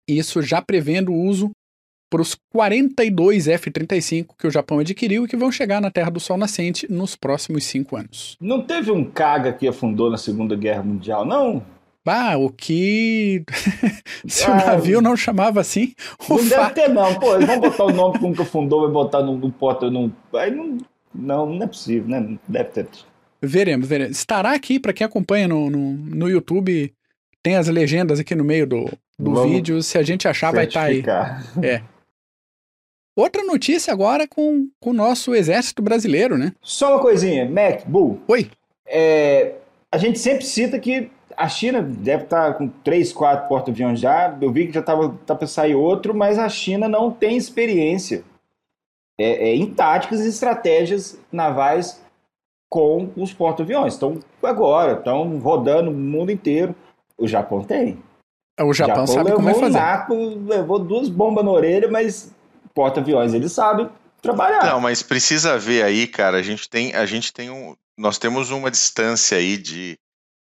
Isso 0.06 0.42
já 0.42 0.60
prevendo 0.60 1.12
o 1.12 1.22
uso 1.22 1.50
para 2.14 2.22
os 2.22 2.36
42 2.52 3.48
F-35 3.48 4.36
que 4.38 4.46
o 4.46 4.50
Japão 4.50 4.78
adquiriu 4.78 5.24
e 5.24 5.28
que 5.28 5.36
vão 5.36 5.50
chegar 5.50 5.80
na 5.80 5.90
Terra 5.90 6.12
do 6.12 6.20
Sol 6.20 6.36
Nascente 6.36 6.86
nos 6.88 7.16
próximos 7.16 7.64
cinco 7.64 7.96
anos. 7.96 8.36
Não 8.40 8.62
teve 8.62 8.92
um 8.92 9.04
caga 9.04 9.52
que 9.52 9.66
afundou 9.66 10.08
na 10.08 10.16
Segunda 10.16 10.54
Guerra 10.54 10.84
Mundial, 10.84 11.24
não? 11.24 11.60
Ah, 12.06 12.36
o 12.36 12.50
que. 12.50 13.42
Se 14.28 14.44
ah, 14.44 14.52
o 14.52 14.54
navio 14.54 15.00
não 15.00 15.16
chamava 15.16 15.60
assim. 15.60 15.92
não 16.30 16.38
fa... 16.38 16.68
deve 16.68 16.70
ter, 16.74 16.88
não. 16.88 17.18
Pô, 17.18 17.34
eles 17.34 17.48
vão 17.48 17.58
botar 17.58 17.84
o 17.84 17.92
nome 17.92 18.16
que 18.16 18.22
nunca 18.22 18.42
afundou, 18.44 18.82
vai 18.82 18.92
botar 18.92 19.20
no, 19.20 19.36
no 19.36 19.50
porta. 19.50 19.90
No... 19.90 20.12
Aí 20.34 20.52
não, 20.52 20.78
não, 21.12 21.46
não 21.46 21.64
é 21.64 21.66
possível, 21.66 22.08
né? 22.08 22.20
Não 22.20 22.38
deve 22.46 22.70
ter. 22.70 22.86
Veremos, 23.42 23.88
veremos. 23.88 24.16
Estará 24.16 24.52
aqui, 24.52 24.78
para 24.78 24.92
quem 24.92 25.04
acompanha 25.04 25.48
no, 25.48 25.68
no, 25.68 25.94
no 25.94 26.30
YouTube, 26.30 26.94
tem 27.42 27.56
as 27.56 27.66
legendas 27.66 28.20
aqui 28.20 28.36
no 28.36 28.44
meio 28.44 28.68
do, 28.68 28.88
do 29.18 29.42
vídeo. 29.42 29.82
Se 29.82 29.98
a 29.98 30.02
gente 30.04 30.28
achar, 30.28 30.52
vai 30.52 30.66
estar 30.66 30.82
tá 30.82 30.86
aí. 30.86 31.02
É. 31.60 31.82
Outra 33.16 33.44
notícia 33.44 33.92
agora 33.92 34.26
com, 34.26 34.68
com 34.80 34.90
o 34.90 34.94
nosso 34.94 35.34
exército 35.34 35.82
brasileiro, 35.82 36.36
né? 36.36 36.52
Só 36.60 36.94
uma 36.94 37.00
coisinha, 37.00 37.48
Mac, 37.48 37.86
Bull. 37.86 38.20
Oi. 38.26 38.50
É, 38.86 39.54
a 39.90 39.98
gente 39.98 40.18
sempre 40.18 40.44
cita 40.44 40.78
que 40.78 41.10
a 41.36 41.48
China 41.48 41.80
deve 41.80 42.24
estar 42.24 42.52
tá 42.52 42.58
com 42.58 42.68
três, 42.68 43.12
quatro 43.12 43.48
porta-aviões 43.48 44.00
já. 44.00 44.36
Eu 44.40 44.50
vi 44.50 44.66
que 44.66 44.72
já 44.72 44.80
estava 44.80 45.16
tá 45.24 45.34
para 45.34 45.46
sair 45.46 45.76
outro, 45.76 46.12
mas 46.12 46.38
a 46.38 46.48
China 46.48 46.88
não 46.88 47.10
tem 47.10 47.36
experiência 47.36 48.24
é, 49.18 49.50
é, 49.50 49.54
em 49.54 49.72
táticas 49.72 50.20
e 50.20 50.28
estratégias 50.28 51.18
navais 51.30 52.02
com 52.68 53.10
os 53.16 53.32
porta-aviões. 53.32 53.94
Estão 53.94 54.18
agora, 54.42 54.94
estão 54.94 55.38
rodando 55.38 55.90
o 55.90 55.94
mundo 55.94 56.32
inteiro. 56.32 56.74
O 57.16 57.28
Japão 57.28 57.62
tem. 57.62 57.96
O 58.60 58.72
Japão, 58.72 59.06
Japão 59.06 59.06
sabe 59.06 59.32
como 59.32 59.48
é 59.48 59.54
fazer. 59.54 59.66
Um 59.66 59.80
naco, 59.80 60.14
levou 60.46 60.80
duas 60.80 61.08
bombas 61.08 61.44
na 61.44 61.50
orelha, 61.52 61.88
mas 61.88 62.33
porta-aviões 62.74 63.32
eles 63.32 63.52
sabem 63.52 63.88
trabalhar. 64.20 64.64
Não, 64.64 64.80
mas 64.80 65.02
precisa 65.02 65.58
ver 65.58 65.82
aí, 65.82 66.06
cara. 66.06 66.38
A 66.38 66.42
gente 66.42 66.68
tem, 66.68 66.94
a 66.94 67.06
gente 67.06 67.32
tem 67.32 67.50
um, 67.50 67.76
nós 67.96 68.18
temos 68.18 68.50
uma 68.50 68.70
distância 68.70 69.38
aí 69.38 69.56
de 69.56 69.98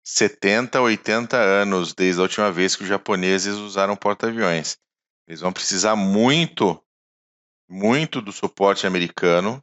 70, 0.04 0.80
80 0.80 1.36
anos 1.36 1.92
desde 1.92 2.20
a 2.20 2.22
última 2.22 2.50
vez 2.50 2.76
que 2.76 2.82
os 2.82 2.88
japoneses 2.88 3.56
usaram 3.56 3.96
porta-aviões. 3.96 4.76
Eles 5.28 5.40
vão 5.40 5.52
precisar 5.52 5.96
muito, 5.96 6.80
muito 7.68 8.20
do 8.20 8.32
suporte 8.32 8.86
americano 8.86 9.62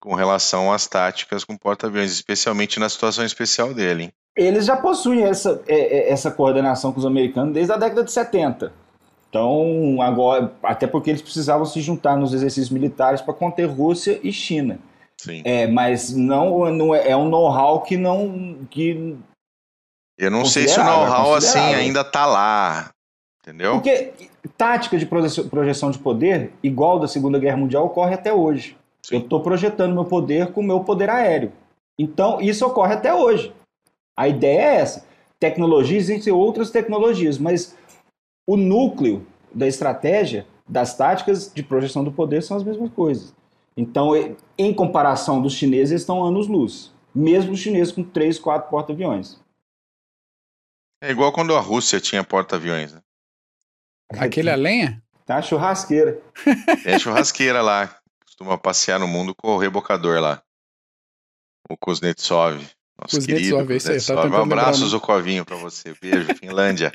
com 0.00 0.14
relação 0.14 0.72
às 0.72 0.86
táticas 0.86 1.44
com 1.44 1.56
porta-aviões, 1.56 2.12
especialmente 2.12 2.78
na 2.78 2.88
situação 2.88 3.24
especial 3.24 3.74
dele. 3.74 4.04
Hein? 4.04 4.12
eles 4.38 4.64
já 4.64 4.76
possuem 4.76 5.24
essa, 5.24 5.60
é, 5.66 5.74
é, 5.74 6.12
essa 6.12 6.30
coordenação 6.30 6.92
com 6.92 7.00
os 7.00 7.06
americanos 7.06 7.52
desde 7.52 7.72
a 7.72 7.76
década 7.76 8.04
de 8.04 8.12
70. 8.12 8.72
Então, 9.28 10.00
agora, 10.00 10.52
até 10.62 10.86
porque 10.86 11.10
eles 11.10 11.20
precisavam 11.20 11.66
se 11.66 11.80
juntar 11.80 12.16
nos 12.16 12.32
exercícios 12.32 12.70
militares 12.70 13.20
para 13.20 13.34
conter 13.34 13.66
Rússia 13.66 14.18
e 14.22 14.32
China. 14.32 14.78
Sim. 15.20 15.42
É, 15.44 15.66
mas 15.66 16.14
não, 16.14 16.70
não 16.72 16.94
é, 16.94 17.10
é 17.10 17.16
um 17.16 17.28
know-how 17.28 17.82
que 17.82 17.96
não. 17.96 18.66
Que 18.70 19.16
Eu 20.16 20.30
não 20.30 20.44
sei 20.44 20.66
se 20.68 20.78
o 20.78 20.84
know-how 20.84 21.34
assim 21.34 21.58
ainda 21.58 22.00
está 22.00 22.24
lá. 22.24 22.90
Entendeu? 23.42 23.74
Porque 23.74 24.12
tática 24.56 24.96
de 24.96 25.06
projeção 25.06 25.90
de 25.90 25.98
poder, 25.98 26.52
igual 26.62 26.98
da 26.98 27.08
Segunda 27.08 27.38
Guerra 27.38 27.56
Mundial, 27.56 27.86
ocorre 27.86 28.14
até 28.14 28.32
hoje. 28.32 28.76
Sim. 29.02 29.16
Eu 29.16 29.20
estou 29.22 29.40
projetando 29.40 29.94
meu 29.94 30.04
poder 30.04 30.52
com 30.52 30.60
o 30.60 30.64
meu 30.64 30.80
poder 30.80 31.10
aéreo. 31.10 31.52
Então, 31.98 32.40
isso 32.40 32.64
ocorre 32.66 32.94
até 32.94 33.12
hoje. 33.12 33.52
A 34.16 34.28
ideia 34.28 34.60
é 34.60 34.74
essa. 34.76 35.04
Tecnologia, 35.40 35.96
existem 35.96 36.32
outras 36.32 36.70
tecnologias, 36.70 37.38
mas 37.38 37.76
o 38.48 38.56
núcleo 38.56 39.26
da 39.52 39.66
estratégia, 39.66 40.46
das 40.66 40.96
táticas 40.96 41.52
de 41.52 41.62
projeção 41.62 42.02
do 42.02 42.10
poder 42.10 42.42
são 42.42 42.56
as 42.56 42.64
mesmas 42.64 42.90
coisas. 42.92 43.34
Então, 43.76 44.12
em 44.56 44.72
comparação 44.72 45.42
dos 45.42 45.52
chineses, 45.52 45.90
eles 45.90 46.02
estão 46.02 46.24
anos-luz. 46.24 46.90
Mesmo 47.14 47.52
os 47.52 47.60
chineses 47.60 47.92
com 47.92 48.02
três, 48.02 48.38
quatro 48.38 48.70
porta-aviões. 48.70 49.38
É 51.02 51.10
igual 51.10 51.30
quando 51.30 51.54
a 51.54 51.60
Rússia 51.60 52.00
tinha 52.00 52.24
porta-aviões. 52.24 52.94
Né? 52.94 53.02
Aquele 54.18 54.48
a 54.48 54.56
lenha? 54.56 55.02
Tá 55.26 55.42
churrasqueira. 55.42 56.18
É 56.86 56.98
churrasqueira 56.98 57.60
lá. 57.60 57.94
Costuma 58.24 58.56
passear 58.56 58.98
no 58.98 59.06
mundo 59.06 59.34
com 59.34 59.48
o 59.48 59.58
rebocador 59.58 60.20
lá. 60.20 60.42
O 61.68 61.76
Kuznetsov. 61.76 62.66
Nosso 62.98 63.16
Kuznetsov, 63.16 63.66
querido 63.66 63.72
isso 63.74 63.92
aí. 63.92 64.16
Tá 64.16 64.26
um 64.26 64.42
abraço, 64.42 64.86
Zucovinho, 64.86 65.44
para 65.44 65.56
você. 65.56 65.94
Beijo, 66.00 66.32
Finlândia. 66.40 66.92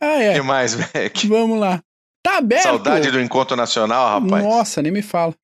Ah, 0.00 0.22
é. 0.22 0.34
Que 0.34 0.42
mais, 0.42 0.74
Beck? 0.74 1.26
Vamos 1.26 1.58
lá. 1.58 1.82
Tá 2.22 2.38
aberto. 2.38 2.62
Saudade 2.62 3.10
do 3.10 3.20
encontro 3.20 3.56
nacional, 3.56 4.20
rapaz. 4.20 4.44
Nossa, 4.44 4.82
nem 4.82 4.92
me 4.92 5.02
fala. 5.02 5.34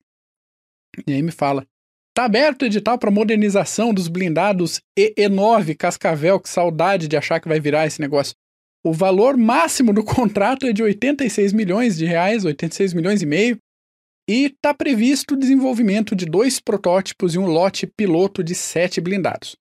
Nem 1.07 1.21
me 1.21 1.31
fala. 1.31 1.65
Tá 2.13 2.25
aberto 2.25 2.61
o 2.61 2.65
edital 2.65 2.97
para 2.97 3.11
modernização 3.11 3.93
dos 3.93 4.07
blindados 4.07 4.79
EE9 4.97 5.75
Cascavel. 5.75 6.39
Que 6.39 6.47
saudade 6.47 7.07
de 7.07 7.17
achar 7.17 7.39
que 7.39 7.47
vai 7.47 7.59
virar 7.59 7.85
esse 7.85 7.99
negócio. 7.99 8.35
O 8.85 8.93
valor 8.93 9.35
máximo 9.35 9.91
do 9.91 10.03
contrato 10.03 10.67
é 10.67 10.71
de 10.71 10.83
86 10.83 11.51
milhões 11.53 11.97
de 11.97 12.05
reais, 12.05 12.45
86 12.45 12.93
milhões 12.93 13.21
e 13.21 13.25
meio. 13.25 13.57
E 14.29 14.45
está 14.45 14.73
previsto 14.73 15.33
o 15.33 15.37
desenvolvimento 15.37 16.15
de 16.15 16.25
dois 16.25 16.59
protótipos 16.59 17.35
e 17.35 17.39
um 17.39 17.45
lote 17.45 17.85
piloto 17.85 18.43
de 18.43 18.55
sete 18.55 19.01
blindados. 19.01 19.55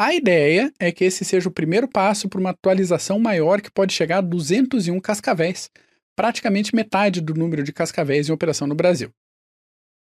A 0.00 0.14
ideia 0.14 0.72
é 0.78 0.90
que 0.90 1.04
esse 1.04 1.26
seja 1.26 1.50
o 1.50 1.52
primeiro 1.52 1.86
passo 1.86 2.26
para 2.26 2.40
uma 2.40 2.48
atualização 2.48 3.18
maior 3.18 3.60
que 3.60 3.70
pode 3.70 3.92
chegar 3.92 4.16
a 4.16 4.22
201 4.22 4.98
cascavéis, 4.98 5.68
praticamente 6.16 6.74
metade 6.74 7.20
do 7.20 7.34
número 7.34 7.62
de 7.62 7.70
cascavéis 7.70 8.26
em 8.26 8.32
operação 8.32 8.66
no 8.66 8.74
Brasil. 8.74 9.10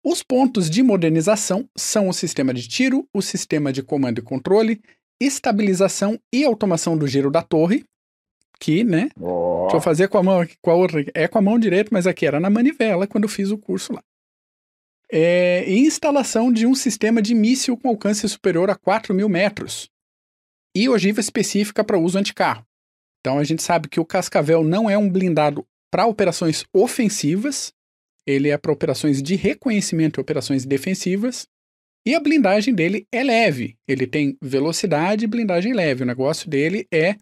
Os 0.04 0.22
pontos 0.22 0.70
de 0.70 0.84
modernização 0.84 1.70
são 1.74 2.10
o 2.10 2.14
sistema 2.14 2.54
de 2.54 2.68
tiro, 2.68 3.08
o 3.14 3.22
sistema 3.22 3.72
de 3.72 3.82
comando 3.82 4.20
e 4.20 4.22
controle, 4.22 4.82
estabilização 5.22 6.20
e 6.34 6.44
automação 6.44 6.98
do 6.98 7.08
giro 7.08 7.32
da 7.32 7.42
torre, 7.42 7.86
que, 8.60 8.84
né? 8.84 9.08
Oh. 9.18 9.62
Deixa 9.62 9.78
eu 9.78 9.82
fazer 9.82 10.10
com 10.10 10.18
a 10.18 10.24
mão, 10.24 10.46
com 10.62 10.70
a 10.70 10.76
outra. 10.76 11.06
É 11.14 11.30
com 11.30 11.38
a 11.38 11.42
mão 11.42 11.58
direita, 11.58 11.92
mas 11.94 12.06
aqui 12.06 12.26
era 12.26 12.42
na 12.42 12.50
manivela 12.50 13.08
quando 13.08 13.24
eu 13.24 13.30
fiz 13.30 13.52
o 13.52 13.58
curso 13.58 13.94
lá. 13.94 14.04
É, 15.12 15.70
instalação 15.72 16.52
de 16.52 16.66
um 16.66 16.76
sistema 16.76 17.22
de 17.22 17.34
míssil 17.34 17.78
com 17.78 17.88
alcance 17.88 18.28
superior 18.28 18.70
a 18.70 18.76
4 18.76 19.14
mil 19.14 19.30
metros 19.30 19.90
e 20.76 20.90
ogiva 20.90 21.20
específica 21.20 21.84
para 21.84 21.98
uso 21.98 22.18
anticarro. 22.18 22.66
Então 23.22 23.40
a 23.40 23.44
gente 23.44 23.64
sabe 23.64 23.88
que 23.88 24.00
o 24.00 24.06
Cascavel 24.06 24.64
não 24.64 24.90
é 24.90 24.98
um 24.98 25.10
blindado 25.10 25.66
para 25.90 26.06
operações 26.06 26.66
ofensivas, 26.74 27.74
ele 28.28 28.50
é 28.50 28.58
para 28.58 28.74
operações 28.74 29.24
de 29.24 29.36
reconhecimento 29.36 30.20
e 30.20 30.22
operações 30.22 30.66
defensivas. 30.66 31.48
E 32.06 32.14
a 32.14 32.20
blindagem 32.20 32.74
dele 32.74 33.08
é 33.12 33.24
leve. 33.24 33.78
Ele 33.88 34.06
tem 34.06 34.38
velocidade 34.42 35.24
e 35.24 35.28
blindagem 35.28 35.74
leve. 35.74 36.04
O 36.04 36.06
negócio 36.06 36.50
dele 36.50 36.86
é 36.94 37.16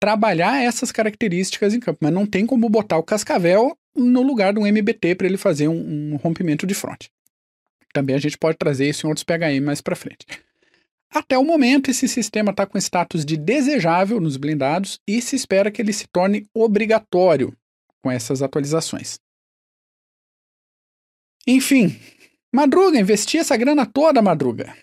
trabalhar 0.00 0.62
essas 0.62 0.92
características 0.92 1.72
em 1.72 1.80
campo, 1.80 1.98
mas 2.02 2.12
não 2.12 2.26
tem 2.26 2.44
como 2.44 2.68
botar 2.68 2.98
o 2.98 3.02
Cascavel 3.02 3.74
no 3.94 4.22
lugar 4.22 4.52
de 4.52 4.58
um 4.58 4.66
MBT 4.66 5.14
para 5.14 5.26
ele 5.26 5.36
fazer 5.36 5.68
um, 5.68 6.12
um, 6.12 6.16
rompimento 6.16 6.66
de 6.66 6.74
fronte. 6.74 7.10
Também 7.92 8.16
a 8.16 8.18
gente 8.18 8.36
pode 8.36 8.58
trazer 8.58 8.88
isso 8.88 9.06
em 9.06 9.08
outros 9.08 9.24
PHM 9.24 9.64
mais 9.64 9.80
para 9.80 9.94
frente. 9.94 10.26
Até 11.10 11.38
o 11.38 11.44
momento, 11.44 11.90
esse 11.90 12.08
sistema 12.08 12.50
está 12.50 12.66
com 12.66 12.76
status 12.76 13.24
de 13.24 13.36
desejável 13.36 14.20
nos 14.20 14.36
blindados 14.36 14.98
e 15.06 15.22
se 15.22 15.36
espera 15.36 15.70
que 15.70 15.80
ele 15.80 15.92
se 15.92 16.08
torne 16.08 16.48
obrigatório 16.52 17.56
com 18.02 18.10
essas 18.10 18.42
atualizações. 18.42 19.20
Enfim, 21.46 21.96
Madruga, 22.52 22.98
investir 22.98 23.40
essa 23.40 23.56
grana 23.56 23.86
toda, 23.86 24.20
Madruga 24.20 24.74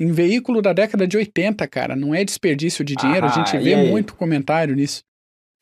em 0.00 0.10
veículo 0.10 0.62
da 0.62 0.72
década 0.72 1.06
de 1.06 1.18
80, 1.18 1.68
cara. 1.68 1.94
Não 1.94 2.14
é 2.14 2.24
desperdício 2.24 2.82
de 2.82 2.96
dinheiro. 2.96 3.26
Ah, 3.26 3.28
a 3.28 3.32
gente 3.32 3.56
vê 3.62 3.76
muito 3.76 4.16
comentário 4.16 4.74
nisso. 4.74 5.04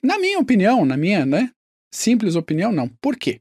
Na 0.01 0.17
minha 0.17 0.39
opinião, 0.39 0.85
na 0.85 0.97
minha, 0.97 1.27
né? 1.27 1.51
Simples 1.93 2.37
opinião, 2.37 2.73
não. 2.73 2.89
Por 3.01 3.17
quê? 3.17 3.41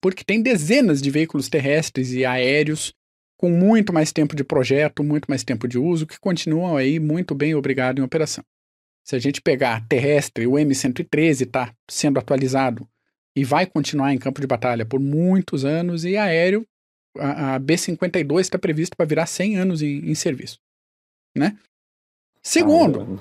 Porque 0.00 0.24
tem 0.24 0.42
dezenas 0.42 1.02
de 1.02 1.10
veículos 1.10 1.48
terrestres 1.48 2.12
e 2.12 2.24
aéreos 2.24 2.94
com 3.38 3.50
muito 3.50 3.92
mais 3.92 4.12
tempo 4.12 4.34
de 4.34 4.44
projeto, 4.44 5.04
muito 5.04 5.26
mais 5.26 5.44
tempo 5.44 5.68
de 5.68 5.78
uso, 5.78 6.06
que 6.06 6.18
continuam 6.18 6.76
aí 6.76 6.98
muito 6.98 7.34
bem 7.34 7.54
obrigados 7.54 8.00
em 8.00 8.04
operação. 8.04 8.44
Se 9.04 9.16
a 9.16 9.18
gente 9.18 9.40
pegar 9.40 9.86
terrestre, 9.88 10.46
o 10.46 10.52
M113 10.52 11.46
está 11.46 11.72
sendo 11.88 12.18
atualizado 12.18 12.86
e 13.34 13.44
vai 13.44 13.64
continuar 13.64 14.12
em 14.12 14.18
campo 14.18 14.40
de 14.40 14.46
batalha 14.46 14.84
por 14.84 14.98
muitos 14.98 15.64
anos, 15.64 16.04
e 16.04 16.16
aéreo 16.16 16.66
a, 17.16 17.54
a 17.54 17.58
B-52 17.58 18.40
está 18.40 18.58
previsto 18.58 18.96
para 18.96 19.06
virar 19.06 19.26
100 19.26 19.56
anos 19.56 19.82
em, 19.82 20.10
em 20.10 20.14
serviço. 20.14 20.58
Né? 21.36 21.56
Segundo, 22.42 23.18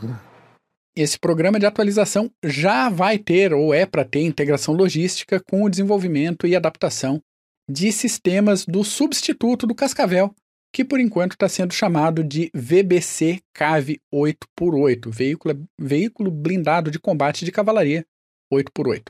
esse 0.97 1.19
programa 1.19 1.59
de 1.59 1.65
atualização 1.65 2.31
já 2.43 2.89
vai 2.89 3.19
ter, 3.19 3.53
ou 3.53 3.73
é 3.73 3.85
para 3.85 4.03
ter, 4.03 4.21
integração 4.21 4.73
logística 4.73 5.39
com 5.39 5.63
o 5.63 5.69
desenvolvimento 5.69 6.47
e 6.47 6.55
adaptação 6.55 7.21
de 7.69 7.91
sistemas 7.91 8.65
do 8.65 8.83
substituto 8.83 9.67
do 9.67 9.75
Cascavel, 9.75 10.33
que 10.73 10.83
por 10.83 10.99
enquanto 10.99 11.33
está 11.33 11.47
sendo 11.47 11.73
chamado 11.73 12.23
de 12.23 12.49
VBC 12.53 13.41
CAV 13.53 13.97
8x8, 14.13 15.09
veículo, 15.09 15.67
veículo 15.79 16.31
blindado 16.31 16.89
de 16.89 16.99
combate 16.99 17.45
de 17.45 17.51
cavalaria, 17.51 18.03
8x8. 18.51 19.05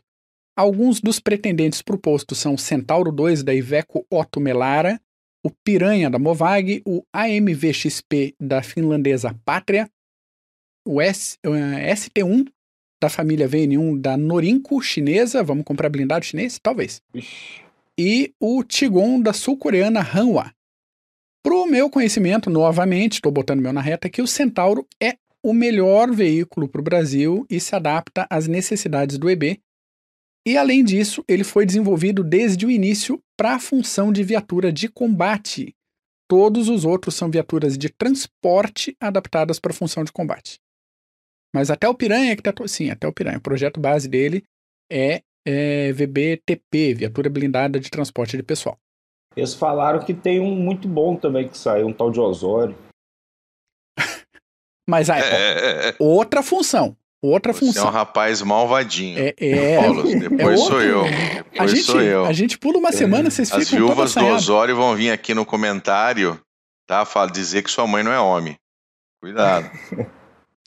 Alguns 0.57 0.99
dos 0.99 1.19
pretendentes 1.19 1.81
posto 1.81 2.35
são 2.35 2.55
o 2.55 2.59
Centauro 2.59 3.11
2 3.11 3.43
da 3.43 3.53
Iveco 3.53 4.05
Otto 4.11 4.41
Melara, 4.41 4.99
o 5.45 5.51
Piranha 5.63 6.09
da 6.09 6.19
Movag, 6.19 6.81
o 6.85 7.03
AMV-XP 7.13 8.35
da 8.39 8.61
finlandesa 8.61 9.33
Pátria, 9.45 9.89
o 10.87 11.01
S, 11.01 11.37
uh, 11.45 11.51
ST1 11.51 12.47
da 13.01 13.09
família 13.09 13.47
VN1 13.47 13.99
da 13.99 14.17
Norinco 14.17 14.81
chinesa, 14.81 15.43
vamos 15.43 15.63
comprar 15.63 15.89
blindado 15.89 16.25
chinês? 16.25 16.59
Talvez. 16.59 17.01
Ixi. 17.13 17.61
E 17.99 18.33
o 18.39 18.63
Tigon 18.63 19.19
da 19.19 19.33
sul-coreana 19.33 20.01
Hanwha. 20.01 20.51
Pro 21.43 21.65
meu 21.65 21.89
conhecimento, 21.89 22.49
novamente, 22.49 23.13
estou 23.13 23.31
botando 23.31 23.61
meu 23.61 23.73
na 23.73 23.81
reta, 23.81 24.09
que 24.09 24.21
o 24.21 24.27
Centauro 24.27 24.87
é 25.01 25.17
o 25.43 25.53
melhor 25.53 26.11
veículo 26.11 26.67
para 26.67 26.81
o 26.81 26.83
Brasil 26.83 27.45
e 27.49 27.59
se 27.59 27.75
adapta 27.75 28.27
às 28.29 28.47
necessidades 28.47 29.17
do 29.17 29.29
EB. 29.29 29.59
E 30.45 30.57
além 30.57 30.83
disso, 30.83 31.23
ele 31.27 31.43
foi 31.43 31.65
desenvolvido 31.65 32.23
desde 32.23 32.65
o 32.65 32.71
início 32.71 33.21
para 33.37 33.55
a 33.55 33.59
função 33.59 34.11
de 34.11 34.23
viatura 34.23 34.71
de 34.71 34.87
combate. 34.87 35.75
Todos 36.27 36.67
os 36.67 36.83
outros 36.83 37.15
são 37.15 37.31
viaturas 37.31 37.77
de 37.77 37.89
transporte 37.89 38.95
adaptadas 38.99 39.59
para 39.59 39.71
a 39.71 39.75
função 39.75 40.03
de 40.03 40.11
combate. 40.11 40.59
Mas 41.53 41.69
até 41.71 41.87
o 41.87 41.95
Piranha 41.95 42.35
que 42.35 42.43
tá. 42.43 42.53
Sim, 42.67 42.89
até 42.89 43.07
o 43.07 43.13
Piranha. 43.13 43.37
O 43.37 43.41
projeto 43.41 43.79
base 43.79 44.07
dele 44.07 44.43
é, 44.91 45.21
é 45.47 45.91
VBTP, 45.93 46.93
viatura 46.93 47.29
blindada 47.29 47.79
de 47.79 47.89
transporte 47.89 48.35
de 48.37 48.43
pessoal. 48.43 48.77
Eles 49.35 49.53
falaram 49.53 49.99
que 50.03 50.13
tem 50.13 50.39
um 50.39 50.55
muito 50.55 50.87
bom 50.87 51.15
também 51.15 51.47
que 51.47 51.57
saiu, 51.57 51.87
um 51.87 51.93
tal 51.93 52.11
de 52.11 52.19
Osório. 52.19 52.75
Mas 54.89 55.09
aí, 55.09 55.21
É, 55.21 55.25
é, 55.25 55.89
é. 55.89 55.95
outra 55.99 56.41
função. 56.41 56.95
Outra 57.21 57.51
Você 57.51 57.65
é 57.65 57.69
um 57.69 57.73
função. 57.73 57.89
rapaz 57.89 58.41
malvadinho. 58.43 59.17
É, 59.19 59.33
é, 59.39 59.81
Paulo, 59.81 60.03
depois 60.03 60.61
é 60.61 60.63
sou 60.63 60.81
eu. 60.81 61.01
A 61.03 61.09
Depois 61.09 61.71
gente, 61.71 61.83
sou 61.83 62.01
eu. 62.01 62.25
a 62.25 62.33
gente 62.33 62.57
pula 62.59 62.77
uma 62.77 62.91
semana, 62.91 63.31
vocês 63.31 63.51
As 63.51 63.67
ficam 63.67 63.87
todos 63.87 64.13
viúvas 64.13 64.13
do. 64.13 64.25
Osório 64.35 64.75
vão 64.75 64.95
vir 64.95 65.09
aqui 65.09 65.33
no 65.33 65.43
comentário, 65.43 66.39
tá? 66.87 67.05
Fala, 67.05 67.31
dizer 67.31 67.63
que 67.63 67.71
sua 67.71 67.87
mãe 67.87 68.03
não 68.03 68.11
é 68.11 68.19
homem. 68.19 68.55
Cuidado. 69.19 69.67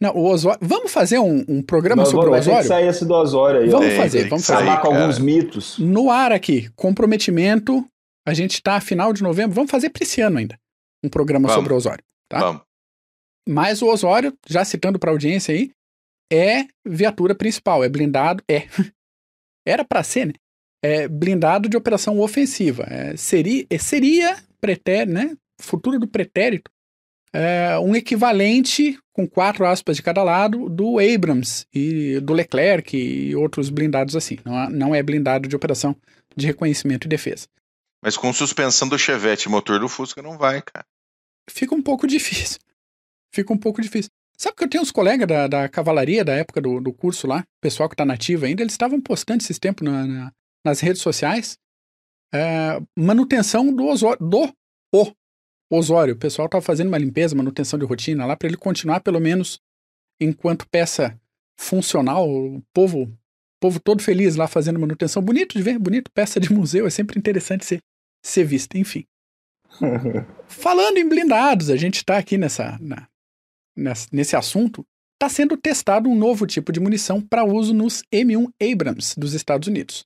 Não, 0.00 0.14
o 0.14 0.24
Osório. 0.24 0.58
Vamos 0.62 0.90
fazer 0.90 1.18
um, 1.18 1.44
um 1.46 1.62
programa 1.62 2.02
Nós 2.02 2.10
sobre 2.10 2.28
o 2.28 2.30
vamos 2.30 2.46
Osório? 2.46 2.66
sair 2.66 2.88
esse 2.88 3.04
do 3.04 3.14
Osório 3.14 3.60
aí. 3.60 3.68
Vamos 3.68 3.88
Tem, 3.88 3.96
fazer, 3.96 4.20
tem 4.20 4.28
vamos 4.30 4.46
fazer. 4.46 4.62
Acabar 4.62 4.80
com 4.80 4.88
cara. 4.88 5.00
alguns 5.02 5.18
mitos. 5.18 5.78
No 5.78 6.10
ar 6.10 6.32
aqui, 6.32 6.70
comprometimento. 6.74 7.86
A 8.26 8.32
gente 8.32 8.62
tá 8.62 8.80
final 8.80 9.12
de 9.12 9.22
novembro. 9.22 9.54
Vamos 9.54 9.70
fazer 9.70 9.90
para 9.90 10.02
esse 10.02 10.20
ano 10.20 10.38
ainda. 10.38 10.58
Um 11.04 11.08
programa 11.08 11.48
Vamos. 11.48 11.62
sobre 11.62 11.72
o 11.74 11.76
Osório. 11.76 12.04
Tá? 12.30 12.40
Vamos. 12.40 12.62
Mas 13.48 13.82
o 13.82 13.88
Osório, 13.88 14.32
já 14.46 14.64
citando 14.64 14.98
para 14.98 15.10
audiência 15.10 15.54
aí, 15.54 15.70
é 16.32 16.66
viatura 16.86 17.34
principal, 17.34 17.82
é 17.82 17.88
blindado, 17.88 18.42
é. 18.48 18.66
Era 19.66 19.84
para 19.84 20.02
ser, 20.02 20.26
né? 20.26 20.32
É 20.82 21.08
blindado 21.08 21.68
de 21.68 21.76
operação 21.76 22.18
ofensiva. 22.20 22.84
É, 22.88 23.16
seria, 23.16 23.66
é, 23.68 23.78
seria 23.78 24.36
pretérito, 24.60 25.12
né? 25.12 25.36
Futuro 25.60 25.98
do 25.98 26.08
pretérito, 26.08 26.70
é, 27.32 27.78
um 27.78 27.94
equivalente, 27.94 28.98
com 29.12 29.26
quatro 29.28 29.64
aspas 29.66 29.96
de 29.96 30.02
cada 30.02 30.22
lado, 30.22 30.68
do 30.68 30.98
Abrams 30.98 31.64
e 31.72 32.18
do 32.20 32.32
Leclerc 32.32 32.96
e 32.96 33.34
outros 33.36 33.70
blindados 33.70 34.16
assim. 34.16 34.38
Não, 34.44 34.58
é- 34.58 34.68
não 34.70 34.94
é 34.94 35.02
blindado 35.02 35.48
de 35.48 35.54
operação 35.56 35.96
de 36.36 36.46
reconhecimento 36.46 37.06
e 37.06 37.08
defesa. 37.08 37.46
Mas 38.02 38.16
com 38.16 38.32
suspensão 38.32 38.88
do 38.88 38.98
Chevette 38.98 39.46
e 39.46 39.50
motor 39.50 39.78
do 39.78 39.88
Fusca 39.88 40.22
não 40.22 40.38
vai, 40.38 40.62
cara. 40.62 40.84
fica 41.50 41.74
um 41.74 41.82
pouco 41.82 42.06
difícil. 42.08 42.58
Fica 43.34 43.52
um 43.52 43.58
pouco 43.58 43.80
difícil. 43.82 44.10
Sabe 44.38 44.56
que 44.56 44.64
eu 44.64 44.68
tenho 44.70 44.82
uns 44.82 44.90
colegas 44.90 45.28
da, 45.28 45.46
da 45.46 45.68
cavalaria 45.68 46.24
da 46.24 46.32
época 46.34 46.60
do, 46.62 46.80
do 46.80 46.92
curso 46.92 47.26
lá, 47.26 47.44
pessoal 47.60 47.88
que 47.90 47.94
tá 47.96 48.06
nativo 48.06 48.46
ainda, 48.46 48.62
eles 48.62 48.72
estavam 48.72 48.98
postando 49.00 49.42
esses 49.42 49.58
tempos 49.58 49.86
na- 49.86 50.06
na- 50.06 50.32
nas 50.64 50.80
redes 50.80 51.02
sociais 51.02 51.58
é, 52.32 52.80
manutenção 52.98 53.74
do 53.74 53.92
do 54.20 54.54
o 54.94 55.12
Osório. 55.70 56.14
O 56.14 56.18
pessoal 56.18 56.48
tava 56.48 56.62
fazendo 56.62 56.88
uma 56.88 56.98
limpeza, 56.98 57.34
manutenção 57.36 57.78
de 57.78 57.84
rotina 57.84 58.26
lá, 58.26 58.36
para 58.36 58.48
ele 58.48 58.56
continuar 58.56 59.00
pelo 59.00 59.20
menos 59.20 59.60
enquanto 60.20 60.68
peça 60.68 61.18
funcional, 61.58 62.28
o 62.28 62.62
povo, 62.74 63.10
povo 63.60 63.78
todo 63.80 64.02
feliz 64.02 64.34
lá 64.36 64.48
fazendo 64.48 64.80
manutenção. 64.80 65.22
Bonito 65.22 65.56
de 65.56 65.62
ver, 65.62 65.78
bonito, 65.78 66.10
peça 66.12 66.40
de 66.40 66.52
museu, 66.52 66.86
é 66.86 66.90
sempre 66.90 67.18
interessante 67.18 67.64
ser, 67.64 67.80
ser 68.24 68.44
vista, 68.44 68.76
enfim. 68.78 69.04
Falando 70.48 70.98
em 70.98 71.08
blindados, 71.08 71.70
a 71.70 71.76
gente 71.76 71.96
está 71.96 72.18
aqui 72.18 72.36
nessa, 72.36 72.76
na- 72.80 73.06
nessa- 73.76 74.08
nesse 74.12 74.34
assunto. 74.36 74.84
Está 75.14 75.28
sendo 75.28 75.56
testado 75.56 76.08
um 76.08 76.14
novo 76.16 76.46
tipo 76.46 76.72
de 76.72 76.80
munição 76.80 77.20
para 77.20 77.44
uso 77.44 77.74
nos 77.74 78.02
M1 78.12 78.50
Abrams 78.60 79.14
dos 79.20 79.34
Estados 79.34 79.68
Unidos. 79.68 80.04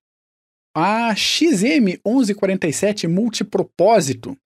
A 0.76 1.14
XM1147 1.14 3.06
multipropósito, 3.08 4.36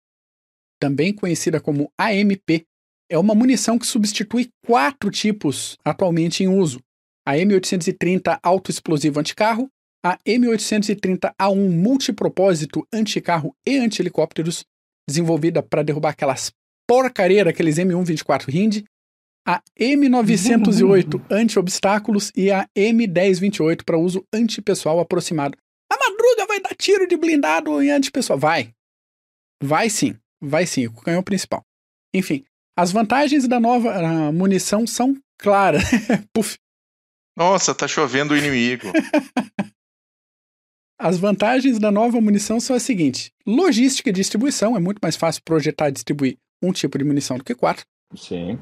também 0.81 1.13
conhecida 1.13 1.61
como 1.61 1.91
AMP, 1.99 2.65
é 3.11 3.19
uma 3.19 3.35
munição 3.35 3.79
que 3.79 3.87
substitui 3.87 4.51
quatro 4.67 5.11
tipos 5.11 5.77
atualmente 5.85 6.43
em 6.43 6.49
uso: 6.49 6.81
a 7.27 7.33
M830 7.35 8.39
autoexplosivo 8.43 9.19
anticarro, 9.19 9.69
a 10.05 10.19
M830A1 10.19 11.71
multipropósito 11.71 12.87
anticarro 12.93 13.55
e 13.67 13.79
anti-helicópteros, 13.79 14.65
desenvolvida 15.09 15.63
para 15.63 15.83
derrubar 15.83 16.11
aquelas 16.11 16.53
porcaria 16.87 17.45
daqueles 17.45 17.77
M124 17.77 18.49
Hind, 18.49 18.85
a 19.47 19.63
M908 19.79 21.25
anti-obstáculos 21.31 22.31
e 22.37 22.51
a 22.51 22.67
M1028 22.77 23.83
para 23.85 23.99
uso 23.99 24.25
antipessoal 24.33 25.01
aproximado. 25.01 25.57
A 25.91 25.97
madruga 25.97 26.47
vai 26.47 26.61
dar 26.61 26.75
tiro 26.75 27.07
de 27.07 27.17
blindado 27.17 27.83
em 27.83 27.91
antipessoal. 27.91 28.39
Vai. 28.39 28.73
Vai 29.63 29.89
sim. 29.89 30.17
Vai 30.41 30.67
sim. 30.67 30.87
O 30.87 30.93
canhão 30.93 31.23
principal. 31.23 31.65
Enfim, 32.15 32.45
as 32.77 32.93
vantagens 32.93 33.47
da 33.49 33.59
nova 33.59 34.33
munição 34.33 34.87
são 34.87 35.17
claras. 35.39 35.83
Puf. 36.33 36.57
Nossa, 37.37 37.75
tá 37.75 37.87
chovendo 37.87 38.35
o 38.35 38.37
inimigo. 38.37 38.89
As 41.01 41.17
vantagens 41.17 41.79
da 41.79 41.93
nova 41.93 42.21
munição 42.21 42.59
são 42.59 42.75
as 42.75 42.83
seguintes: 42.83 43.31
logística 43.47 44.11
e 44.11 44.13
distribuição. 44.13 44.77
É 44.77 44.81
muito 44.81 44.99
mais 45.01 45.15
fácil 45.15 45.43
projetar 45.45 45.89
e 45.89 45.93
distribuir 45.93 46.37
um 46.61 46.73
tipo 46.73 46.99
de 46.99 47.05
munição 47.05 47.39
do 47.39 47.45
que 47.45 47.55
quatro. 47.55 47.87
Sim. 48.17 48.59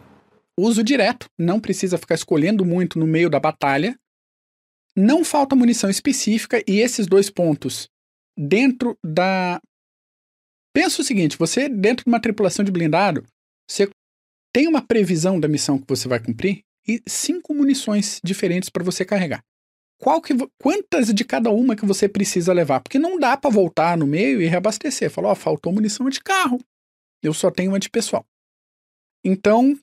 Uso 0.59 0.85
direto, 0.85 1.31
não 1.39 1.59
precisa 1.59 1.97
ficar 1.97 2.15
escolhendo 2.15 2.65
muito 2.65 2.99
no 2.99 3.07
meio 3.07 3.31
da 3.31 3.41
batalha. 3.41 3.99
Não 4.95 5.25
falta 5.25 5.57
munição 5.57 5.89
específica 5.89 6.63
e 6.67 6.79
esses 6.79 7.07
dois 7.07 7.31
pontos 7.31 7.89
dentro 8.37 8.99
da. 9.03 9.61
Pensa 10.77 11.01
o 11.01 11.05
seguinte: 11.05 11.39
você, 11.39 11.71
dentro 11.71 12.05
de 12.05 12.09
uma 12.11 12.21
tripulação 12.21 12.63
de 12.63 12.71
blindado, 12.71 13.25
você 13.67 13.89
tem 14.53 14.69
uma 14.69 14.83
previsão 14.83 15.41
da 15.41 15.49
missão 15.49 15.79
que 15.79 15.87
você 15.89 16.07
vai 16.07 16.23
cumprir 16.23 16.65
e 16.87 17.03
cinco 17.07 17.55
munições 17.55 18.21
diferentes 18.23 18.69
para 18.69 18.85
você 18.85 19.03
carregar. 19.03 19.43
Qual 19.99 20.21
que, 20.21 20.35
quantas 20.61 21.15
de 21.15 21.25
cada 21.25 21.51
uma 21.51 21.75
que 21.75 21.87
você 21.87 22.07
precisa 22.07 22.53
levar? 22.53 22.81
Porque 22.81 22.99
não 22.99 23.19
dá 23.19 23.39
para 23.39 23.51
voltar 23.51 23.97
no 23.97 24.07
meio 24.07 24.43
e 24.43 24.47
reabastecer. 24.47 25.11
Falar, 25.11 25.31
ó, 25.31 25.35
faltou 25.35 25.73
munição 25.73 26.11
de 26.11 26.21
carro. 26.21 26.61
Eu 27.23 27.33
só 27.33 27.51
tenho 27.51 27.71
uma 27.71 27.81
de 27.81 27.89
pessoal. 27.89 28.23
Então, 29.25 29.75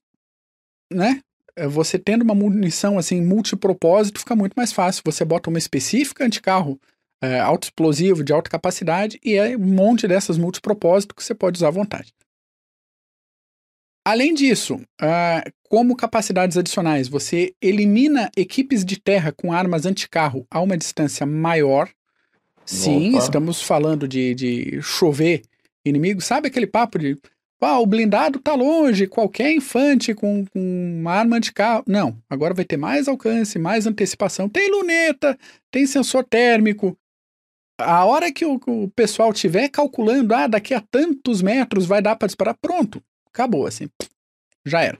né? 0.91 1.21
é, 1.55 1.67
Você 1.67 1.97
tendo 1.97 2.21
uma 2.21 2.35
munição 2.35 2.99
assim 2.99 3.19
multipropósito 3.19 4.19
fica 4.19 4.35
muito 4.35 4.53
mais 4.53 4.71
fácil. 4.71 5.01
Você 5.05 5.25
bota 5.25 5.49
uma 5.49 5.57
específica 5.57 6.23
anticarro 6.23 6.79
é, 7.23 7.39
autoexplosivo 7.39 8.21
de 8.21 8.33
alta 8.33 8.49
capacidade 8.49 9.17
e 9.23 9.35
é 9.35 9.55
um 9.55 9.65
monte 9.65 10.05
dessas 10.05 10.37
multipropósito 10.37 11.15
que 11.15 11.23
você 11.23 11.33
pode 11.33 11.57
usar 11.57 11.69
à 11.69 11.71
vontade. 11.71 12.13
Além 14.05 14.33
disso, 14.33 14.81
ah, 14.99 15.41
como 15.69 15.95
capacidades 15.95 16.57
adicionais, 16.57 17.07
você 17.07 17.55
elimina 17.61 18.29
equipes 18.35 18.83
de 18.83 18.99
terra 18.99 19.31
com 19.31 19.53
armas 19.53 19.85
anticarro 19.85 20.45
a 20.51 20.59
uma 20.59 20.77
distância 20.77 21.25
maior. 21.25 21.89
Sim, 22.65 23.11
Opa. 23.11 23.23
estamos 23.23 23.61
falando 23.61 24.05
de, 24.05 24.35
de 24.35 24.81
chover 24.81 25.43
inimigo. 25.85 26.19
Sabe 26.19 26.49
aquele 26.49 26.67
papo 26.67 26.99
de 26.99 27.17
ah, 27.61 27.79
o 27.79 27.85
blindado 27.85 28.39
tá 28.39 28.53
longe, 28.53 29.07
qualquer 29.07 29.53
infante 29.53 30.13
com, 30.13 30.45
com 30.47 30.99
uma 30.99 31.13
arma 31.13 31.37
anticarro. 31.37 31.85
Não, 31.87 32.17
agora 32.29 32.53
vai 32.53 32.65
ter 32.65 32.75
mais 32.75 33.07
alcance, 33.07 33.57
mais 33.57 33.87
antecipação. 33.87 34.49
Tem 34.49 34.69
luneta, 34.69 35.39
tem 35.71 35.87
sensor 35.87 36.25
térmico. 36.25 36.97
A 37.85 38.05
hora 38.05 38.31
que 38.31 38.45
o, 38.45 38.59
o 38.67 38.89
pessoal 38.91 39.31
estiver 39.31 39.69
calculando, 39.69 40.33
ah, 40.33 40.47
daqui 40.47 40.73
a 40.73 40.81
tantos 40.81 41.41
metros 41.41 41.85
vai 41.85 42.01
dar 42.01 42.15
para 42.15 42.27
disparar, 42.27 42.55
pronto, 42.61 43.01
acabou 43.27 43.65
assim, 43.67 43.87
já 44.65 44.81
era. 44.81 44.97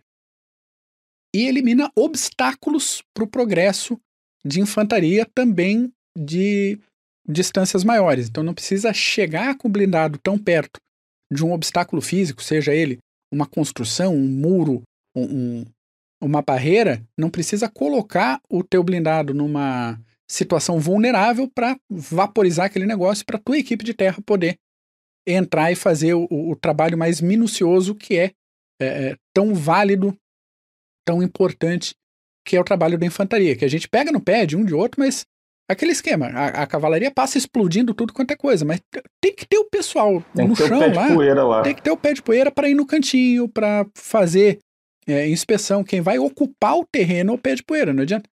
E 1.36 1.48
elimina 1.48 1.92
obstáculos 1.96 3.02
para 3.14 3.24
o 3.24 3.28
progresso 3.28 4.00
de 4.46 4.60
infantaria 4.60 5.26
também 5.34 5.92
de 6.18 6.80
distâncias 7.28 7.84
maiores. 7.84 8.28
Então 8.30 8.44
não 8.44 8.54
precisa 8.54 8.94
chegar 8.94 9.58
com 9.58 9.68
o 9.68 9.72
blindado 9.72 10.20
tão 10.20 10.38
perto 10.38 10.80
de 11.32 11.44
um 11.44 11.52
obstáculo 11.52 12.02
físico, 12.02 12.44
seja 12.44 12.74
ele 12.74 13.00
uma 13.34 13.48
construção, 13.48 14.14
um 14.16 14.28
muro, 14.28 14.84
um, 15.16 15.24
um- 15.24 15.66
uma 16.22 16.42
barreira, 16.42 17.04
não 17.18 17.30
precisa 17.30 17.68
colocar 17.68 18.40
o 18.50 18.64
teu 18.64 18.84
blindado 18.84 19.34
numa 19.34 20.00
situação 20.30 20.80
vulnerável 20.80 21.50
para 21.54 21.78
vaporizar 21.90 22.66
aquele 22.66 22.86
negócio 22.86 23.26
para 23.26 23.40
tua 23.40 23.58
equipe 23.58 23.84
de 23.84 23.94
terra 23.94 24.22
poder 24.26 24.58
entrar 25.28 25.72
e 25.72 25.76
fazer 25.76 26.14
o, 26.14 26.28
o 26.30 26.56
trabalho 26.56 26.98
mais 26.98 27.22
minucioso 27.22 27.96
que 27.96 28.18
é, 28.18 28.32
é, 28.82 28.86
é, 28.86 29.16
tão 29.34 29.54
válido, 29.54 30.16
tão 31.06 31.24
importante, 31.24 31.96
que 32.46 32.56
é 32.56 32.60
o 32.60 32.64
trabalho 32.64 32.98
da 32.98 33.06
infantaria, 33.06 33.56
que 33.56 33.64
a 33.64 33.70
gente 33.70 33.88
pega 33.88 34.12
no 34.12 34.20
pé 34.20 34.46
de 34.46 34.58
um 34.58 34.66
de 34.66 34.74
outro, 34.74 35.00
mas 35.00 35.26
aquele 35.70 35.92
esquema, 35.92 36.28
a, 36.28 36.64
a 36.64 36.68
cavalaria 36.68 37.10
passa 37.10 37.38
explodindo 37.38 37.94
tudo 37.94 38.14
quanto 38.14 38.32
é 38.32 38.36
coisa, 38.36 38.66
mas 38.66 38.82
tem 39.22 39.34
que 39.34 39.46
ter 39.46 39.58
o 39.58 39.70
pessoal 39.70 40.24
tem 40.36 40.48
no 40.48 40.56
chão 40.56 40.80
lá, 40.94 41.44
lá, 41.44 41.62
tem 41.62 41.74
que 41.74 41.82
ter 41.82 41.92
o 41.92 41.98
pé 41.98 42.14
de 42.14 42.22
poeira 42.22 42.52
para 42.52 42.68
ir 42.68 42.74
no 42.74 42.86
cantinho, 42.86 43.48
para 43.48 43.86
fazer 43.96 44.60
é, 45.08 45.28
inspeção, 45.30 45.84
quem 45.84 46.02
vai 46.02 46.20
ocupar 46.20 46.78
o 46.78 46.86
terreno 46.86 47.32
é 47.32 47.36
o 47.36 47.40
pé 47.40 47.56
de 47.56 47.64
poeira, 47.64 47.94
não 47.94 48.04
adianta. 48.04 48.30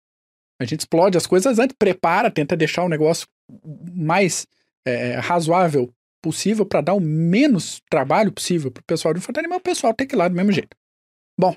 A 0.61 0.65
gente 0.65 0.81
explode 0.81 1.17
as 1.17 1.25
coisas 1.25 1.57
antes, 1.57 1.75
prepara, 1.77 2.29
tenta 2.29 2.55
deixar 2.55 2.83
o 2.83 2.89
negócio 2.89 3.27
mais 3.93 4.45
é, 4.85 5.15
razoável 5.15 5.91
possível 6.21 6.65
para 6.65 6.81
dar 6.81 6.93
o 6.93 6.99
menos 6.99 7.81
trabalho 7.89 8.31
possível 8.31 8.69
para 8.69 8.81
o 8.81 8.85
pessoal 8.85 9.13
de 9.13 9.19
infantaria, 9.19 9.49
mas 9.49 9.59
o 9.59 9.63
pessoal 9.63 9.93
tem 9.93 10.05
que 10.05 10.15
ir 10.15 10.17
lá 10.17 10.27
do 10.27 10.35
mesmo 10.35 10.51
jeito. 10.51 10.75
Bom, 11.39 11.55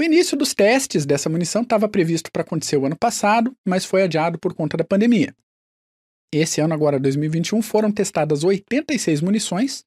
o 0.00 0.02
início 0.02 0.36
dos 0.36 0.54
testes 0.54 1.06
dessa 1.06 1.28
munição 1.28 1.62
estava 1.62 1.88
previsto 1.88 2.30
para 2.32 2.42
acontecer 2.42 2.76
o 2.76 2.86
ano 2.86 2.96
passado, 2.96 3.54
mas 3.66 3.84
foi 3.84 4.02
adiado 4.02 4.38
por 4.38 4.54
conta 4.54 4.76
da 4.76 4.84
pandemia. 4.84 5.34
Esse 6.32 6.60
ano, 6.60 6.74
agora 6.74 7.00
2021, 7.00 7.62
foram 7.62 7.90
testadas 7.90 8.44
86 8.44 9.20
munições 9.20 9.84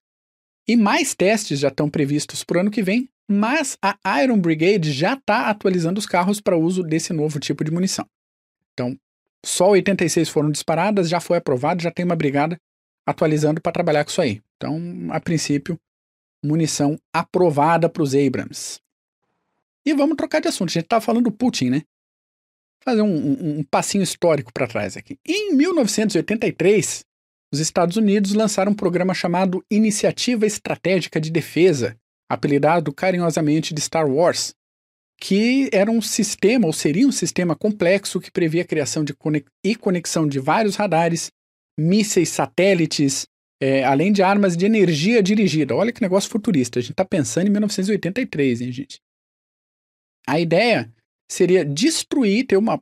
e 0.67 0.75
mais 0.75 1.13
testes 1.13 1.59
já 1.59 1.67
estão 1.67 1.89
previstos 1.89 2.43
para 2.43 2.57
o 2.57 2.61
ano 2.61 2.71
que 2.71 2.81
vem, 2.81 3.09
mas 3.29 3.77
a 3.81 4.23
Iron 4.23 4.39
Brigade 4.39 4.91
já 4.91 5.13
está 5.13 5.49
atualizando 5.49 5.99
os 5.99 6.05
carros 6.05 6.41
para 6.41 6.57
uso 6.57 6.83
desse 6.83 7.13
novo 7.13 7.39
tipo 7.39 7.63
de 7.63 7.71
munição. 7.71 8.05
Então, 8.73 8.97
só 9.45 9.69
86 9.69 10.29
foram 10.29 10.51
disparadas, 10.51 11.09
já 11.09 11.19
foi 11.19 11.37
aprovado, 11.37 11.81
já 11.81 11.91
tem 11.91 12.05
uma 12.05 12.15
brigada 12.15 12.57
atualizando 13.05 13.61
para 13.61 13.71
trabalhar 13.71 14.03
com 14.03 14.11
isso 14.11 14.21
aí. 14.21 14.41
Então, 14.57 14.79
a 15.09 15.19
princípio, 15.19 15.79
munição 16.43 16.97
aprovada 17.13 17.89
para 17.89 18.03
os 18.03 18.13
Abrams. 18.13 18.79
E 19.85 19.93
vamos 19.93 20.15
trocar 20.15 20.39
de 20.39 20.47
assunto. 20.47 20.69
A 20.69 20.73
gente 20.73 20.83
estava 20.83 21.03
falando 21.03 21.25
do 21.25 21.31
Putin, 21.31 21.69
né? 21.69 21.81
Fazer 22.83 23.01
um, 23.01 23.15
um, 23.15 23.59
um 23.59 23.63
passinho 23.63 24.03
histórico 24.03 24.51
para 24.53 24.67
trás 24.67 24.95
aqui. 24.95 25.17
Em 25.25 25.55
1983, 25.55 27.03
os 27.51 27.59
Estados 27.59 27.97
Unidos 27.97 28.33
lançaram 28.33 28.71
um 28.71 28.75
programa 28.75 29.13
chamado 29.13 29.63
Iniciativa 29.69 30.45
Estratégica 30.45 31.19
de 31.19 31.31
Defesa, 31.31 31.97
apelidado 32.29 32.93
carinhosamente 32.93 33.73
de 33.73 33.81
Star 33.81 34.09
Wars, 34.09 34.55
que 35.21 35.69
era 35.71 35.91
um 35.91 36.01
sistema, 36.01 36.65
ou 36.65 36.73
seria 36.73 37.07
um 37.07 37.11
sistema 37.11 37.55
complexo 37.55 38.19
que 38.19 38.31
previa 38.31 38.63
a 38.63 38.65
criação 38.65 39.03
de 39.03 39.13
conex 39.13 39.45
e 39.63 39.75
conexão 39.75 40.27
de 40.27 40.39
vários 40.39 40.75
radares, 40.75 41.31
mísseis, 41.79 42.29
satélites, 42.29 43.27
é, 43.61 43.83
além 43.83 44.11
de 44.11 44.23
armas 44.23 44.57
de 44.57 44.65
energia 44.65 45.21
dirigida. 45.21 45.75
Olha 45.75 45.91
que 45.91 46.01
negócio 46.01 46.27
futurista. 46.27 46.79
A 46.79 46.81
gente 46.81 46.93
está 46.93 47.05
pensando 47.05 47.47
em 47.47 47.51
1983, 47.51 48.61
hein, 48.61 48.71
gente? 48.71 48.99
A 50.27 50.39
ideia 50.39 50.91
seria 51.31 51.63
destruir, 51.63 52.47
ter 52.47 52.57
uma 52.57 52.81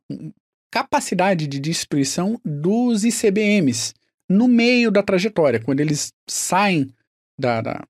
capacidade 0.71 1.45
de 1.45 1.59
destruição 1.59 2.39
dos 2.45 3.03
ICBMs 3.03 3.93
no 4.29 4.47
meio 4.47 4.89
da 4.89 5.03
trajetória, 5.03 5.61
quando 5.61 5.81
eles 5.81 6.13
saem 6.25 6.89
da, 7.37 7.59
da 7.59 7.83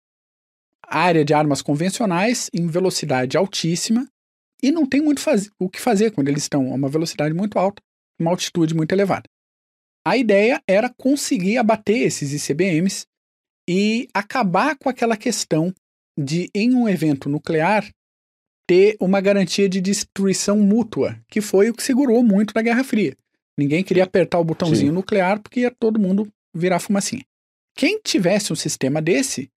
área 0.82 1.24
de 1.24 1.36
armas 1.36 1.62
convencionais 1.62 2.50
em 2.52 2.66
velocidade 2.66 3.38
altíssima 3.38 4.10
e 4.62 4.72
não 4.72 4.86
tem 4.86 5.02
muito 5.02 5.22
faz 5.22 5.50
o 5.60 5.70
que 5.70 5.80
fazer 5.80 6.12
quando 6.12 6.28
eles 6.28 6.44
estão 6.44 6.72
a 6.72 6.76
uma 6.76 6.90
velocidade 6.90 7.34
muito 7.34 7.58
alta, 7.58 7.82
uma 8.20 8.32
altitude 8.32 8.74
muito 8.74 8.92
elevada. 8.92 9.24
A 10.06 10.18
ideia 10.18 10.62
era 10.68 10.90
conseguir 10.90 11.58
abater 11.58 11.98
esses 11.98 12.34
ICBMs 12.34 13.06
e 13.70 14.08
acabar 14.14 14.78
com 14.78 14.90
aquela 14.90 15.16
questão 15.16 15.74
de, 16.18 16.50
em 16.54 16.74
um 16.74 16.88
evento 16.88 17.30
nuclear, 17.30 17.88
ter 18.68 18.98
uma 19.00 19.22
garantia 19.22 19.70
de 19.70 19.82
destruição 19.82 20.58
mútua, 20.60 21.20
que 21.30 21.42
foi 21.42 21.70
o 21.70 21.74
que 21.74 21.84
segurou 21.84 22.24
muito 22.24 22.54
na 22.56 22.62
Guerra 22.62 22.84
Fria. 22.84 23.16
Ninguém 23.58 23.84
queria 23.84 24.04
apertar 24.04 24.40
o 24.40 24.44
botãozinho 24.44 24.92
Sim. 24.92 24.96
nuclear 24.96 25.40
porque 25.40 25.62
ia 25.62 25.72
todo 25.72 26.00
mundo 26.00 26.32
virar 26.56 26.80
fumacinha. 26.80 27.24
Quem 27.76 28.00
tivesse 28.04 28.52
um 28.52 28.56
sistema 28.56 29.02
desse 29.02 29.50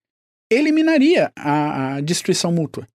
eliminaria 0.51 1.33
a, 1.37 1.95
a 1.95 2.01
destruição 2.01 2.53
mútua. 2.53 2.87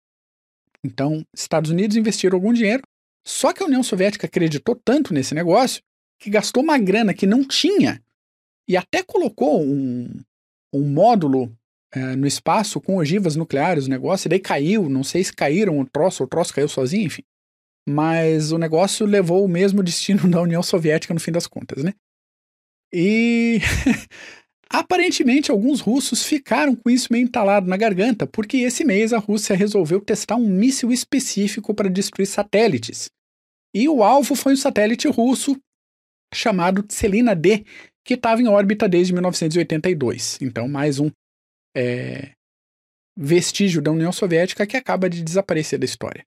Então, 0.86 1.24
Estados 1.34 1.70
Unidos 1.70 1.96
investiram 1.96 2.36
algum 2.36 2.52
dinheiro, 2.52 2.82
só 3.26 3.52
que 3.52 3.62
a 3.62 3.66
União 3.66 3.82
Soviética 3.82 4.26
acreditou 4.26 4.76
tanto 4.76 5.12
nesse 5.12 5.34
negócio 5.34 5.82
que 6.18 6.30
gastou 6.30 6.62
uma 6.62 6.78
grana 6.78 7.12
que 7.12 7.26
não 7.26 7.44
tinha 7.44 8.00
e 8.68 8.76
até 8.76 9.02
colocou 9.02 9.62
um, 9.62 10.08
um 10.72 10.88
módulo 10.88 11.52
é, 11.92 12.16
no 12.16 12.26
espaço 12.26 12.80
com 12.80 12.96
ogivas 12.96 13.36
nucleares, 13.36 13.86
o 13.86 13.90
negócio, 13.90 14.28
e 14.28 14.30
daí 14.30 14.40
caiu, 14.40 14.88
não 14.88 15.02
sei 15.02 15.24
se 15.24 15.32
caíram 15.32 15.78
o 15.78 15.86
troço, 15.86 16.24
o 16.24 16.26
troço 16.26 16.54
caiu 16.54 16.68
sozinho, 16.68 17.06
enfim. 17.06 17.22
Mas 17.88 18.52
o 18.52 18.58
negócio 18.58 19.06
levou 19.06 19.44
o 19.44 19.48
mesmo 19.48 19.82
destino 19.82 20.26
da 20.30 20.40
União 20.40 20.62
Soviética 20.62 21.14
no 21.14 21.20
fim 21.20 21.32
das 21.32 21.46
contas, 21.46 21.82
né? 21.82 21.94
E 22.92 23.58
aparentemente 24.70 25.50
alguns 25.50 25.80
russos 25.80 26.24
ficaram 26.24 26.74
com 26.74 26.90
isso 26.90 27.12
meio 27.12 27.24
entalado 27.24 27.68
na 27.68 27.76
garganta, 27.76 28.26
porque 28.26 28.58
esse 28.58 28.84
mês 28.84 29.12
a 29.12 29.18
Rússia 29.18 29.56
resolveu 29.56 30.00
testar 30.00 30.36
um 30.36 30.48
míssil 30.48 30.92
específico 30.92 31.74
para 31.74 31.88
destruir 31.88 32.26
satélites. 32.26 33.08
E 33.74 33.88
o 33.88 34.02
alvo 34.02 34.34
foi 34.34 34.54
um 34.54 34.56
satélite 34.56 35.08
russo 35.08 35.56
chamado 36.32 36.82
Tselina 36.82 37.34
D, 37.34 37.64
que 38.04 38.14
estava 38.14 38.40
em 38.40 38.48
órbita 38.48 38.88
desde 38.88 39.12
1982. 39.12 40.38
Então, 40.40 40.68
mais 40.68 40.98
um 40.98 41.10
é, 41.76 42.32
vestígio 43.16 43.82
da 43.82 43.90
União 43.90 44.12
Soviética 44.12 44.66
que 44.66 44.76
acaba 44.76 45.08
de 45.08 45.22
desaparecer 45.22 45.78
da 45.78 45.84
história. 45.84 46.24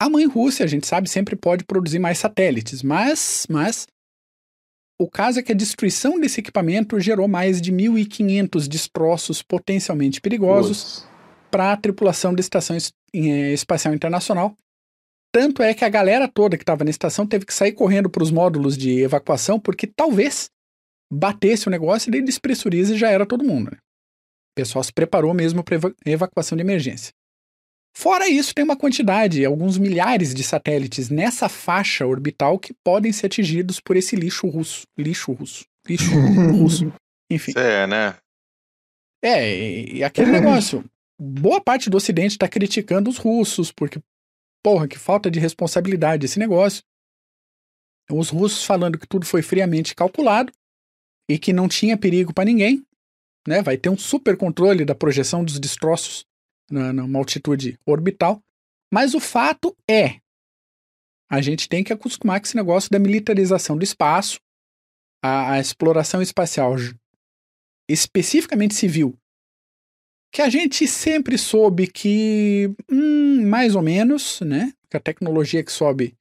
A 0.00 0.08
mãe 0.08 0.26
Rússia, 0.26 0.64
a 0.64 0.68
gente 0.68 0.86
sabe, 0.86 1.10
sempre 1.10 1.36
pode 1.36 1.64
produzir 1.64 1.98
mais 1.98 2.18
satélites, 2.18 2.82
mas, 2.82 3.46
mas 3.50 3.86
o 5.00 5.08
caso 5.08 5.38
é 5.38 5.42
que 5.42 5.50
a 5.50 5.54
destruição 5.54 6.20
desse 6.20 6.40
equipamento 6.40 7.00
gerou 7.00 7.26
mais 7.26 7.58
de 7.58 7.72
1.500 7.72 8.68
destroços 8.68 9.42
potencialmente 9.42 10.20
perigosos 10.20 11.08
para 11.50 11.72
a 11.72 11.76
tripulação 11.76 12.34
da 12.34 12.40
Estação 12.40 12.76
é, 12.76 13.18
Espacial 13.54 13.94
Internacional, 13.94 14.54
tanto 15.32 15.62
é 15.62 15.72
que 15.72 15.86
a 15.86 15.88
galera 15.88 16.28
toda 16.28 16.58
que 16.58 16.62
estava 16.62 16.84
na 16.84 16.90
estação 16.90 17.26
teve 17.26 17.46
que 17.46 17.54
sair 17.54 17.72
correndo 17.72 18.10
para 18.10 18.22
os 18.22 18.30
módulos 18.30 18.76
de 18.76 19.00
evacuação, 19.00 19.58
porque 19.58 19.86
talvez 19.86 20.50
batesse 21.10 21.66
o 21.66 21.70
negócio 21.70 22.10
e 22.10 22.12
daí 22.12 22.22
despressuriza 22.22 22.94
e 22.94 22.98
já 22.98 23.10
era 23.10 23.24
todo 23.24 23.42
mundo. 23.42 23.70
Né? 23.70 23.78
O 23.78 24.54
pessoal 24.54 24.84
se 24.84 24.92
preparou 24.92 25.32
mesmo 25.32 25.64
para 25.64 25.78
evacuação 26.04 26.56
de 26.56 26.62
emergência. 26.62 27.10
Fora 27.92 28.28
isso, 28.28 28.54
tem 28.54 28.64
uma 28.64 28.76
quantidade, 28.76 29.44
alguns 29.44 29.76
milhares 29.76 30.34
de 30.34 30.42
satélites 30.42 31.10
nessa 31.10 31.48
faixa 31.48 32.06
orbital 32.06 32.58
que 32.58 32.72
podem 32.84 33.12
ser 33.12 33.26
atingidos 33.26 33.80
por 33.80 33.96
esse 33.96 34.16
lixo 34.16 34.46
russo. 34.48 34.86
Lixo 34.96 35.32
russo. 35.32 35.64
Lixo 35.86 36.10
russo. 36.52 36.92
Enfim. 37.30 37.52
É, 37.56 37.86
né? 37.86 38.16
É, 39.22 39.94
e 39.96 40.04
aquele 40.04 40.30
negócio. 40.30 40.84
Boa 41.20 41.60
parte 41.60 41.90
do 41.90 41.98
Ocidente 41.98 42.32
está 42.32 42.48
criticando 42.48 43.10
os 43.10 43.18
russos, 43.18 43.70
porque 43.70 44.00
porra, 44.62 44.88
que 44.88 44.98
falta 44.98 45.30
de 45.30 45.38
responsabilidade 45.38 46.24
esse 46.24 46.38
negócio. 46.38 46.82
Os 48.10 48.30
russos 48.30 48.64
falando 48.64 48.98
que 48.98 49.06
tudo 49.06 49.26
foi 49.26 49.42
friamente 49.42 49.94
calculado 49.94 50.52
e 51.28 51.38
que 51.38 51.52
não 51.52 51.68
tinha 51.68 51.96
perigo 51.96 52.32
para 52.32 52.44
ninguém, 52.44 52.82
né? 53.46 53.62
Vai 53.62 53.76
ter 53.76 53.88
um 53.90 53.98
super 53.98 54.36
controle 54.36 54.84
da 54.84 54.94
projeção 54.94 55.44
dos 55.44 55.60
destroços 55.60 56.24
na, 56.70 56.92
numa 56.92 57.18
altitude 57.18 57.78
orbital. 57.84 58.42
Mas 58.92 59.14
o 59.14 59.20
fato 59.20 59.76
é, 59.88 60.20
a 61.30 61.40
gente 61.40 61.68
tem 61.68 61.84
que 61.84 61.92
acostumar 61.92 62.40
com 62.40 62.46
esse 62.46 62.56
negócio 62.56 62.90
da 62.90 62.98
militarização 62.98 63.76
do 63.76 63.84
espaço, 63.84 64.40
a, 65.22 65.52
a 65.52 65.60
exploração 65.60 66.20
espacial 66.22 66.74
especificamente 67.88 68.74
civil 68.74 69.16
que 70.32 70.42
a 70.42 70.48
gente 70.48 70.86
sempre 70.86 71.36
soube 71.36 71.86
que, 71.86 72.72
hum, 72.90 73.46
mais 73.48 73.74
ou 73.74 73.82
menos, 73.82 74.40
né? 74.40 74.72
Que 74.88 74.96
a 74.96 75.00
tecnologia 75.00 75.62
que 75.62 75.72
sobe 75.72 76.14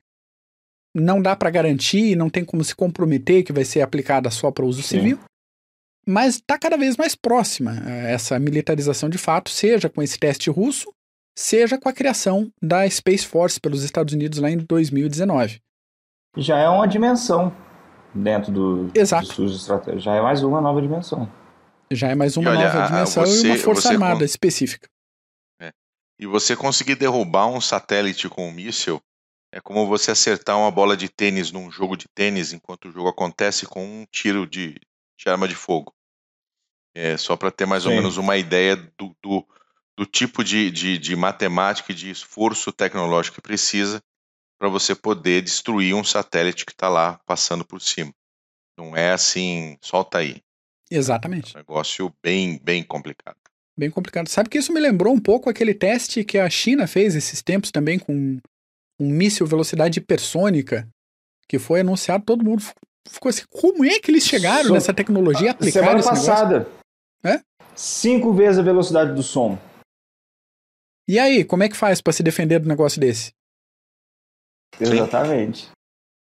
não 0.96 1.22
dá 1.22 1.36
para 1.36 1.52
garantir, 1.52 2.16
não 2.16 2.30
tem 2.30 2.44
como 2.44 2.64
se 2.64 2.76
comprometer 2.76 3.44
que 3.44 3.54
vai 3.54 3.64
ser 3.64 3.82
aplicada 3.82 4.30
só 4.32 4.50
para 4.52 4.66
uso 4.66 4.82
Sim. 4.82 4.98
civil. 4.98 5.20
Mas 6.10 6.38
está 6.38 6.58
cada 6.58 6.76
vez 6.76 6.98
mais 6.98 7.14
próxima 7.14 7.76
eh, 7.86 8.14
essa 8.14 8.40
militarização 8.40 9.08
de 9.08 9.20
fato, 9.20 9.52
seja 9.52 9.88
com 9.88 10.02
esse 10.02 10.18
teste 10.18 10.50
russo, 10.50 10.92
seja 11.38 11.78
com 11.78 11.88
a 11.88 11.94
criação 11.94 12.52
da 12.60 12.90
Space 12.90 13.28
Force 13.28 13.60
pelos 13.60 13.84
Estados 13.84 14.12
Unidos 14.12 14.40
lá 14.40 14.50
em 14.50 14.58
2019. 14.58 15.62
Já 16.36 16.58
é 16.58 16.68
uma 16.68 16.88
dimensão 16.88 17.56
dentro 18.12 18.52
do, 18.52 18.92
Exato. 18.96 19.36
do 19.36 19.46
estratégia. 19.46 20.00
Já 20.00 20.16
é 20.16 20.22
mais 20.22 20.42
uma 20.42 20.60
nova 20.60 20.82
dimensão. 20.82 21.32
Já 21.92 22.08
é 22.08 22.16
mais 22.16 22.36
uma 22.38 22.50
olha, 22.50 22.74
nova 22.74 22.88
dimensão 22.88 23.24
você, 23.24 23.48
e 23.48 23.52
uma 23.52 23.58
força 23.60 23.90
armada 23.90 24.20
con... 24.20 24.26
específica. 24.26 24.90
É. 25.62 25.72
E 26.20 26.26
você 26.26 26.56
conseguir 26.56 26.96
derrubar 26.96 27.46
um 27.46 27.62
satélite 27.62 28.28
com 28.28 28.48
um 28.48 28.52
míssil 28.52 29.00
É 29.54 29.62
como 29.62 29.86
você 29.86 30.10
acertar 30.10 30.58
uma 30.58 30.72
bola 30.72 30.98
de 30.98 31.08
tênis 31.08 31.52
num 31.52 31.70
jogo 31.70 31.96
de 31.96 32.08
tênis 32.16 32.52
enquanto 32.52 32.86
o 32.86 32.92
jogo 32.92 33.10
acontece 33.10 33.68
com 33.68 33.86
um 33.86 34.06
tiro 34.12 34.48
de, 34.48 34.74
de 35.20 35.30
arma 35.30 35.48
de 35.48 35.54
fogo. 35.54 35.94
É 37.00 37.16
só 37.16 37.38
para 37.38 37.50
ter 37.50 37.66
mais 37.66 37.84
Sim. 37.84 37.90
ou 37.90 37.96
menos 37.96 38.18
uma 38.18 38.36
ideia 38.36 38.76
do, 38.76 39.16
do, 39.24 39.48
do 39.98 40.06
tipo 40.06 40.44
de, 40.44 40.70
de, 40.70 40.98
de, 40.98 41.16
matemática 41.16 41.94
e 41.94 41.96
de 41.96 42.10
esforço 42.10 42.74
tecnológico 42.74 43.36
que 43.36 43.42
precisa 43.42 44.04
para 44.60 44.68
você 44.68 44.94
poder 44.94 45.42
destruir 45.42 45.96
um 45.96 46.04
satélite 46.04 46.66
que 46.66 46.74
está 46.74 46.90
lá 46.90 47.18
passando 47.26 47.64
por 47.64 47.82
cima. 47.82 48.14
Não 48.78 48.98
é 48.98 49.14
assim, 49.14 49.78
solta 49.82 50.18
aí. 50.18 50.42
Exatamente. 50.92 51.56
É 51.56 51.60
um 51.60 51.62
negócio 51.62 52.14
bem, 52.22 52.60
bem 52.62 52.84
complicado. 52.84 53.38
Bem 53.78 53.90
complicado. 53.90 54.28
Sabe 54.28 54.50
que 54.50 54.58
isso 54.58 54.74
me 54.74 54.80
lembrou 54.82 55.14
um 55.14 55.22
pouco 55.22 55.50
aquele 55.50 55.74
teste 55.74 56.26
que 56.26 56.38
a 56.38 56.50
China 56.50 56.86
fez 56.86 57.16
esses 57.16 57.42
tempos 57.42 57.72
também 57.72 57.98
com 57.98 58.38
um 59.00 59.10
míssil 59.10 59.48
velocidade 59.48 60.00
hipersônica, 60.00 60.86
que 61.48 61.58
foi 61.58 61.80
anunciado, 61.80 62.26
todo 62.26 62.44
mundo 62.44 62.62
ficou 63.08 63.30
assim, 63.30 63.44
como 63.50 63.86
é 63.86 64.00
que 64.00 64.12
eles 64.12 64.26
chegaram 64.26 64.66
so, 64.66 64.74
nessa 64.74 64.94
tecnologia 64.94 65.52
aplicaram 65.52 66.02
Semana 66.02 66.04
passada. 66.04 66.79
É? 67.24 67.42
Cinco 67.76 68.34
vezes 68.34 68.60
a 68.60 68.64
velocidade 68.64 69.14
do 69.14 69.24
som. 69.24 69.58
E 71.08 71.18
aí, 71.18 71.44
como 71.44 71.64
é 71.64 71.70
que 71.70 71.76
faz 71.76 72.02
para 72.02 72.14
se 72.14 72.22
defender 72.22 72.60
do 72.60 72.68
negócio 72.68 73.00
desse? 73.00 73.34
Exatamente. 74.80 75.70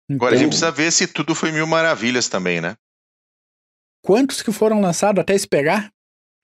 Então, 0.10 0.16
Agora 0.16 0.36
a 0.36 0.38
gente 0.38 0.48
então 0.48 0.50
precisa 0.50 0.72
ver 0.72 0.92
se 0.92 1.08
tudo 1.08 1.36
foi 1.36 1.52
mil 1.52 1.68
maravilhas 1.68 2.28
também, 2.28 2.62
né? 2.62 2.76
Quantos 4.04 4.42
que 4.42 4.52
foram 4.52 4.80
lançados 4.80 5.22
até 5.22 5.38
se 5.38 5.48
pegar? 5.48 5.92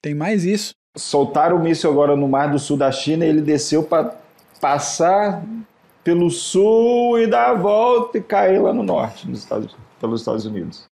Tem 0.02 0.14
mais 0.14 0.44
isso. 0.44 0.74
Soltaram 0.96 1.56
o 1.56 1.62
míssil 1.62 1.90
agora 1.90 2.14
no 2.14 2.28
Mar 2.28 2.50
do 2.50 2.58
Sul 2.58 2.76
da 2.76 2.92
China 2.92 3.24
e 3.24 3.28
ele 3.28 3.40
desceu 3.40 3.82
para 3.82 4.16
passar 4.60 5.42
pelo 6.04 6.30
sul 6.30 7.18
e 7.18 7.26
dar 7.26 7.50
a 7.50 7.54
volta 7.54 8.18
e 8.18 8.22
cair 8.22 8.60
lá 8.60 8.72
no 8.72 8.82
norte, 8.82 9.28
nos 9.28 9.40
Estados, 9.40 9.76
pelos 10.00 10.20
Estados 10.20 10.44
Unidos. 10.46 10.84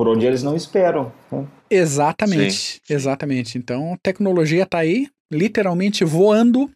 Por 0.00 0.08
onde 0.08 0.24
eles 0.24 0.42
não 0.42 0.56
esperam. 0.56 1.12
Né? 1.30 1.46
Exatamente, 1.68 2.80
Sim. 2.82 2.94
exatamente. 2.94 3.58
Então 3.58 3.92
a 3.92 3.98
tecnologia 3.98 4.62
está 4.62 4.78
aí, 4.78 5.06
literalmente 5.30 6.06
voando, 6.06 6.70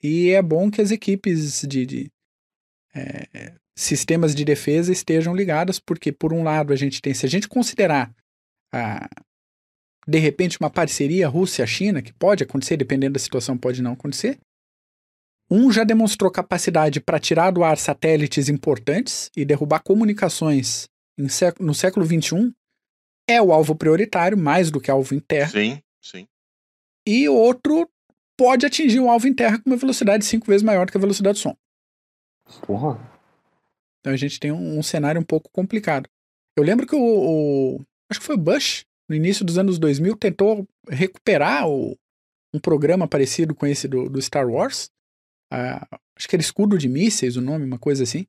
e 0.00 0.30
é 0.30 0.40
bom 0.40 0.70
que 0.70 0.80
as 0.80 0.92
equipes 0.92 1.62
de, 1.62 1.84
de 1.84 2.12
é, 2.94 3.54
sistemas 3.76 4.36
de 4.36 4.44
defesa 4.44 4.92
estejam 4.92 5.34
ligadas, 5.34 5.80
porque 5.80 6.12
por 6.12 6.32
um 6.32 6.44
lado 6.44 6.72
a 6.72 6.76
gente 6.76 7.02
tem, 7.02 7.12
se 7.12 7.26
a 7.26 7.28
gente 7.28 7.48
considerar 7.48 8.14
a, 8.72 9.08
de 10.06 10.18
repente 10.20 10.56
uma 10.60 10.70
parceria 10.70 11.26
Rússia-China, 11.26 12.02
que 12.02 12.12
pode 12.12 12.44
acontecer, 12.44 12.76
dependendo 12.76 13.14
da 13.14 13.18
situação, 13.18 13.58
pode 13.58 13.82
não 13.82 13.94
acontecer, 13.94 14.38
um 15.50 15.72
já 15.72 15.82
demonstrou 15.82 16.30
capacidade 16.30 17.00
para 17.00 17.18
tirar 17.18 17.50
do 17.50 17.64
ar 17.64 17.76
satélites 17.78 18.48
importantes 18.48 19.28
e 19.36 19.44
derrubar 19.44 19.82
comunicações 19.82 20.88
no 21.16 21.74
século 21.74 22.04
XXI. 22.04 22.52
É 23.28 23.40
o 23.40 23.52
alvo 23.52 23.74
prioritário, 23.74 24.36
mais 24.36 24.70
do 24.70 24.80
que 24.80 24.90
alvo 24.90 25.14
em 25.14 25.20
terra. 25.20 25.50
Sim, 25.50 25.82
sim. 26.00 26.28
E 27.06 27.28
outro 27.28 27.88
pode 28.36 28.66
atingir 28.66 29.00
um 29.00 29.10
alvo 29.10 29.26
em 29.26 29.34
terra 29.34 29.58
com 29.58 29.70
uma 29.70 29.76
velocidade 29.76 30.24
cinco 30.24 30.46
vezes 30.46 30.62
maior 30.62 30.86
do 30.86 30.92
que 30.92 30.98
a 30.98 31.00
velocidade 31.00 31.38
do 31.38 31.42
som. 31.42 31.56
Porra. 32.66 33.00
Então 34.00 34.12
a 34.12 34.16
gente 34.16 34.38
tem 34.38 34.52
um, 34.52 34.78
um 34.78 34.82
cenário 34.82 35.20
um 35.20 35.24
pouco 35.24 35.50
complicado. 35.50 36.08
Eu 36.56 36.62
lembro 36.62 36.86
que 36.86 36.94
o, 36.94 37.00
o, 37.00 37.80
Acho 38.10 38.20
que 38.20 38.26
foi 38.26 38.34
o 38.34 38.38
Bush, 38.38 38.84
no 39.08 39.16
início 39.16 39.44
dos 39.44 39.56
anos 39.56 39.78
2000, 39.78 40.16
tentou 40.16 40.68
recuperar 40.88 41.66
o, 41.66 41.96
um 42.52 42.60
programa 42.60 43.08
parecido 43.08 43.54
com 43.54 43.66
esse 43.66 43.88
do, 43.88 44.10
do 44.10 44.20
Star 44.20 44.46
Wars 44.46 44.90
acho 46.16 46.28
que 46.28 46.36
era 46.36 46.42
escudo 46.42 46.78
de 46.78 46.88
mísseis 46.88 47.36
o 47.36 47.40
nome, 47.40 47.64
uma 47.64 47.78
coisa 47.78 48.02
assim. 48.02 48.26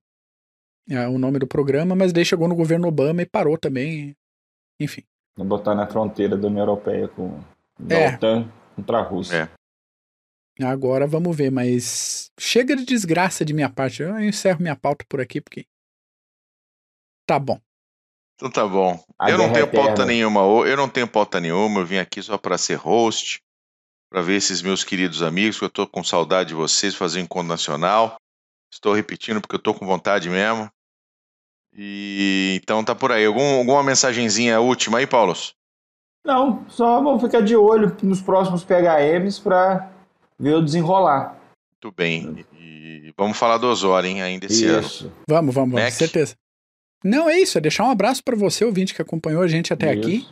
É, 0.89 1.07
o 1.07 1.17
nome 1.17 1.39
do 1.39 1.47
programa, 1.47 1.95
mas 1.95 2.13
daí 2.13 2.23
chegou 2.23 2.47
no 2.47 2.55
governo 2.55 2.87
Obama 2.87 3.21
e 3.21 3.25
parou 3.25 3.57
também. 3.57 4.15
Enfim. 4.79 5.03
Vou 5.35 5.45
botar 5.45 5.75
na 5.75 5.87
fronteira 5.87 6.37
da 6.37 6.47
União 6.47 6.61
Europeia 6.61 7.07
com 7.07 7.39
é. 7.89 8.07
a 8.07 8.15
OTAN 8.15 8.51
contra 8.75 8.99
a 8.99 9.01
Rússia. 9.01 9.51
É. 10.59 10.63
Agora 10.63 11.05
vamos 11.05 11.35
ver, 11.35 11.51
mas 11.51 12.31
chega 12.39 12.75
de 12.75 12.85
desgraça 12.85 13.43
de 13.43 13.53
minha 13.53 13.69
parte. 13.69 14.01
Eu 14.01 14.17
encerro 14.19 14.61
minha 14.61 14.75
pauta 14.75 15.03
por 15.09 15.19
aqui, 15.19 15.41
porque. 15.41 15.65
Tá 17.27 17.37
bom. 17.39 17.59
Então 18.35 18.51
tá 18.51 18.67
bom. 18.67 19.03
A 19.17 19.31
eu 19.31 19.37
não 19.37 19.51
tenho 19.51 19.69
pauta 19.69 20.05
nenhuma. 20.05 20.41
Eu 20.41 20.77
não 20.77 20.87
tenho 20.87 21.07
pauta 21.07 21.39
nenhuma. 21.39 21.81
Eu 21.81 21.85
vim 21.85 21.97
aqui 21.97 22.21
só 22.21 22.37
para 22.37 22.57
ser 22.57 22.75
host 22.75 23.41
para 24.09 24.21
ver 24.21 24.35
esses 24.35 24.61
meus 24.61 24.81
queridos 24.81 25.21
amigos, 25.21 25.57
que 25.57 25.65
eu 25.65 25.67
estou 25.67 25.85
com 25.85 26.03
saudade 26.03 26.49
de 26.49 26.55
vocês, 26.55 26.95
fazer 26.95 27.19
um 27.19 27.23
encontro 27.23 27.49
nacional. 27.49 28.15
Estou 28.71 28.93
repetindo 28.93 29.41
porque 29.41 29.55
eu 29.55 29.59
estou 29.59 29.73
com 29.73 29.85
vontade 29.85 30.29
mesmo. 30.29 30.71
E 31.75 32.59
então 32.61 32.83
tá 32.83 32.95
por 32.95 33.11
aí. 33.11 33.25
Algum, 33.25 33.57
alguma 33.57 33.83
mensagenzinha 33.83 34.59
última 34.59 34.99
aí, 34.99 35.07
Paulo? 35.07 35.33
Não, 36.25 36.65
só 36.69 37.01
vamos 37.01 37.21
ficar 37.21 37.41
de 37.41 37.55
olho 37.55 37.95
nos 38.01 38.21
próximos 38.21 38.63
PHMs 38.63 39.39
para 39.39 39.91
ver 40.39 40.55
o 40.55 40.61
desenrolar. 40.61 41.39
Muito 41.73 41.95
bem. 41.95 42.45
E 42.59 43.13
vamos 43.17 43.37
falar 43.37 43.57
do 43.57 43.67
Osório, 43.67 44.09
hein, 44.09 44.21
ainda 44.21 44.45
esse 44.45 44.65
isso. 44.65 45.05
ano. 45.05 45.13
Vamos, 45.29 45.53
vamos, 45.53 45.75
vamos, 45.75 45.93
certeza. 45.93 46.35
Não, 47.03 47.29
é 47.29 47.39
isso, 47.39 47.57
é 47.57 47.61
deixar 47.61 47.83
um 47.83 47.91
abraço 47.91 48.23
para 48.23 48.35
você, 48.35 48.65
ouvinte, 48.65 48.95
que 48.95 49.01
acompanhou 49.01 49.43
a 49.43 49.47
gente 49.47 49.71
até 49.71 49.93
isso. 49.93 50.07
aqui. 50.07 50.27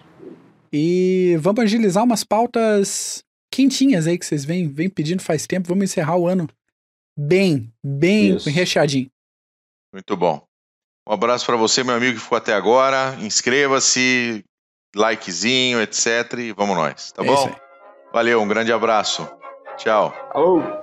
E 0.71 1.37
vamos 1.39 1.63
agilizar 1.63 2.03
umas 2.03 2.23
pautas 2.23 3.23
quentinhas 3.53 4.07
aí 4.07 4.17
que 4.17 4.25
vocês 4.25 4.43
vêm, 4.43 4.67
vêm 4.67 4.89
pedindo 4.89 5.21
faz 5.21 5.45
tempo. 5.45 5.67
Vamos 5.67 5.83
encerrar 5.83 6.17
o 6.17 6.27
ano 6.27 6.49
bem, 7.15 7.71
bem 7.83 8.35
Isso. 8.35 8.49
recheadinho. 8.49 9.07
Muito 9.93 10.17
bom. 10.17 10.43
Um 11.07 11.13
abraço 11.13 11.45
para 11.45 11.57
você, 11.57 11.83
meu 11.83 11.95
amigo 11.95 12.17
que 12.17 12.23
ficou 12.23 12.37
até 12.37 12.53
agora. 12.53 13.15
Inscreva-se, 13.19 14.43
likezinho, 14.95 15.81
etc. 15.81 16.33
E 16.39 16.53
vamos 16.53 16.75
nós, 16.75 17.11
tá 17.11 17.23
é 17.23 17.25
bom? 17.25 17.55
Valeu, 18.13 18.41
um 18.41 18.47
grande 18.47 18.71
abraço. 18.71 19.27
Tchau. 19.77 20.13
Alô. 20.31 20.82